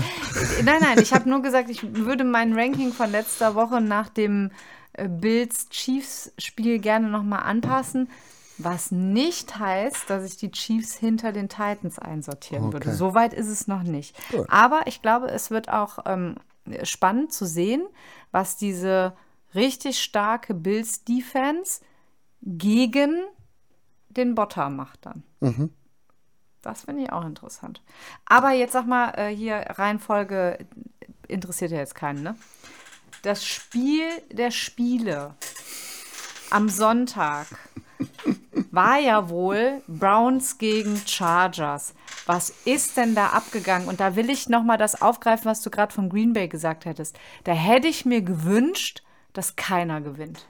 [0.65, 4.53] Nein, nein, ich habe nur gesagt, ich würde mein Ranking von letzter Woche nach dem
[4.93, 8.09] äh, Bills-Chiefs-Spiel gerne nochmal anpassen.
[8.59, 12.89] Was nicht heißt, dass ich die Chiefs hinter den Titans einsortieren würde.
[12.89, 12.97] Okay.
[12.97, 14.17] Soweit ist es noch nicht.
[14.31, 14.47] Gut.
[14.49, 16.37] Aber ich glaube, es wird auch ähm,
[16.85, 17.85] spannend zu sehen,
[18.31, 19.17] was diese
[19.55, 21.81] richtig starke Bills-Defense
[22.43, 23.25] gegen
[24.09, 25.25] den Botter macht dann.
[26.63, 27.83] Das finde ich auch interessant.
[28.25, 30.67] Aber jetzt sag mal, äh, hier Reihenfolge
[31.29, 32.37] interessiert ja jetzt keinen, ne?
[33.23, 35.35] Das Spiel der Spiele
[36.51, 37.47] am Sonntag
[38.75, 41.95] war ja wohl Browns gegen Chargers.
[42.27, 43.89] Was ist denn da abgegangen?
[43.89, 46.85] Und da will ich noch mal das aufgreifen, was du gerade von Green Bay gesagt
[46.85, 47.17] hättest.
[47.45, 49.03] Da hätte ich mir gewünscht,
[49.33, 50.47] dass keiner gewinnt.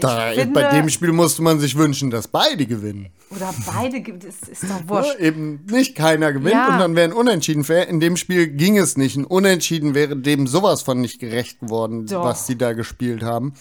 [0.00, 3.10] Da, finde, bei dem Spiel musste man sich wünschen, dass beide gewinnen.
[3.30, 5.20] oder beide, ge- das ist doch Ja, wurscht.
[5.20, 6.72] eben nicht keiner gewinnt Ja.
[6.74, 7.86] und dann wäre ein Unentschieden fair.
[7.86, 9.14] In dem Spiel ging es nicht.
[9.16, 12.24] Ein Unentschieden wäre dem sowas von nicht gerecht geworden, Doch.
[12.24, 13.54] was sie da gespielt haben.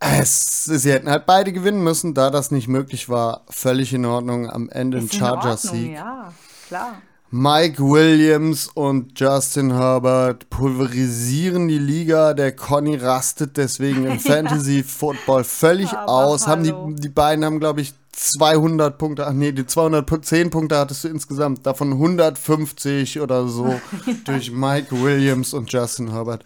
[0.00, 3.42] Es, sie hätten halt beide gewinnen müssen, da das nicht möglich war.
[3.50, 4.48] Völlig in Ordnung.
[4.48, 5.92] Am Ende ein Chargers-Sieg.
[5.92, 6.32] Ja,
[6.68, 7.02] klar.
[7.30, 12.32] Mike Williams und Justin Herbert pulverisieren die Liga.
[12.32, 16.46] Der Conny rastet deswegen im Fantasy Football völlig Aber aus.
[16.46, 16.72] Haben die,
[17.02, 19.26] die beiden haben, glaube ich, 200 Punkte.
[19.26, 21.66] Ach nee, die 210 Punkte hattest du insgesamt.
[21.66, 23.78] Davon 150 oder so
[24.24, 26.44] durch Mike Williams und Justin Herbert.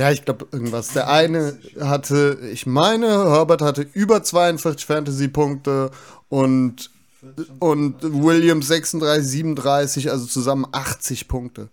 [0.00, 0.94] Ja, ich glaube irgendwas.
[0.94, 5.90] Der eine hatte, ich meine, Herbert hatte über 42 Fantasy-Punkte
[6.30, 6.90] und
[7.58, 11.68] und Williams 36, 37, also zusammen 80 Punkte.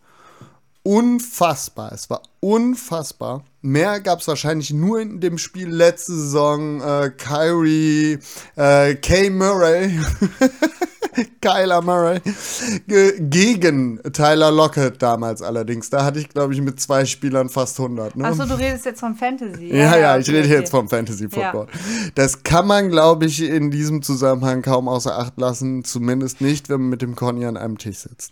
[0.83, 3.45] Unfassbar, es war unfassbar.
[3.67, 6.79] Mehr gab es wahrscheinlich nur in dem Spiel letzte Saison.
[6.79, 8.17] Äh, Kyrie,
[8.55, 9.99] äh, Kay Murray,
[11.41, 12.21] Kyler Murray,
[12.87, 15.89] ge gegen Tyler Lockett damals allerdings.
[15.89, 18.15] Da hatte ich, glaube ich, mit zwei Spielern fast 100.
[18.15, 18.23] Ne?
[18.23, 19.75] Achso, du redest jetzt vom Fantasy.
[19.75, 20.59] Ja, ja, ich okay, rede okay.
[20.59, 21.67] jetzt vom Fantasy Football.
[22.15, 25.83] Das kann man, glaube ich, in diesem Zusammenhang kaum außer Acht lassen.
[25.83, 28.31] Zumindest nicht, wenn man mit dem Conny an einem Tisch sitzt.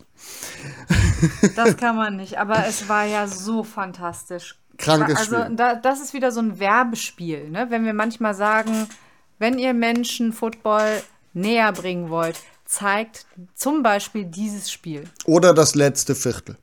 [1.56, 4.56] Das kann man nicht, aber es war ja so fantastisch.
[4.76, 5.56] Krankes also, Spiel.
[5.56, 7.66] Da, das ist wieder so ein Werbespiel, ne?
[7.70, 8.88] wenn wir manchmal sagen,
[9.38, 11.02] wenn ihr Menschen Football
[11.34, 15.04] näher bringen wollt, zeigt zum Beispiel dieses Spiel.
[15.24, 16.56] Oder das letzte Viertel.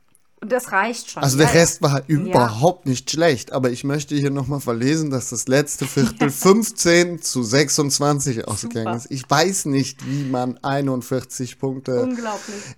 [0.43, 1.23] Und das reicht schon.
[1.23, 1.53] Also der.
[1.53, 6.29] Rest war überhaupt nicht schlecht, aber ich möchte hier nochmal verlesen, dass das letzte Viertel
[6.31, 9.09] 15 zu 26 ausgegangen ist.
[9.09, 12.09] Ich weiß nicht, wie man 41 Punkte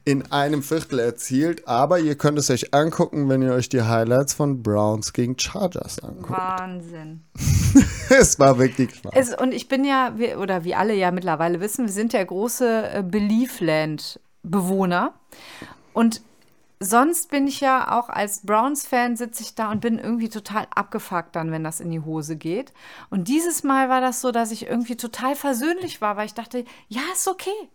[0.03, 4.35] in einem Viertel erzielt, aber ihr könnt es euch angucken, wenn ihr euch die Highlights
[4.35, 6.29] von Browns gegen Chargers anguckt.
[6.29, 7.23] Wahnsinn.
[8.09, 9.33] es war wirklich krass.
[9.41, 13.01] Und ich bin ja, oder wie alle ja mittlerweile wissen, wir sind ja große äh,
[13.01, 15.15] Beliefland-Bewohner.
[15.93, 16.21] Und
[16.79, 21.35] sonst bin ich ja auch als Browns-Fan sitze ich da und bin irgendwie total abgefuckt
[21.35, 22.73] dann, wenn das in die Hose geht.
[23.09, 26.65] Und dieses Mal war das so, dass ich irgendwie total versöhnlich war, weil ich dachte,
[26.87, 27.69] ja, ist okay.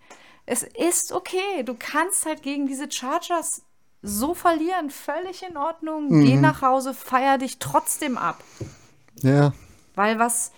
[0.46, 1.62] Es ist okay.
[1.64, 3.62] Du kannst halt gegen diese Chargers
[4.02, 4.90] so verlieren.
[4.90, 6.20] Völlig in Ordnung.
[6.22, 8.42] Geh nach Hause, feier dich trotzdem ab.
[9.22, 9.52] Ja.
[9.94, 10.52] Weil was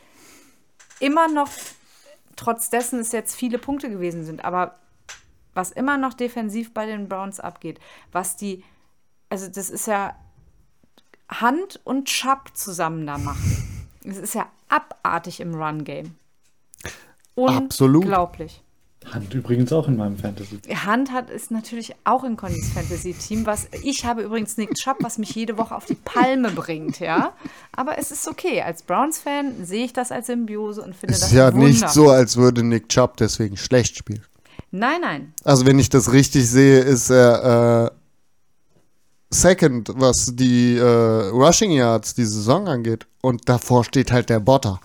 [1.01, 1.49] immer noch,
[2.37, 4.79] trotz dessen es jetzt viele Punkte gewesen sind, aber
[5.55, 7.81] was immer noch defensiv bei den Browns abgeht,
[8.11, 8.65] was die,
[9.29, 10.17] also das ist ja
[11.29, 13.89] Hand und Chubb zusammen da machen.
[14.05, 16.17] Es ist ja abartig im Run-Game.
[17.37, 18.05] Absolut.
[18.05, 18.63] Unglaublich.
[19.11, 20.59] Hand übrigens auch in meinem Fantasy.
[20.69, 25.19] Hand hat ist natürlich auch in Connys Fantasy-Team, was ich habe übrigens Nick Chubb, was
[25.19, 27.33] mich jede Woche auf die Palme bringt, ja.
[27.73, 28.63] Aber es ist okay.
[28.63, 32.11] Als Browns-Fan sehe ich das als Symbiose und finde Es das ist ja nicht so,
[32.11, 34.23] als würde Nick Chubb deswegen schlecht spielen.
[34.73, 35.35] Nein, nein.
[35.45, 37.97] Also wenn ich das richtig sehe, ist er äh,
[39.31, 40.83] Second, was die äh,
[41.29, 43.07] Rushing Yards die Saison angeht.
[43.21, 44.81] Und davor steht halt der Botter.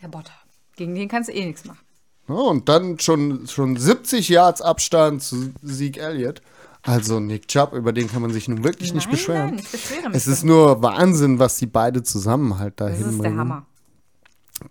[0.00, 0.32] Der Botter.
[0.76, 1.80] Gegen den kannst du eh nichts machen.
[2.28, 6.42] Ja, und dann schon, schon 70 Yards Abstand zu Sieg Elliott.
[6.82, 9.46] Also Nick Chubb, über den kann man sich nun wirklich nicht nein, beschweren.
[9.46, 10.16] Nein, ich beschwere mich.
[10.16, 13.38] es ist nur Wahnsinn, was die beide zusammen halt da Das ist der hinbringen.
[13.40, 13.66] Hammer.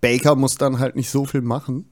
[0.02, 1.92] Baker muss dann halt nicht so viel machen.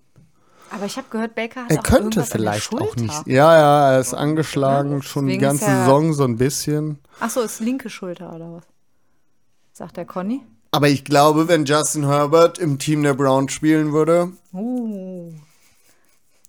[0.72, 3.28] Aber ich habe gehört, Baker hat Er auch könnte vielleicht auch nicht.
[3.28, 7.00] Ja, ja, er ist angeschlagen, schon die ganze Saison so ein bisschen.
[7.20, 8.64] Ach so, ist linke Schulter oder was?
[9.74, 10.42] Sagt der Conny.
[10.72, 15.32] Aber ich glaube, wenn Justin Herbert im Team der Browns spielen würde, Uh.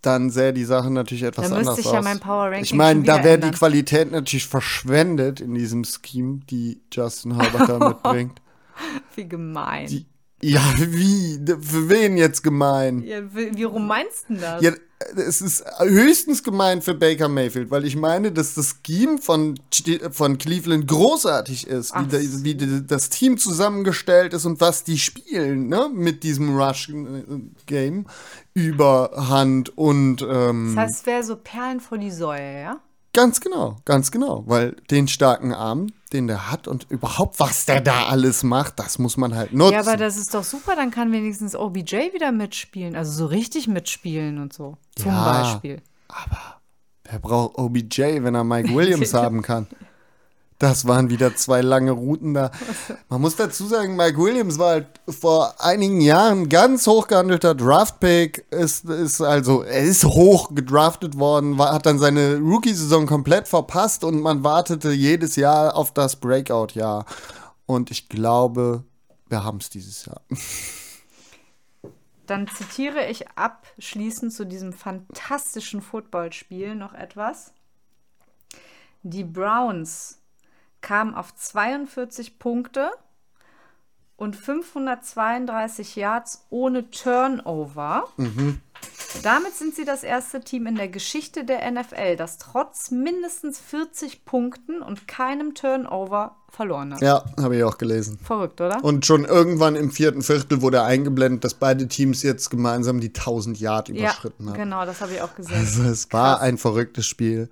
[0.02, 2.04] dann sähe die Sache natürlich etwas Da müsste anders ich ja aus.
[2.04, 3.50] mein Power Ranking ich meine, da wäre die.
[3.52, 8.40] Qualität natürlich verschwendet in diesem Scheme, die Justin Herbert da mitbringt.
[9.14, 9.86] Wie gemein.
[9.88, 10.06] Die,
[10.42, 11.38] ja, wie?
[11.60, 13.02] Für wen jetzt gemein?
[13.02, 14.62] ja, wie, wie rum meinst du denn das?
[14.62, 14.72] Ja,
[15.16, 19.58] es ist höchstens gemein für Baker Mayfield, weil ich meine, dass das Scheme von,
[20.10, 24.98] von Cleveland großartig ist, wie, Ach wie die- das Team zusammengestellt ist und was die
[24.98, 28.06] spielen, ne, mit diesem Rush-Game
[28.54, 32.80] über Hand und ähm, Das heißt, es wäre so Perlen vor die Säue, ja?
[33.12, 37.80] ganz genau, ganz genau, weil den starken Arm, den der hat und überhaupt, was der
[37.80, 39.72] da alles macht, das muss man halt nutzen.
[39.74, 42.94] Ja, aber das ist doch super, dann kann wenigstens OBJ wieder mitspielen.
[42.94, 44.76] Also so richtig mitspielen und so.
[44.96, 45.42] Zum Ja.
[45.42, 45.82] Beispiel.
[47.04, 49.66] Wer braucht OBJ, wenn er Mike Williams haben kann?
[50.58, 52.50] Das waren wieder zwei lange Routen da.
[53.08, 58.46] Man muss dazu sagen, Mike Williams war halt vor einigen Jahren ganz hoch gehandelter Draftpick.
[58.50, 64.02] Ist, ist also, er ist hoch gedraftet worden, war, hat dann seine Rookie-Saison komplett verpasst
[64.02, 67.04] und man wartete jedes Jahr auf das Breakout-Jahr.
[67.66, 68.84] Und ich glaube,
[69.28, 70.22] wir haben es dieses Jahr.
[72.26, 77.52] Dann zitiere ich abschließend zu diesem fantastischen Footballspiel noch etwas.
[79.02, 80.18] Die Browns
[80.80, 82.90] kamen auf 42 Punkte
[84.16, 88.04] und 532 Yards ohne Turnover.
[89.22, 94.24] Damit sind sie das erste Team in der Geschichte der NFL, das trotz mindestens 40
[94.24, 97.02] Punkten und keinem Turnover verloren hat.
[97.02, 98.18] Ja, habe ich auch gelesen.
[98.22, 98.82] Verrückt, oder?
[98.84, 103.58] Und schon irgendwann im vierten Viertel wurde eingeblendet, dass beide Teams jetzt gemeinsam die 1000
[103.58, 104.56] Yard ja, überschritten haben.
[104.56, 105.56] genau, das habe ich auch gesehen.
[105.56, 107.50] Also es war ein verrücktes Spiel.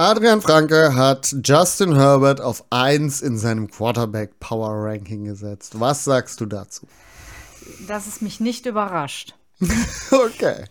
[0.00, 5.80] Adrian Franke hat Justin Herbert auf 1 in seinem Quarterback Power Ranking gesetzt.
[5.80, 6.86] Was sagst du dazu?
[7.88, 9.34] Dass es mich nicht überrascht.
[10.12, 10.66] Okay.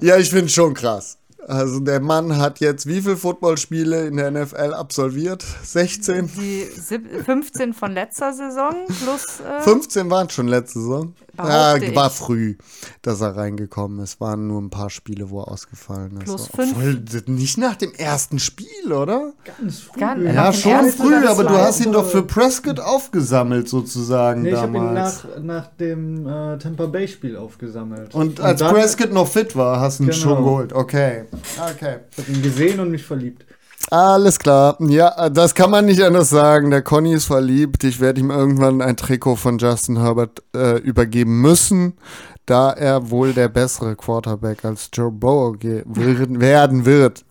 [0.00, 1.18] Ja, ich finde schon krass.
[1.46, 5.44] Also der Mann hat jetzt wie viele Footballspiele in der NFL absolviert?
[5.64, 6.30] 16?
[6.36, 9.40] Die sieb- 15 von letzter Saison plus.
[9.40, 11.14] Äh, 15 waren schon letzte Saison.
[11.36, 12.12] Ja, war ich.
[12.12, 12.56] früh,
[13.02, 14.20] dass er reingekommen ist.
[14.20, 16.24] Waren nur ein paar Spiele, wo er ausgefallen ist.
[16.26, 16.76] Plus fünf.
[16.76, 19.32] Obwohl, nicht nach dem ersten Spiel, oder?
[19.58, 19.98] Ganz früh.
[19.98, 23.68] Gar- Ja, Nach dem schon ersten früh, aber du hast ihn doch für Prescott aufgesammelt,
[23.68, 25.24] sozusagen Nee, ich habe ihn damals.
[25.24, 28.14] nach, nach dem äh, Tampa Bay-Spiel aufgesammelt.
[28.14, 30.20] Und als dann- Prescott noch fit war, hast du ihn Genau.
[30.22, 30.72] schon geholt.
[30.72, 31.24] Okay.
[31.58, 31.98] Okay.
[32.10, 33.44] Ich habe ihn gesehen und mich verliebt.
[33.90, 34.76] Alles klar.
[34.80, 36.70] Ja, das kann man nicht anders sagen.
[36.70, 37.84] Der Conny ist verliebt.
[37.84, 41.94] Ich werde ihm irgendwann ein Trikot von Justin Herbert äh, übergeben müssen,
[42.46, 47.24] da er wohl der bessere Quarterback als Joe Burrow werden wird.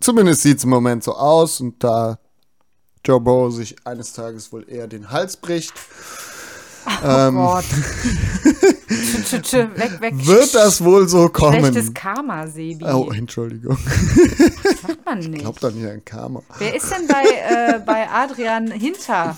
[0.00, 1.60] Zumindest sieht es im Moment so aus.
[1.60, 2.18] Und da
[3.04, 5.74] Joe Burrow sich eines Tages wohl eher den Hals bricht,
[7.04, 7.64] ähm, Oh Gott.
[9.24, 10.14] tsch, tsch, weg, weg.
[10.26, 11.94] wird das wohl so Schlechtes kommen.
[11.94, 12.84] Karma, Sebi.
[12.84, 13.76] Oh, Entschuldigung.
[14.82, 15.40] Macht man Ich nicht.
[15.42, 16.42] glaube doch nicht an Karma.
[16.58, 19.36] Wer ist denn bei, äh, bei Adrian hinter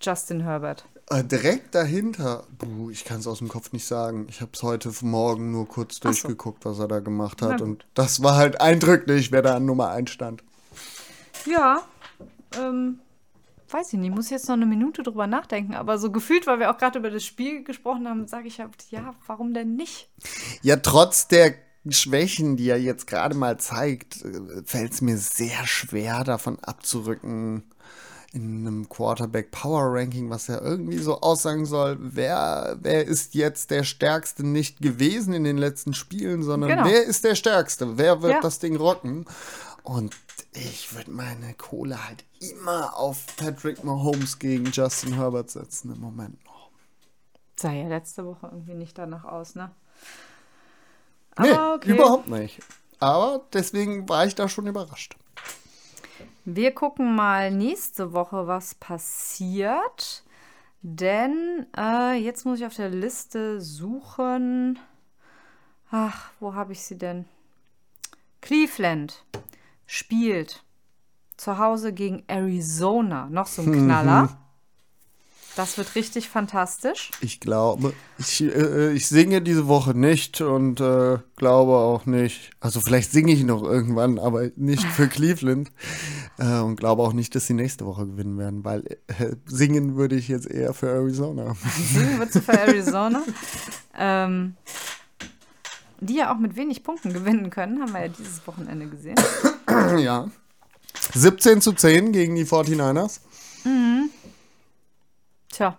[0.00, 0.84] Justin Herbert?
[1.10, 4.26] Äh, direkt dahinter, puh, ich kann es aus dem Kopf nicht sagen.
[4.30, 6.02] Ich habe es heute Morgen nur kurz so.
[6.02, 7.60] durchgeguckt, was er da gemacht hat.
[7.60, 10.42] Und das war halt eindrücklich, wer da an Nummer 1 stand.
[11.44, 11.82] Ja,
[12.58, 13.00] ähm,
[13.72, 16.70] weiß ich nicht, muss jetzt noch eine Minute drüber nachdenken, aber so gefühlt, weil wir
[16.70, 20.08] auch gerade über das Spiel gesprochen haben, sage ich halt, ja, warum denn nicht?
[20.62, 21.54] Ja, trotz der
[21.88, 24.18] Schwächen, die er jetzt gerade mal zeigt,
[24.64, 27.64] fällt es mir sehr schwer, davon abzurücken
[28.34, 33.70] in einem Quarterback Power Ranking, was ja irgendwie so aussagen soll, wer, wer ist jetzt
[33.70, 36.84] der Stärkste nicht gewesen in den letzten Spielen, sondern Genau.
[36.86, 37.98] wer ist der Stärkste?
[37.98, 38.40] Wer wird Ja.
[38.40, 39.26] das Ding rocken?
[39.82, 40.16] Und
[40.52, 46.44] ich würde meine Kohle halt immer auf Patrick Mahomes gegen Justin Herbert setzen im Moment
[46.44, 46.70] noch.
[47.56, 49.70] Sah ja letzte Woche irgendwie nicht danach aus, ne?
[51.38, 51.92] Nee, Aber okay.
[51.92, 52.60] überhaupt nicht.
[52.98, 55.16] Aber deswegen war ich da schon überrascht.
[56.44, 60.22] Wir gucken mal nächste Woche, was passiert.
[60.82, 64.78] Denn äh, jetzt muss ich auf der Liste suchen.
[65.90, 67.26] Ach, wo habe ich sie denn?
[68.40, 69.24] Cleveland
[69.86, 70.62] spielt
[71.36, 73.28] zu Hause gegen Arizona.
[73.30, 74.38] Noch so ein Knaller.
[75.54, 77.10] Das wird richtig fantastisch.
[77.20, 82.80] Ich glaube, ich, äh, ich singe diese Woche nicht und äh, glaube auch nicht, also
[82.80, 85.70] vielleicht singe ich noch irgendwann, aber nicht für Cleveland
[86.38, 90.16] äh, und glaube auch nicht, dass sie nächste Woche gewinnen werden, weil äh, singen würde
[90.16, 91.54] ich jetzt eher für Arizona.
[91.64, 93.22] Deswegen wird sie für Arizona.
[93.98, 94.56] ähm,
[96.02, 99.16] die ja auch mit wenig Punkten gewinnen können, haben wir ja dieses Wochenende gesehen.
[99.98, 100.28] ja.
[101.14, 103.20] 17 zu 10 gegen die 49ers.
[105.50, 105.78] Tja,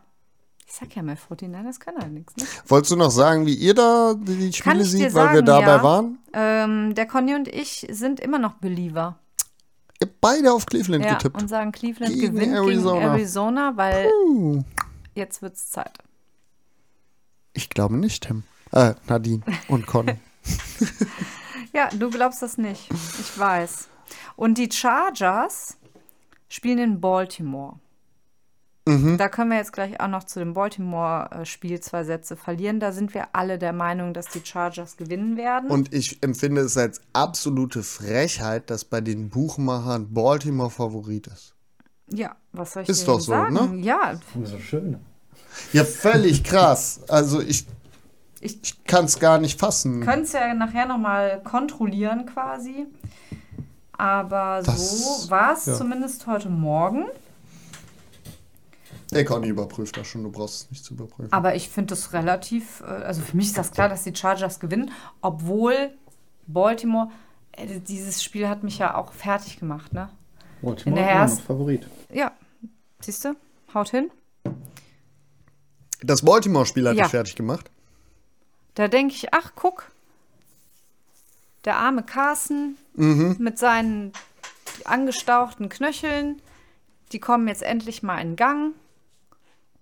[0.68, 2.36] Ich sag ja mal, 49ers können halt nichts.
[2.38, 2.46] Ne?
[2.68, 5.84] Wolltest du noch sagen, wie ihr da die Spiele seht, weil wir sagen, dabei ja.
[5.84, 6.20] waren?
[6.34, 9.18] Ähm, der Conny und ich sind immer noch Believer.
[10.02, 11.42] Ihr habt beide auf Cleveland Ja, getippt.
[11.42, 13.00] und sagen, Cleveland Gegen gewinnt Arizona.
[13.00, 14.64] gegen Arizona, weil Uh,
[15.16, 15.98] jetzt wird's Zeit.
[17.54, 18.44] ich glaube nicht, Tim.
[18.74, 20.12] Äh, Nadine und Con.
[21.76, 22.88] Ja, du glaubst das nicht.
[23.20, 23.88] Ich weiß.
[24.36, 25.78] Und die Chargers
[26.48, 27.80] spielen in Baltimore.
[28.86, 29.18] Mhm.
[29.18, 32.80] Da können wir jetzt gleich auch noch zu dem Baltimore-Spiel zwei Sätze verlieren.
[32.80, 35.72] Da sind wir alle der Meinung, dass die Chargers gewinnen werden.
[35.72, 41.56] Und ich empfinde es als absolute Frechheit, dass bei den Buchmachern Baltimore Favorit ist.
[42.12, 43.54] ja, was soll ich Ist dir doch so, sagen?
[43.80, 43.82] ne?
[43.84, 45.00] Ja, So schön.
[45.72, 47.00] Ja, völlig krass.
[47.08, 47.66] Also ich,
[48.44, 50.02] Ich- ich kann es gar nicht fassen.
[50.02, 52.88] können es ja nachher nochmal kontrollieren quasi.
[53.94, 55.76] Aber Das- so war es ja.
[55.76, 57.06] zumindest heute Morgen.
[59.12, 61.32] Der Conny überprüft das schon, du brauchst es nicht zu überprüfen.
[61.32, 64.60] Aber ich finde das relativ, äh, also für mich ist das klar, dass die Chargers
[64.60, 64.92] gewinnen,
[65.22, 65.92] obwohl
[66.48, 67.10] Baltimore,
[67.52, 70.10] äh, dieses Spiel hat mich ja auch fertig gemacht, ne?
[70.62, 71.88] Baltimore In der immer ersten- noch Favorit.
[72.12, 72.32] Ja,
[73.02, 73.36] siehst du,
[73.74, 74.10] haut hin.
[76.02, 77.04] Das Baltimore-Spiel hat Ja.
[77.04, 77.70] dich fertig gemacht.
[78.76, 79.92] Da denke ich, ach, guck,
[81.66, 84.14] der arme Carsten mit seinen
[84.86, 86.42] angestauchten Knöcheln,
[87.12, 88.74] die kommen jetzt endlich mal in Gang.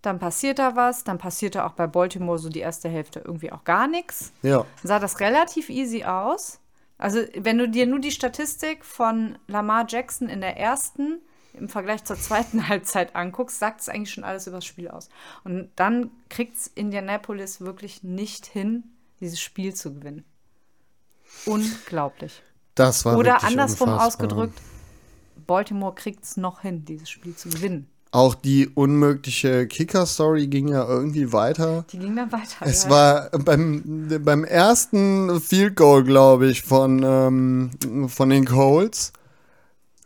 [0.01, 3.63] Dann passiert da was, dann passierte auch bei Baltimore so die erste Hälfte irgendwie auch
[3.63, 4.31] gar nichts.
[4.41, 4.65] Ja.
[4.83, 6.59] sah das relativ easy aus.
[6.97, 11.19] Also, wenn du dir nur die Statistik von Lamar Jackson in der ersten
[11.53, 15.09] im Vergleich zur zweiten Halbzeit anguckst, sagt es eigentlich schon alles über das Spiel aus.
[15.43, 18.83] Und dann kriegt es Indianapolis wirklich nicht hin,
[19.19, 20.25] dieses Spiel zu gewinnen.
[21.45, 22.43] Unglaublich.
[22.75, 24.07] Das war Oder andersrum unfassbar.
[24.07, 24.61] ausgedrückt,
[25.47, 27.87] Baltimore kriegt es noch hin, dieses Spiel zu gewinnen.
[28.13, 31.85] Auch die unmögliche Kicker-Story ging ja irgendwie weiter.
[31.91, 32.57] Die ging dann weiter.
[32.59, 32.89] Es ja.
[32.89, 39.13] war beim, beim ersten Field Goal, glaube ich, von, ähm, von den Colts,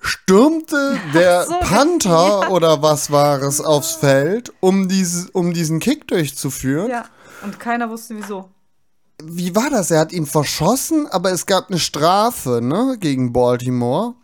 [0.05, 2.49] stürmte der so, Panther ja.
[2.49, 6.89] oder was war es aufs Feld, um, dieses, um diesen Kick durchzuführen.
[6.89, 7.05] ja,
[7.43, 8.49] und keiner wusste wieso.
[9.23, 9.91] Wie war das?
[9.91, 14.15] Er hat ihn verschossen, aber es gab eine Strafe ne, gegen Baltimore.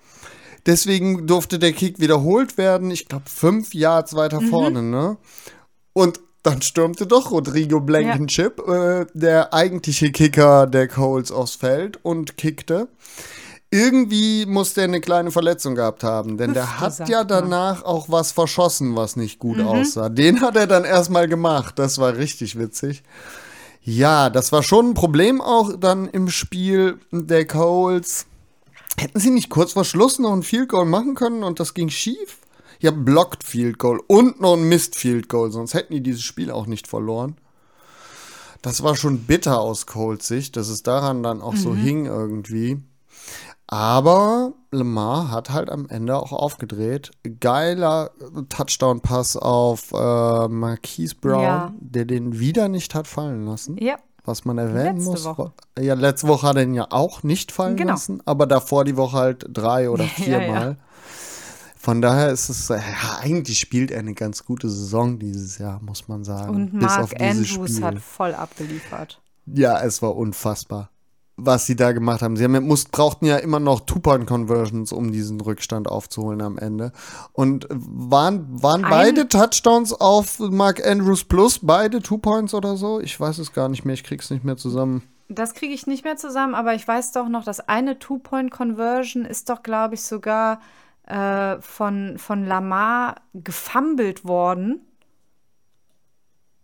[0.66, 2.92] Deswegen durfte der Kick wiederholt werden.
[2.92, 4.50] Ich glaube, fünf Yards weiter Mhm.
[4.50, 4.84] vorne.
[4.84, 5.18] Ne?
[5.94, 12.38] Und dann stürmte doch Rodrigo Blankenship, äh, der eigentliche Kicker der Colts, aufs Feld und
[12.38, 12.88] kickte.
[13.74, 17.28] Irgendwie musste er eine kleine Verletzung gehabt haben, denn der Hüfte, hat ja man.
[17.30, 19.68] danach auch was verschossen, was nicht gut Mhm.
[19.68, 20.10] aussah.
[20.10, 21.80] Den hat er dann erstmal gemacht.
[21.80, 23.02] Das war richtig witzig.
[23.82, 28.26] Ja, das war schon ein Problem auch dann im Spiel der Coles.
[28.98, 31.90] Hätten sie nicht kurz vor Schluss noch ein Field Goal machen können und das ging
[31.90, 32.40] schief?
[32.82, 36.52] Ja, blockt Field Goal und noch ein Mist Field Goal, sonst hätten die dieses Spiel
[36.52, 37.38] auch nicht verloren.
[38.62, 42.80] Das war schon bitter aus Coles Sicht, dass es daran dann auch so hing irgendwie.
[43.74, 47.12] Aber Lamar hat halt am Ende auch aufgedreht.
[47.40, 48.12] Geiler
[48.50, 51.74] Touchdown-Pass auf äh, Marquise Brown, Ja.
[51.80, 53.78] der den wieder nicht hat fallen lassen.
[53.78, 53.96] Ja,
[54.26, 55.24] Was man erwähnen Letzte muss.
[55.26, 55.54] Woche.
[55.80, 57.94] Ja, letzte Woche hat er ihn ja auch nicht fallen Genau.
[57.94, 60.68] lassen, aber davor die Woche halt drei oder Ja, viermal.
[60.72, 60.76] ja.
[61.78, 65.80] Von daher ist es, äh, ja, eigentlich spielt er eine ganz gute Saison dieses Jahr,
[65.82, 66.54] muss man sagen.
[66.54, 67.84] und Bis auf Mark Andrews Spiel.
[67.84, 69.22] hat voll abgeliefert.
[69.46, 70.90] Ja, es war unfassbar,
[71.46, 72.36] was sie da gemacht haben.
[72.36, 76.92] Sie haben, muss, brauchten ja immer noch Two-Point-Conversions, um diesen Rückstand aufzuholen am Ende.
[77.34, 83.00] Und waren, waren Ein- beide Touchdowns auf Mark Andrews plus, beide Two-Points oder so?
[83.00, 85.04] Ich weiß es gar nicht mehr, ich krieg's nicht mehr zusammen.
[85.30, 89.50] Das kriege ich nicht mehr zusammen, aber ich weiß doch noch, dass eine Two-Point-Conversion ist
[89.50, 90.60] doch, glaube ich, sogar
[91.08, 94.82] äh, von, von Lamar gefummelt worden.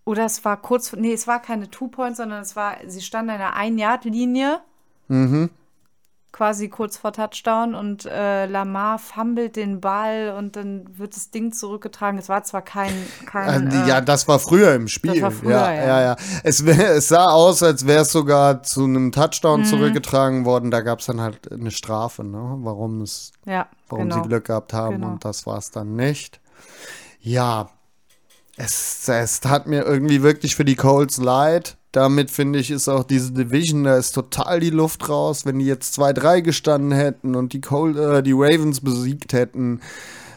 [0.03, 3.39] Oder es war kurz, nee, es war keine Two-Point, sondern es war, sie stand an
[3.39, 4.61] der Ein-Yard-Linie,
[5.07, 5.49] Mhm.
[6.33, 11.51] quasi kurz vor Touchdown und äh, Lamar fummelt den Ball und dann wird das Ding
[11.51, 12.19] zurückgetragen.
[12.19, 12.93] Es war zwar kein,
[13.25, 15.19] kein Also, äh, ja, das war früher im Spiel.
[15.31, 15.85] früher, ja, ja.
[15.87, 16.15] ja, ja.
[16.43, 19.65] Es, wär, es sah aus, als wäre es sogar zu einem Touchdown Mhm.
[19.65, 20.69] zurückgetragen worden.
[20.69, 22.57] Da gab es dann halt eine Strafe, ne?
[22.59, 24.21] warum, es, ja, warum genau.
[24.21, 25.13] sie Glück gehabt haben Genau.
[25.13, 26.39] und das war es dann nicht.
[27.19, 27.69] Ja,
[28.57, 31.77] es, es tat mir irgendwie wirklich für die Colts leid.
[31.97, 35.47] Damit finde ich, ist auch diese Division, da ist total die Luft raus.
[35.47, 39.81] Wenn die jetzt 2-3 gestanden hätten und die, Col äh, die Ravens besiegt hätten,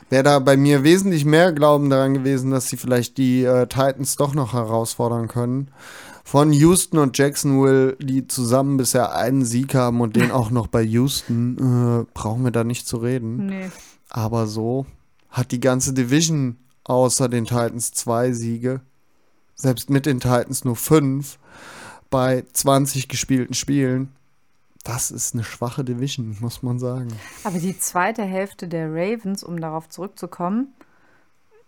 [0.08, 4.16] wäre da bei mir wesentlich mehr Glauben daran gewesen, dass sie vielleicht die äh, Titans
[4.16, 5.68] doch noch herausfordern können.
[6.24, 10.80] Von Houston und Jacksonville, die zusammen bisher einen Sieg haben und den auch noch bei
[10.80, 13.48] Houston, äh, brauchen wir da nicht zu reden.
[13.48, 13.70] Nee.
[14.08, 14.86] Aber so
[15.28, 18.80] hat die ganze Division außer den Titans zwei Siege.
[19.54, 21.38] selbst mit den Titans nur 5
[22.10, 24.12] bei 20 gespielten Spielen.
[24.84, 27.08] Das ist eine schwache Division, muss man sagen.
[27.44, 30.74] Aber die zweite Hälfte der Ravens, um darauf zurückzukommen,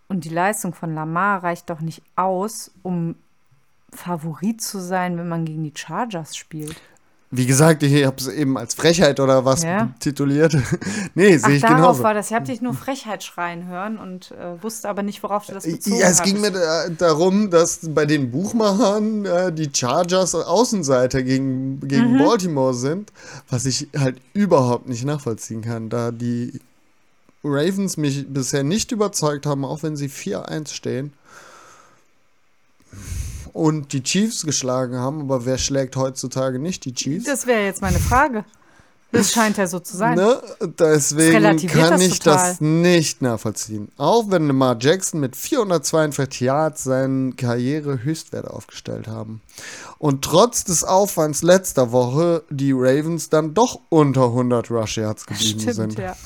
[0.09, 3.15] und die Leistung von Lamar reicht doch nicht aus, um
[3.95, 6.81] Favorit zu sein, wenn man gegen die Chargers spielt.
[7.35, 9.89] Wie gesagt, ich habe es eben als Frechheit oder was Ja.
[10.01, 10.55] tituliert.
[11.15, 12.03] nee, sehe ich darauf genauso.
[12.03, 12.27] war das.
[12.31, 15.65] Ich habe dich nur Frechheit schreien hören und äh, wusste aber nicht, worauf du das
[15.65, 21.23] bezogen Ja, es ging mir da, darum, dass bei den Buchmachern äh, die Chargers Außenseiter
[21.23, 22.19] gegen, gegen Mhm.
[22.19, 23.11] Baltimore sind,
[23.49, 26.61] was ich halt überhaupt nicht nachvollziehen kann, da die
[27.45, 31.13] Ravens mich bisher nicht überzeugt haben, auch wenn sie 4-1 stehen.
[33.53, 37.25] Und die Chiefs geschlagen haben, aber wer schlägt heutzutage nicht die Chiefs?
[37.27, 38.45] Das wäre jetzt meine Frage.
[39.13, 40.17] Das scheint ja so zu sein.
[40.17, 40.41] Ne?
[40.79, 42.49] Deswegen kann ich total.
[42.49, 43.89] das nicht nachvollziehen.
[43.99, 49.43] Auch wenn Lamar Jackson mit 442 Yards seinen Karrierehöchstwert aufgestellt haben.
[49.99, 55.61] Und trotz des Aufwands letzter Woche die Ravens dann doch unter 100 Rush Yards geblieben
[55.61, 55.99] Stimmt, sind.
[55.99, 56.17] ja.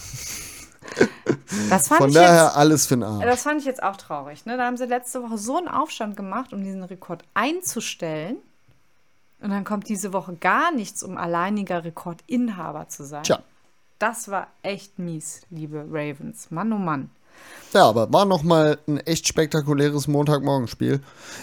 [1.71, 3.25] Das fand, Von ich daher jetzt, alles für den Arsch.
[3.25, 4.47] das fand ich jetzt auch traurig.
[4.47, 4.57] Ne?
[4.57, 8.37] Da haben sie letzte Woche so einen Aufstand gemacht, um diesen Rekord einzustellen.
[9.41, 13.23] Und dann kommt diese Woche gar nichts, um alleiniger Rekordinhaber zu sein.
[13.25, 13.41] Tja.
[13.99, 16.51] Das war echt mies, liebe Ravens.
[16.51, 17.11] Mann, oh Mann.
[17.73, 21.01] Ja, aber war noch mal ein echt spektakuläres Montagmorgenspiel.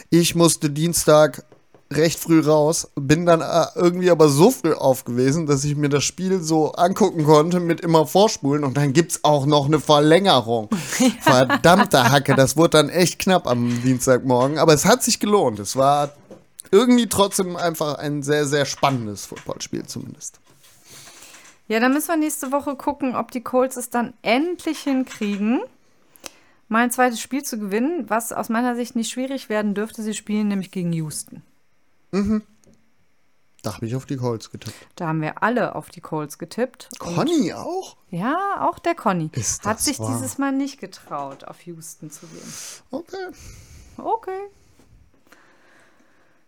[0.10, 1.44] Ich musste Dienstag
[1.98, 6.04] recht früh raus, bin dann äh, irgendwie aber so früh aufgewesen, dass ich mir das
[6.04, 10.70] Spiel so angucken konnte mit immer Vorspulen und dann gibt's auch noch eine Verlängerung.
[11.22, 15.60] Verdammte Hacke, das wurde dann echt knapp am Dienstagmorgen, aber es hat sich gelohnt.
[15.60, 16.12] Es war
[16.72, 20.40] irgendwie trotzdem einfach ein sehr, sehr spannendes Footballspiel zumindest.
[21.68, 25.62] Ja, dann müssen wir nächste Woche gucken, ob die Colts es dann endlich hinkriegen,
[26.68, 30.02] mal ein zweites Spiel zu gewinnen, was aus meiner Sicht nicht schwierig werden dürfte.
[30.02, 31.42] Sie spielen nämlich gegen Houston.
[33.64, 34.76] Da habe ich auf die Colts getippt.
[34.96, 36.90] Da haben wir alle auf die Colts getippt.
[37.00, 37.98] Conny auch?
[38.10, 39.30] Ja, auch der Conny.
[39.34, 40.14] Ist Hat das sich wahr?
[40.14, 42.54] dieses Mal nicht getraut, auf Houston zu gehen.
[42.92, 43.28] Okay.
[43.98, 44.40] Okay.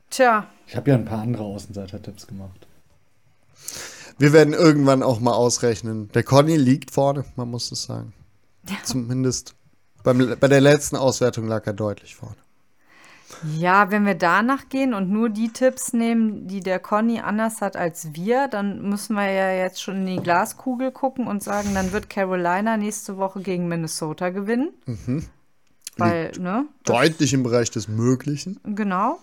[0.10, 2.68] Tja, Ich habe ja ein paar andere Außenseiter-Tipps gemacht.
[4.18, 6.10] Wir werden irgendwann auch mal ausrechnen.
[6.14, 8.14] Der Conny liegt vorne, man muss es sagen.
[8.84, 9.56] Zumindest
[10.04, 12.36] beim, bei der letzten Auswertung lag er deutlich vorne.
[13.58, 17.76] Ja, wenn wir danach gehen und nur die Tipps nehmen, die der Conny anders hat
[17.76, 21.92] als wir, dann müssen wir ja jetzt schon in die Glaskugel gucken und sagen, dann
[21.92, 24.72] wird Carolina nächste Woche gegen Minnesota gewinnen.
[24.86, 25.26] Mhm.
[25.98, 26.66] Weil, ne?
[26.84, 28.60] Deutlich im Bereich des Möglichen.
[28.66, 29.20] Genau.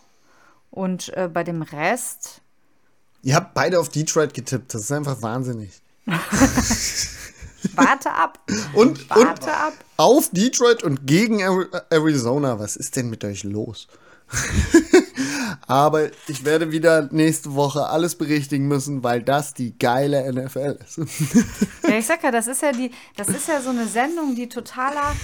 [0.71, 2.41] Und äh, bei dem Rest,
[3.25, 4.75] Ihr habt beide auf Detroit getippt.
[4.75, 5.81] Das ist einfach wahnsinnig.
[7.75, 8.39] warte ab.
[8.75, 9.75] Und, und Warte ab.
[9.97, 12.59] auf Detroit und gegen Ari- Arizona.
[12.59, 13.87] Was ist denn mit euch los?
[15.67, 21.01] Aber ich werde wieder nächste Woche alles berichtigen müssen, weil das die geile NFL ist.
[21.89, 24.49] Ja, ich sag ja, das ist ja die, das ist ja so eine Sendung, die
[24.49, 25.15] totaler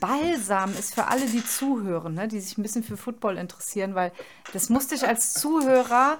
[0.00, 2.26] Balsam ist für alle, die zuhören, ne?
[2.26, 4.10] die sich ein bisschen für Football interessieren, weil
[4.52, 6.18] das musste ich als Zuhörer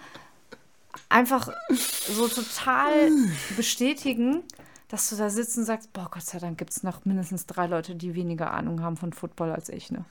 [1.08, 3.10] einfach so total
[3.56, 4.44] bestätigen,
[4.88, 7.66] dass du da sitzt und sagst, boah, Gott sei Dank gibt es noch mindestens drei
[7.66, 10.04] Leute, die weniger Ahnung haben von Football als ich, ne?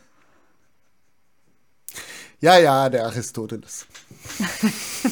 [2.41, 3.85] Ja, ja, der Aristoteles.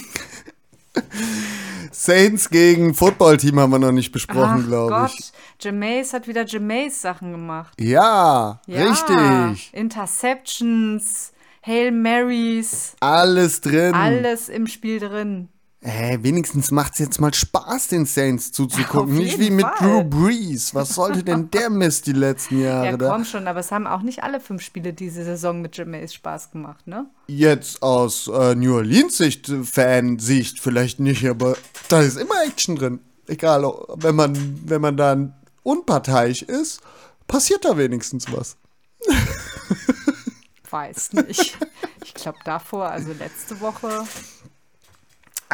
[1.91, 5.31] Saints gegen Footballteam haben wir noch nicht besprochen, glaube Gott, ich.
[5.61, 7.73] Jameis hat wieder Jameis Sachen gemacht.
[7.79, 9.73] Ja, Ja, richtig.
[9.73, 11.31] Interceptions,
[11.65, 13.93] Hail Marys, Alles drin.
[13.93, 15.49] alles im Spiel drin.
[15.85, 19.15] Äh, wenigstens macht es jetzt mal Spaß, den Saints zuzugucken.
[19.17, 19.75] Nicht wie mit Fall.
[19.79, 20.73] Drew Brees.
[20.73, 23.09] Was sollte denn der Mist die letzten Jahre Ja, da?
[23.09, 26.51] komm schon, aber es haben auch nicht alle fünf Spiele diese Saison mit Jameis Spaß
[26.51, 27.07] gemacht, ne?
[27.27, 31.57] Jetzt aus äh, New Orleans Sicht, äh, Fansicht vielleicht nicht, aber
[31.89, 32.99] da ist immer Action drin.
[33.27, 33.63] Egal,
[33.95, 35.33] wenn man, wenn man dann
[35.63, 36.79] unparteiisch ist,
[37.27, 38.55] passiert da wenigstens was.
[40.69, 41.57] Weiß nicht.
[42.05, 44.05] ich glaube davor, also letzte Woche.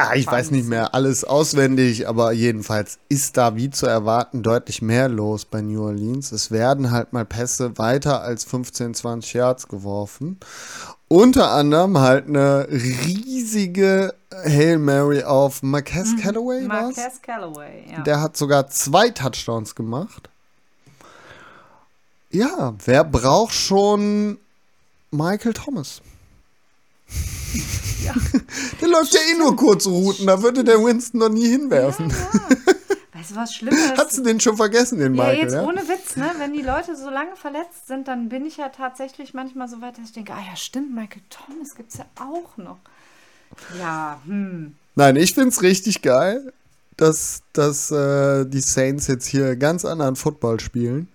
[0.02, 4.80] Ah, ich weiß nicht mehr alles auswendig, aber jedenfalls ist da wie zu erwarten deutlich
[4.80, 6.32] mehr los bei New Orleans.
[6.32, 10.40] Es werden halt mal Pässe weiter als 15, 20 Yards geworfen.
[11.08, 16.96] Unter anderem halt eine riesige Hail Mary auf Marquez Callaway war's?
[16.96, 18.00] Marquez Callaway, ja.
[18.00, 20.30] Der hat sogar zwei Touchdowns gemacht.
[22.30, 24.38] Ja, wer braucht schon
[25.10, 26.00] Michael Thomas?
[28.80, 32.10] Der läuft ja eh nur kurze Routen, da würde der Winston noch nie hinwerfen.
[32.10, 33.92] Weiß Weißt du, was Schlimmes?
[33.96, 35.42] Hast du den schon vergessen, den Ja, Michael?
[35.42, 35.62] jetzt ja?
[35.62, 36.30] ohne Witz, ne?
[36.38, 39.98] Wenn die Leute so lange verletzt sind, dann bin ich ja tatsächlich manchmal so weit,
[39.98, 42.78] dass ich denke, ah ja, stimmt, Michael Thomas gibt es ja auch noch.
[43.78, 44.74] Ja, hm.
[44.94, 46.52] Nein, ich finde es richtig geil,
[46.96, 51.08] dass, dass äh, die Saints jetzt hier ganz anderen Football spielen.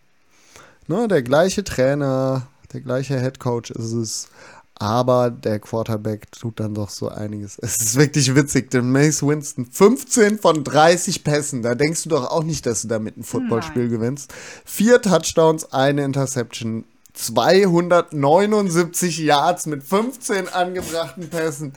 [0.88, 4.28] Ne, der gleiche Trainer, der gleiche Head Coach ist es,
[4.78, 7.58] aber der Quarterback tut dann doch so einiges.
[7.62, 12.30] Es ist wirklich witzig, denn Mace Winston 15 von 30 Pässen, da denkst du doch
[12.30, 14.34] auch nicht, dass du damit ein Footballspiel gewinnst.
[14.66, 16.84] Vier Touchdowns, eine Interception.
[17.14, 21.72] 279 Yards mit 15 angebrachten Pässen.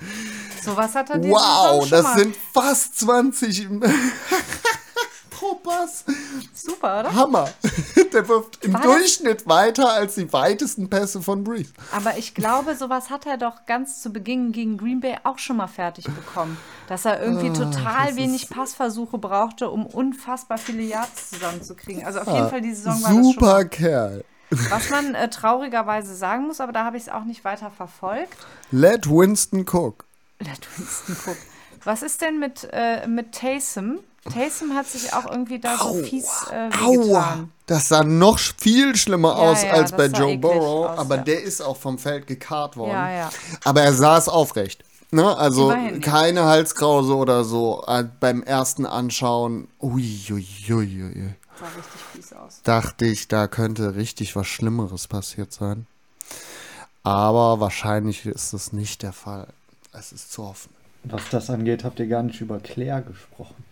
[0.64, 3.68] So was hat er Wow, das sind fast 20
[5.38, 6.04] pro Pass.
[6.54, 7.14] super, oder?
[7.14, 7.48] Hammer.
[8.12, 11.72] Der wirft im War das- Durchschnitt weiter als die weitesten Pässe von Breeze.
[11.92, 15.56] Aber ich glaube, sowas hat er doch ganz zu Beginn gegen Green Bay auch schon
[15.58, 16.56] mal fertig bekommen.
[16.88, 22.04] Dass er irgendwie total wenig Passversuche brauchte, um unfassbar viele Yards zusammenzukriegen.
[22.04, 23.64] Also auf jeden Fall, die Saison war das schon Super.
[23.66, 24.24] Kerl.
[24.70, 28.36] Was man äh, traurigerweise sagen muss, aber da habe ich es auch nicht weiter verfolgt.
[28.70, 30.06] Let Winston cook.
[30.40, 31.36] Let Winston Cook.
[31.84, 33.98] Was ist denn mit, äh, mit Taysom?
[34.28, 37.48] Taysom hat sich auch irgendwie da so fies äh, Aua.
[37.66, 41.16] Das sah noch viel schlimmer Ja, aus ja, als das bei Joe Burrow, aus, aber
[41.16, 41.22] ja.
[41.22, 42.92] der ist auch vom Feld gekarrt worden.
[42.92, 43.30] Ja, ja.
[43.64, 44.84] Aber er saß aufrecht.
[45.10, 45.36] Ne?
[45.36, 46.00] Also Immerhin, ja.
[46.00, 49.68] keine Halskrause oder so äh, beim ersten Anschauen.
[49.80, 51.34] Ui, ui, ui, ui.
[51.58, 52.60] Sah richtig fies aus.
[52.62, 55.86] dachte ich, da könnte richtig was Schlimmeres passiert sein.
[57.02, 59.48] Aber wahrscheinlich ist das nicht der Fall.
[59.92, 60.70] Es ist zu hoffen.
[61.04, 63.64] Was das angeht, habt ihr gar nicht über Claire gesprochen.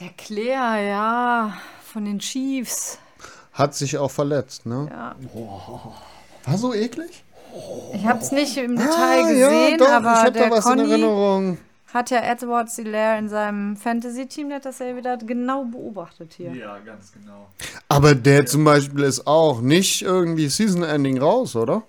[0.00, 1.52] Der Claire, ja,
[1.84, 2.98] von den Chiefs.
[3.52, 4.88] Hat sich auch verletzt, ne?
[4.90, 5.14] Ja.
[6.44, 7.22] War so eklig?
[7.94, 10.64] Ich habe es nicht im Detail Ah, gesehen, doch, ich aber hab der da was
[10.66, 11.58] in Conny Erinnerung.
[11.92, 16.52] hat ja Edward Hilaire in seinem Fantasy-Team, der hat das ja wieder genau beobachtet hier.
[16.52, 17.46] Ja, ganz genau.
[17.88, 21.84] Aber der zum Beispiel ist auch nicht irgendwie Season-Ending raus, oder?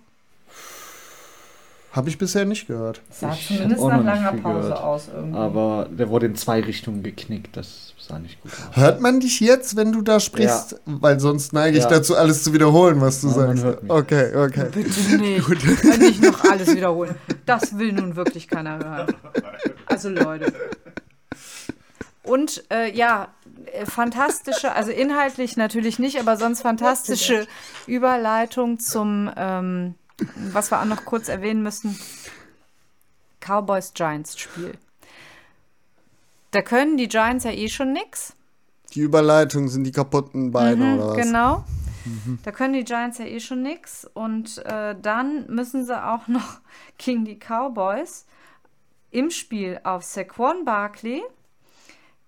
[1.96, 3.02] Habe ich bisher nicht gehört.
[3.10, 4.80] Sah Ich zumindest nach langer Pause gehört.
[4.84, 5.38] aus irgendwie.
[5.38, 7.56] Aber der wurde in zwei Richtungen geknickt.
[7.56, 8.76] Das sah nicht gut aus.
[8.76, 10.76] Hört man dich jetzt, wenn du da sprichst?
[10.86, 11.90] Weil sonst neige ich Ja.
[11.90, 13.66] dazu, alles zu wiederholen, was du Ja, sagst.
[13.88, 14.66] Okay, okay.
[14.74, 15.82] Bitte nicht.
[15.82, 17.16] Kann ich noch alles wiederholen.
[17.46, 19.16] Das will nun wirklich keiner hören.
[19.86, 20.52] Also Leute.
[22.24, 23.30] Und äh, ja,
[23.86, 27.46] fantastische, also inhaltlich natürlich nicht, aber sonst fantastische
[27.88, 29.94] Überleitung zum, ähm,
[30.52, 31.98] was wir auch noch kurz erwähnen müssen,
[33.42, 34.78] Cowboys-Giants-Spiel.
[36.52, 38.34] Da können die Giants ja eh schon nix.
[38.94, 41.18] Die Überleitung sind die kaputten Beine Mhm, oder was?
[41.18, 41.66] Genau.
[42.44, 44.06] Da können die Giants ja eh schon nix.
[44.14, 46.60] Und äh, dann müssen sie auch noch
[46.98, 48.26] gegen die Cowboys
[49.12, 51.24] im Spiel auf Saquon Barkley,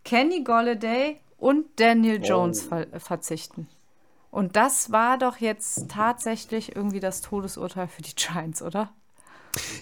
[0.03, 3.68] Kenny Golladay und Daniel Jones ver verzichten.
[4.38, 8.91] Und das war doch jetzt tatsächlich irgendwie das Todesurteil für die Giants, oder?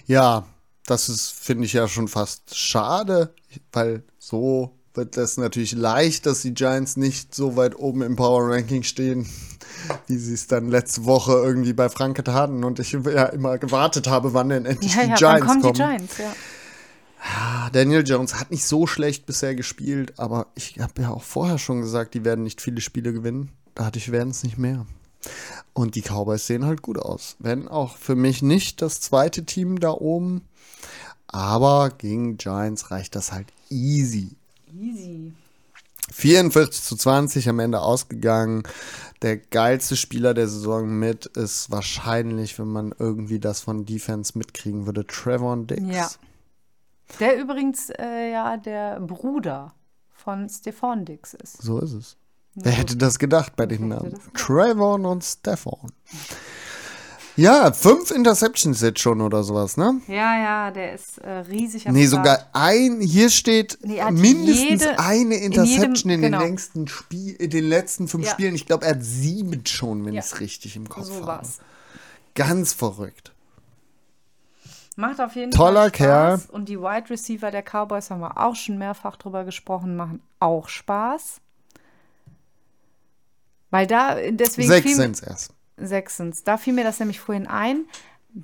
[0.06, 0.46] Ja,
[0.86, 3.34] das ist, finde ich ja schon fast schade,
[3.74, 8.48] weil so wird das natürlich leicht, dass die Giants nicht so weit oben im Power
[8.50, 9.28] Ranking stehen,
[10.06, 14.06] wie sie es dann letzte Woche irgendwie bei Franke taten und ich ja immer gewartet
[14.06, 15.74] habe, wann denn endlich Ja, die ja, Giants kommen kommen.
[15.74, 16.34] die Giants, ja.
[17.20, 21.58] Ah, Daniel Jones hat nicht so schlecht bisher gespielt, aber ich habe ja auch vorher
[21.58, 23.52] schon gesagt, die werden nicht viele Spiele gewinnen.
[23.76, 24.86] Dadurch werden es nicht mehr.
[25.72, 27.36] Und die Cowboys sehen halt gut aus.
[27.38, 30.42] Wenn auch für mich nicht das zweite Team da oben.
[31.28, 34.36] Aber gegen Giants reicht das halt easy.
[34.72, 35.32] Easy.
[36.12, 38.62] 44 zu 20 am Ende ausgegangen.
[39.22, 44.86] Der geilste Spieler der Saison mit ist wahrscheinlich, wenn man irgendwie das von Defense mitkriegen
[44.86, 45.82] würde, Trevor Dix.
[45.86, 46.08] Ja.
[47.20, 49.74] Der übrigens äh, ja der Bruder
[50.12, 51.60] von Stefan Dix ist.
[51.60, 52.16] So ist es.
[52.56, 54.18] Wer hätte das gedacht bei den Namen?
[54.34, 55.92] Trevor und Stefan.
[57.38, 60.00] Ja, fünf Interceptions jetzt schon oder sowas, ne?
[60.08, 64.98] Ja, ja, der ist äh, riesig am Nee, sogar ein, hier steht Nee, mindestens jede-
[64.98, 66.40] eine in Interception in, jedem- den genau.
[66.40, 68.32] längsten Spiel, in den letzten fünf Ja.
[68.32, 68.54] Spielen.
[68.54, 70.20] Ich glaube, er hat sieben schon, wenn Ja.
[70.20, 71.26] ich es richtig im Kopf So habe.
[71.26, 71.58] war's.
[72.34, 73.32] Ganz verrückt.
[74.96, 76.38] Macht auf jeden Toller Fall Kerl.
[76.38, 76.50] Spaß.
[76.50, 80.70] Und die Wide Receiver der Cowboys haben wir auch schon mehrfach drüber gesprochen, machen auch
[80.70, 81.42] Spaß.
[83.70, 85.52] Weil da, deswegen Sechs sind es erst.
[85.76, 86.22] sechs.
[86.44, 87.84] Da fiel mir das nämlich vorhin ein.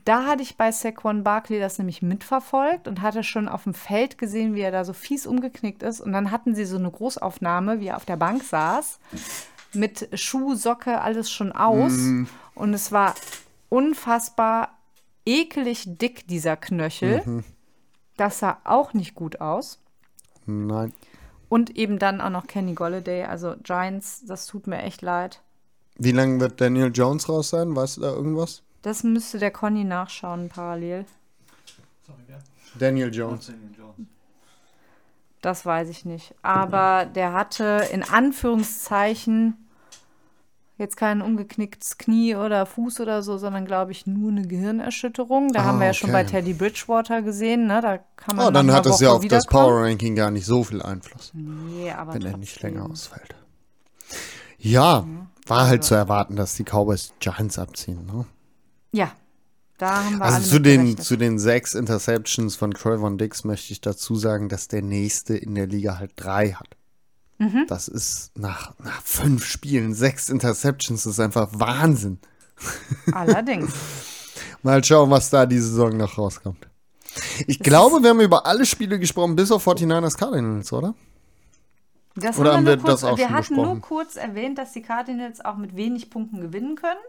[0.05, 4.17] Da hatte ich bei Saquon Barkley das nämlich mitverfolgt und hatte schon auf dem Feld
[4.17, 6.01] gesehen, wie er da so fies umgeknickt ist.
[6.01, 8.99] Und dann hatten sie so eine Großaufnahme, wie er auf der Bank saß,
[9.75, 11.93] mit Schuh, Socke, alles schon aus.
[12.55, 13.15] Und es war
[13.69, 14.79] unfassbar
[15.27, 17.45] ekelig dick, dieser Knöchel.
[18.17, 19.79] Das sah auch nicht gut aus.
[20.47, 20.93] Nein.
[21.53, 23.25] Und eben dann auch noch Kenny Golladay.
[23.25, 25.43] Also Giants, das tut mir echt leid.
[25.99, 27.77] Wie lange wird Daniel Jones raus sein?
[27.77, 28.63] Weißt du da irgendwas?
[28.81, 31.05] Das müsste der Conny nachschauen parallel.
[32.07, 32.39] Sorry, wer?
[32.79, 33.49] Daniel Jones.
[33.49, 34.09] Daniel Jones.
[35.43, 36.35] Das weiß ich nicht.
[36.41, 39.59] Aber der hatte in Anführungszeichen
[40.79, 45.53] jetzt kein umgeknicktes Knie oder Fuß oder so, sondern glaube ich nur eine Gehirnerschütterung.
[45.53, 46.25] Da Ah, haben wir ja schon bei.
[46.25, 47.81] Teddy Bridgewater gesehen, ne?
[47.81, 49.47] Da kann man Oh, dann hat das ja Woche auf das.
[49.47, 52.75] Power Ranking gar nicht so viel Einfluss, Nee, aber wenn er nicht trotzdem.
[52.75, 53.35] länger ausfällt.
[54.59, 55.07] Ja,
[55.47, 58.07] war halt Also- zu erwarten, dass die Cowboys Giants abziehen.
[58.07, 58.25] Ne?
[58.93, 59.13] Ja,
[59.79, 61.05] da haben wir Also zu den, gerechnet.
[61.05, 65.55] zu den sechs Interceptions von Trayvon Dix möchte ich dazu sagen, dass der nächste in
[65.55, 66.77] der Liga halt drei hat.
[67.43, 67.67] Mhm.
[67.69, 72.19] Das ist nach, nach fünf Spielen sechs Interceptions, das ist einfach Wahnsinn.
[73.13, 73.73] Allerdings.
[74.63, 76.69] Mal schauen, was da die Saison noch rauskommt.
[77.47, 80.95] Ich glaube, wir haben über alle Spiele gesprochen, bis auf 49ers Cardinals, oder?
[82.15, 83.81] Das Oder haben nur wir kurz, das auch Wir schon hatten nur besprochen?
[83.83, 87.01] kurz erwähnt, dass die Cardinals auch mit wenig Punkten gewinnen können.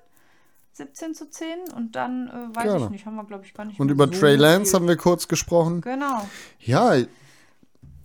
[0.73, 1.45] 17 zu 10
[1.75, 2.85] und dann äh, weiß Gerne.
[2.85, 4.79] ich nicht, haben wir glaube ich gar nicht Und über so Trey Lance viel.
[4.79, 5.81] haben wir kurz gesprochen.
[5.81, 6.27] Genau.
[6.59, 6.95] Ja,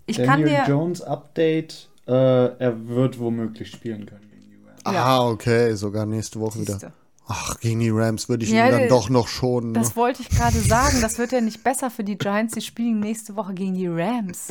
[0.05, 1.89] Ich kann Daniel dir Jones Update.
[2.09, 4.81] Äh, er wird womöglich spielen können gegen die Rams.
[4.85, 6.73] Ah, okay, sogar nächste Woche wieder.
[6.75, 6.93] Siehste.
[7.31, 9.73] Ach, gegen die Rams würde ich Ja, ihn dann der- doch noch schonen.
[9.73, 9.79] Ne?
[9.81, 11.03] Das wollte ich gerade sagen.
[11.03, 12.55] Das wird ja nicht besser für die Giants.
[12.55, 14.49] Die spielen nächste Woche gegen die Rams.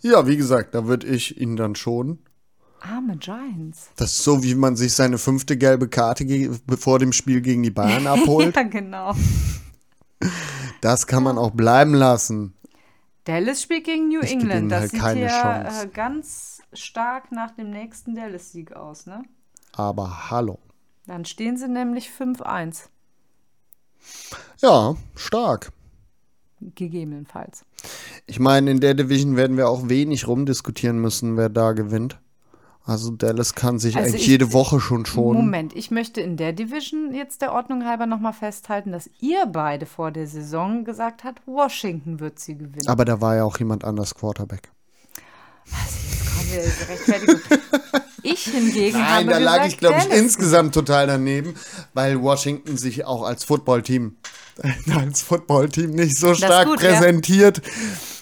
[0.00, 2.20] Ja, wie gesagt, da würde ich ihn dann schonen.
[2.80, 3.90] Arme Giants.
[3.96, 6.24] Das ist so, wie man sich seine fünfte gelbe Karte
[6.78, 8.56] vor dem Spiel gegen die Bayern abholt.
[8.56, 9.14] Ja, genau.
[10.80, 12.54] Das kann man auch bleiben lassen.
[13.24, 14.70] Dallas spielt gegen New Ich England.
[14.72, 15.84] Das halt sieht keine ja Chance.
[15.84, 19.22] äh, ganz stark nach dem nächsten Dallas-Sieg aus, ne?
[19.72, 20.58] Aber hallo.
[21.06, 22.88] Dann stehen sie nämlich 5-1.
[24.60, 25.72] Ja, stark.
[26.60, 27.64] Gegebenenfalls.
[28.26, 32.20] Ich meine, in der Division werden wir auch wenig rumdiskutieren müssen, wer da gewinnt.
[32.84, 35.42] Also Dallas kann sich Also eigentlich ich- jede Woche schon schonen.
[35.44, 39.84] Moment, ich möchte in der Division jetzt der Ordnung halber nochmal festhalten, dass ihr beide
[39.86, 42.88] vor der Saison gesagt habt, Washington wird sie gewinnen.
[42.88, 44.70] Aber da war ja auch jemand anders Quarterback.
[45.66, 46.27] Kommen
[46.88, 47.40] Rechtfertigung.
[48.24, 51.54] Ich hingegen habe Nein, da lag gesagt, ich, glaube ich, insgesamt total daneben,
[51.94, 54.16] weil Washington sich auch als Footballteam,
[54.94, 56.90] als Footballteam nicht so stark gut, ja.
[56.90, 57.62] präsentiert,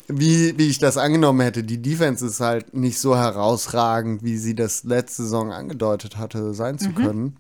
[0.07, 1.65] wie, wie ich das angenommen hätte.
[1.65, 6.75] Die Defense ist halt nicht so herausragend, wie sie das letzte Saison angedeutet hatte, sein
[6.75, 6.79] Mhm.
[6.79, 7.37] zu können.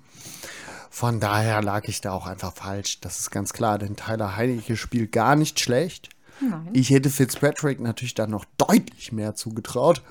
[0.91, 3.01] Von daher lag ich da auch einfach falsch.
[3.03, 6.09] Das ist ganz klar, denn Tyler Heinecke spielt gar nicht schlecht.
[6.41, 6.71] Nein.
[6.73, 10.03] Ich hätte Fitzpatrick natürlich dann noch deutlich mehr zugetraut.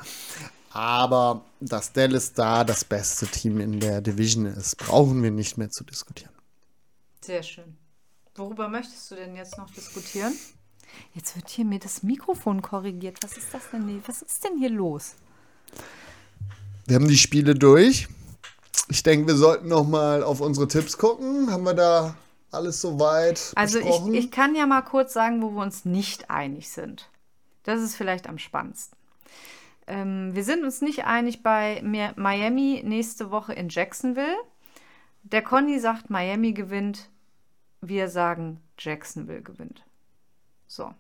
[0.76, 5.69] Aber dass Dallas da das beste Team in der Division ist, brauchen wir nicht mehr
[5.69, 6.34] zu diskutieren.
[7.22, 7.77] Sehr schön.
[8.35, 10.34] Worüber möchtest du denn jetzt noch diskutieren?
[11.14, 13.19] Jetzt wird hier mir das Mikrofon korrigiert.
[13.23, 13.88] Was ist das denn?
[13.88, 15.14] hier- Was ist denn hier los?
[16.88, 18.10] Wir haben die Spiele durch.
[18.89, 21.49] Ich denke, wir sollten noch mal auf unsere Tipps gucken.
[21.52, 22.15] Haben wir da
[22.52, 26.69] alles soweit Also ich, ich kann ja mal kurz sagen, wo wir uns nicht einig
[26.69, 27.10] sind.
[27.64, 28.94] Das ist vielleicht am spannendsten.
[29.88, 34.38] Ähm, wir sind uns nicht einig bei Mi- Miami nächste Woche in Jacksonville.
[35.24, 37.10] Der Conny sagt, Miami gewinnt.
[37.82, 39.84] Wir sagen, Jacksonville gewinnt.
[40.68, 40.94] So.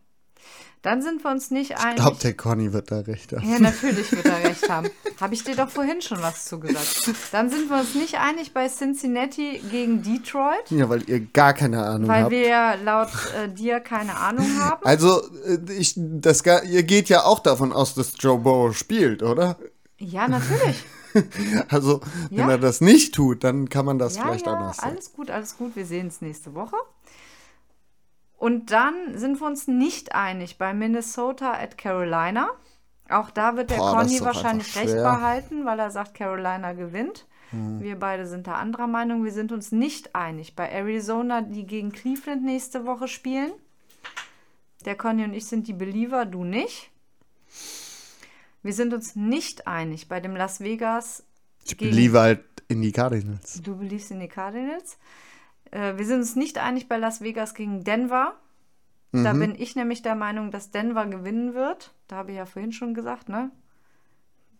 [0.81, 1.95] Dann sind wir uns nicht ich einig.
[1.95, 3.51] glaube, der Conny wird da recht haben.
[3.51, 4.87] Ja, natürlich wird er recht haben.
[5.19, 7.09] Habe ich dir doch vorhin schon was zugesagt.
[7.31, 11.83] Dann sind wir uns nicht einig bei Cincinnati gegen Detroit, Ja, weil ihr gar keine
[11.83, 12.31] Ahnung weil habt.
[12.31, 14.85] wir ja laut äh, dir keine Ahnung haben.
[14.85, 19.57] Also, äh, ich, das, ihr geht ja auch davon aus, dass Joe Burrow spielt, oder?
[19.97, 20.83] Ja, natürlich.
[21.69, 22.49] Also, wenn Ja.
[22.51, 24.89] er das nicht tut, dann kann man das ja, vielleicht ja, anders sehen.
[24.89, 25.73] alles gut, alles gut.
[25.77, 26.75] Wir sehen uns nächste Woche.
[28.37, 32.49] Und dann sind wir uns nicht einig bei Minnesota at Carolina.
[33.09, 37.25] Auch da wird der Boah, Conny wahrscheinlich recht behalten, weil er sagt, Carolina gewinnt.
[37.51, 37.81] Hm.
[37.81, 39.23] Wir beide sind da anderer Meinung.
[39.23, 43.51] Wir sind uns nicht einig bei Arizona, die gegen Cleveland nächste Woche spielen.
[44.85, 46.89] Der Conny und ich sind die Believer, du nicht.
[48.61, 51.23] Wir sind uns nicht einig bei dem Las Vegas
[51.65, 53.61] Ich beliebe halt in die Cardinals.
[53.61, 54.97] Du beliebst in die Cardinals.
[55.71, 58.35] Äh, wir sind uns nicht einig bei Las Vegas gegen Denver.
[59.11, 59.39] Da Mhm.
[59.39, 61.93] bin ich nämlich der Meinung, dass Denver gewinnen wird.
[62.07, 63.49] Da habe ich ja vorhin schon gesagt, ne?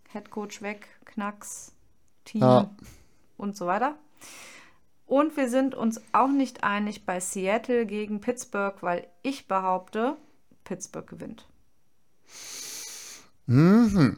[0.10, 1.74] Headcoach weg, Knacks,
[2.24, 2.70] Team Ja.
[3.38, 3.96] und so weiter.
[5.06, 10.16] Und wir sind uns auch nicht einig bei Seattle gegen Pittsburgh, weil ich behaupte,
[10.64, 11.48] Pittsburgh gewinnt.
[13.46, 14.18] Mhm.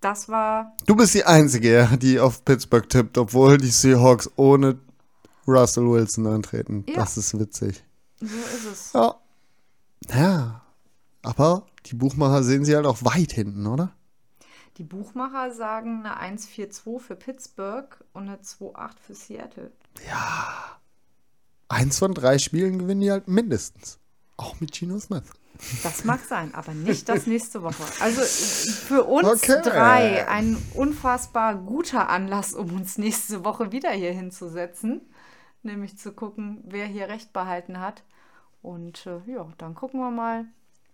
[0.00, 4.78] Das war Du bist die Einzige, die auf Pittsburgh tippt, obwohl die Seahawks ohne
[5.46, 6.84] Russell Wilson antreten.
[6.88, 6.96] Ja.
[6.96, 7.84] Das ist witzig.
[8.20, 8.92] so ist es.
[8.92, 9.14] Ja.
[10.12, 10.60] Ja.
[11.22, 13.92] Aber die Buchmacher sehen sie halt auch weit hinten, oder?
[14.76, 19.72] Die Buchmacher sagen eine 1,42 für Pittsburgh und eine 2,8 für Seattle.
[21.68, 23.98] Eins von drei Spielen gewinnen die halt mindestens.
[24.36, 25.22] Auch mit Gino Smith.
[25.84, 27.84] Das mag sein, aber nicht das nächste Woche.
[28.00, 29.60] Also äh, für uns Okay.
[29.62, 35.00] drei ein unfassbar guter Anlass, um uns nächste Woche wieder hier hinzusetzen.
[35.64, 38.02] Nämlich zu gucken, wer hier Recht behalten hat.
[38.62, 40.44] Und äh, ja, dann gucken wir mal.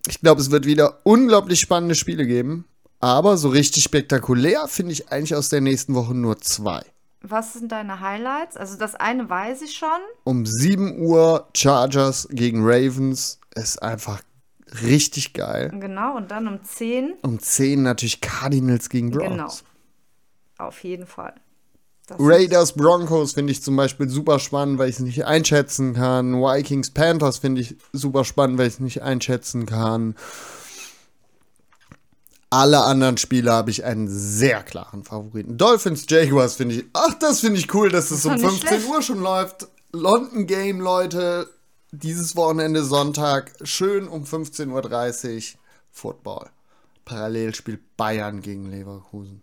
[0.09, 2.65] Ich glaube, es wird wieder unglaublich spannende Spiele geben.
[3.01, 6.83] Aber so richtig spektakulär finde ich eigentlich aus der nächsten Woche nur zwei.
[7.23, 8.57] Was sind deine Highlights?
[8.57, 9.89] Also das eine weiß ich schon.
[10.25, 14.23] Um 7 Uhr Chargers gegen Ravens ist einfach
[14.83, 15.71] richtig geil.
[15.81, 17.15] Genau, und dann um 10.
[17.23, 19.65] Um 10 natürlich Cardinals gegen Browns.
[20.57, 20.69] Genau.
[20.69, 21.35] Auf jeden Fall.
[22.11, 26.35] Das Raiders Broncos finde ich zum Beispiel super spannend, weil ich es nicht einschätzen kann.
[26.35, 30.17] Vikings Panthers finde ich super spannend, weil ich es nicht einschätzen kann.
[32.51, 35.57] Alle anderen Spiele habe ich einen sehr klaren Favoriten.
[35.57, 36.85] Dolphins Jaguars finde ich.
[36.95, 38.89] Ach, das finde ich cool, dass es doch um nicht 15 schlecht.
[38.89, 39.69] Uhr schon läuft.
[39.93, 41.49] London Game, Leute.
[41.93, 43.53] Dieses Wochenende Sonntag.
[43.63, 45.59] Schön um 15.30 Uhr.
[45.93, 46.51] Football.
[47.05, 49.43] Parallel spielt Bayern gegen Leverkusen.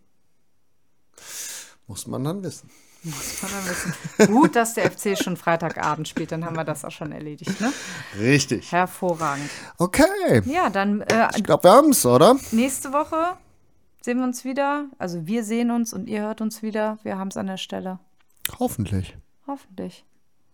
[1.87, 2.69] Muss man dann wissen.
[3.03, 4.33] muss man dann wissen.
[4.33, 7.59] Gut, dass der FC schon Freitagabend spielt, dann haben wir das auch schon erledigt.
[7.61, 7.71] Ne?
[8.19, 8.71] Richtig.
[8.71, 9.49] Hervorragend.
[9.77, 10.41] Okay.
[10.45, 12.35] Ja, dann äh, Ich glaube, wir haben es, oder?
[12.51, 13.37] nächste Woche
[14.01, 14.85] sehen wir uns wieder.
[14.97, 16.97] Also wir sehen uns und ihr hört uns wieder.
[17.03, 17.99] Wir haben es an der Stelle.
[18.59, 19.17] Hoffentlich.
[19.47, 20.05] Hoffentlich.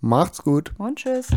[0.02, 0.72] Macht's gut.
[0.78, 1.28] Und tschüss.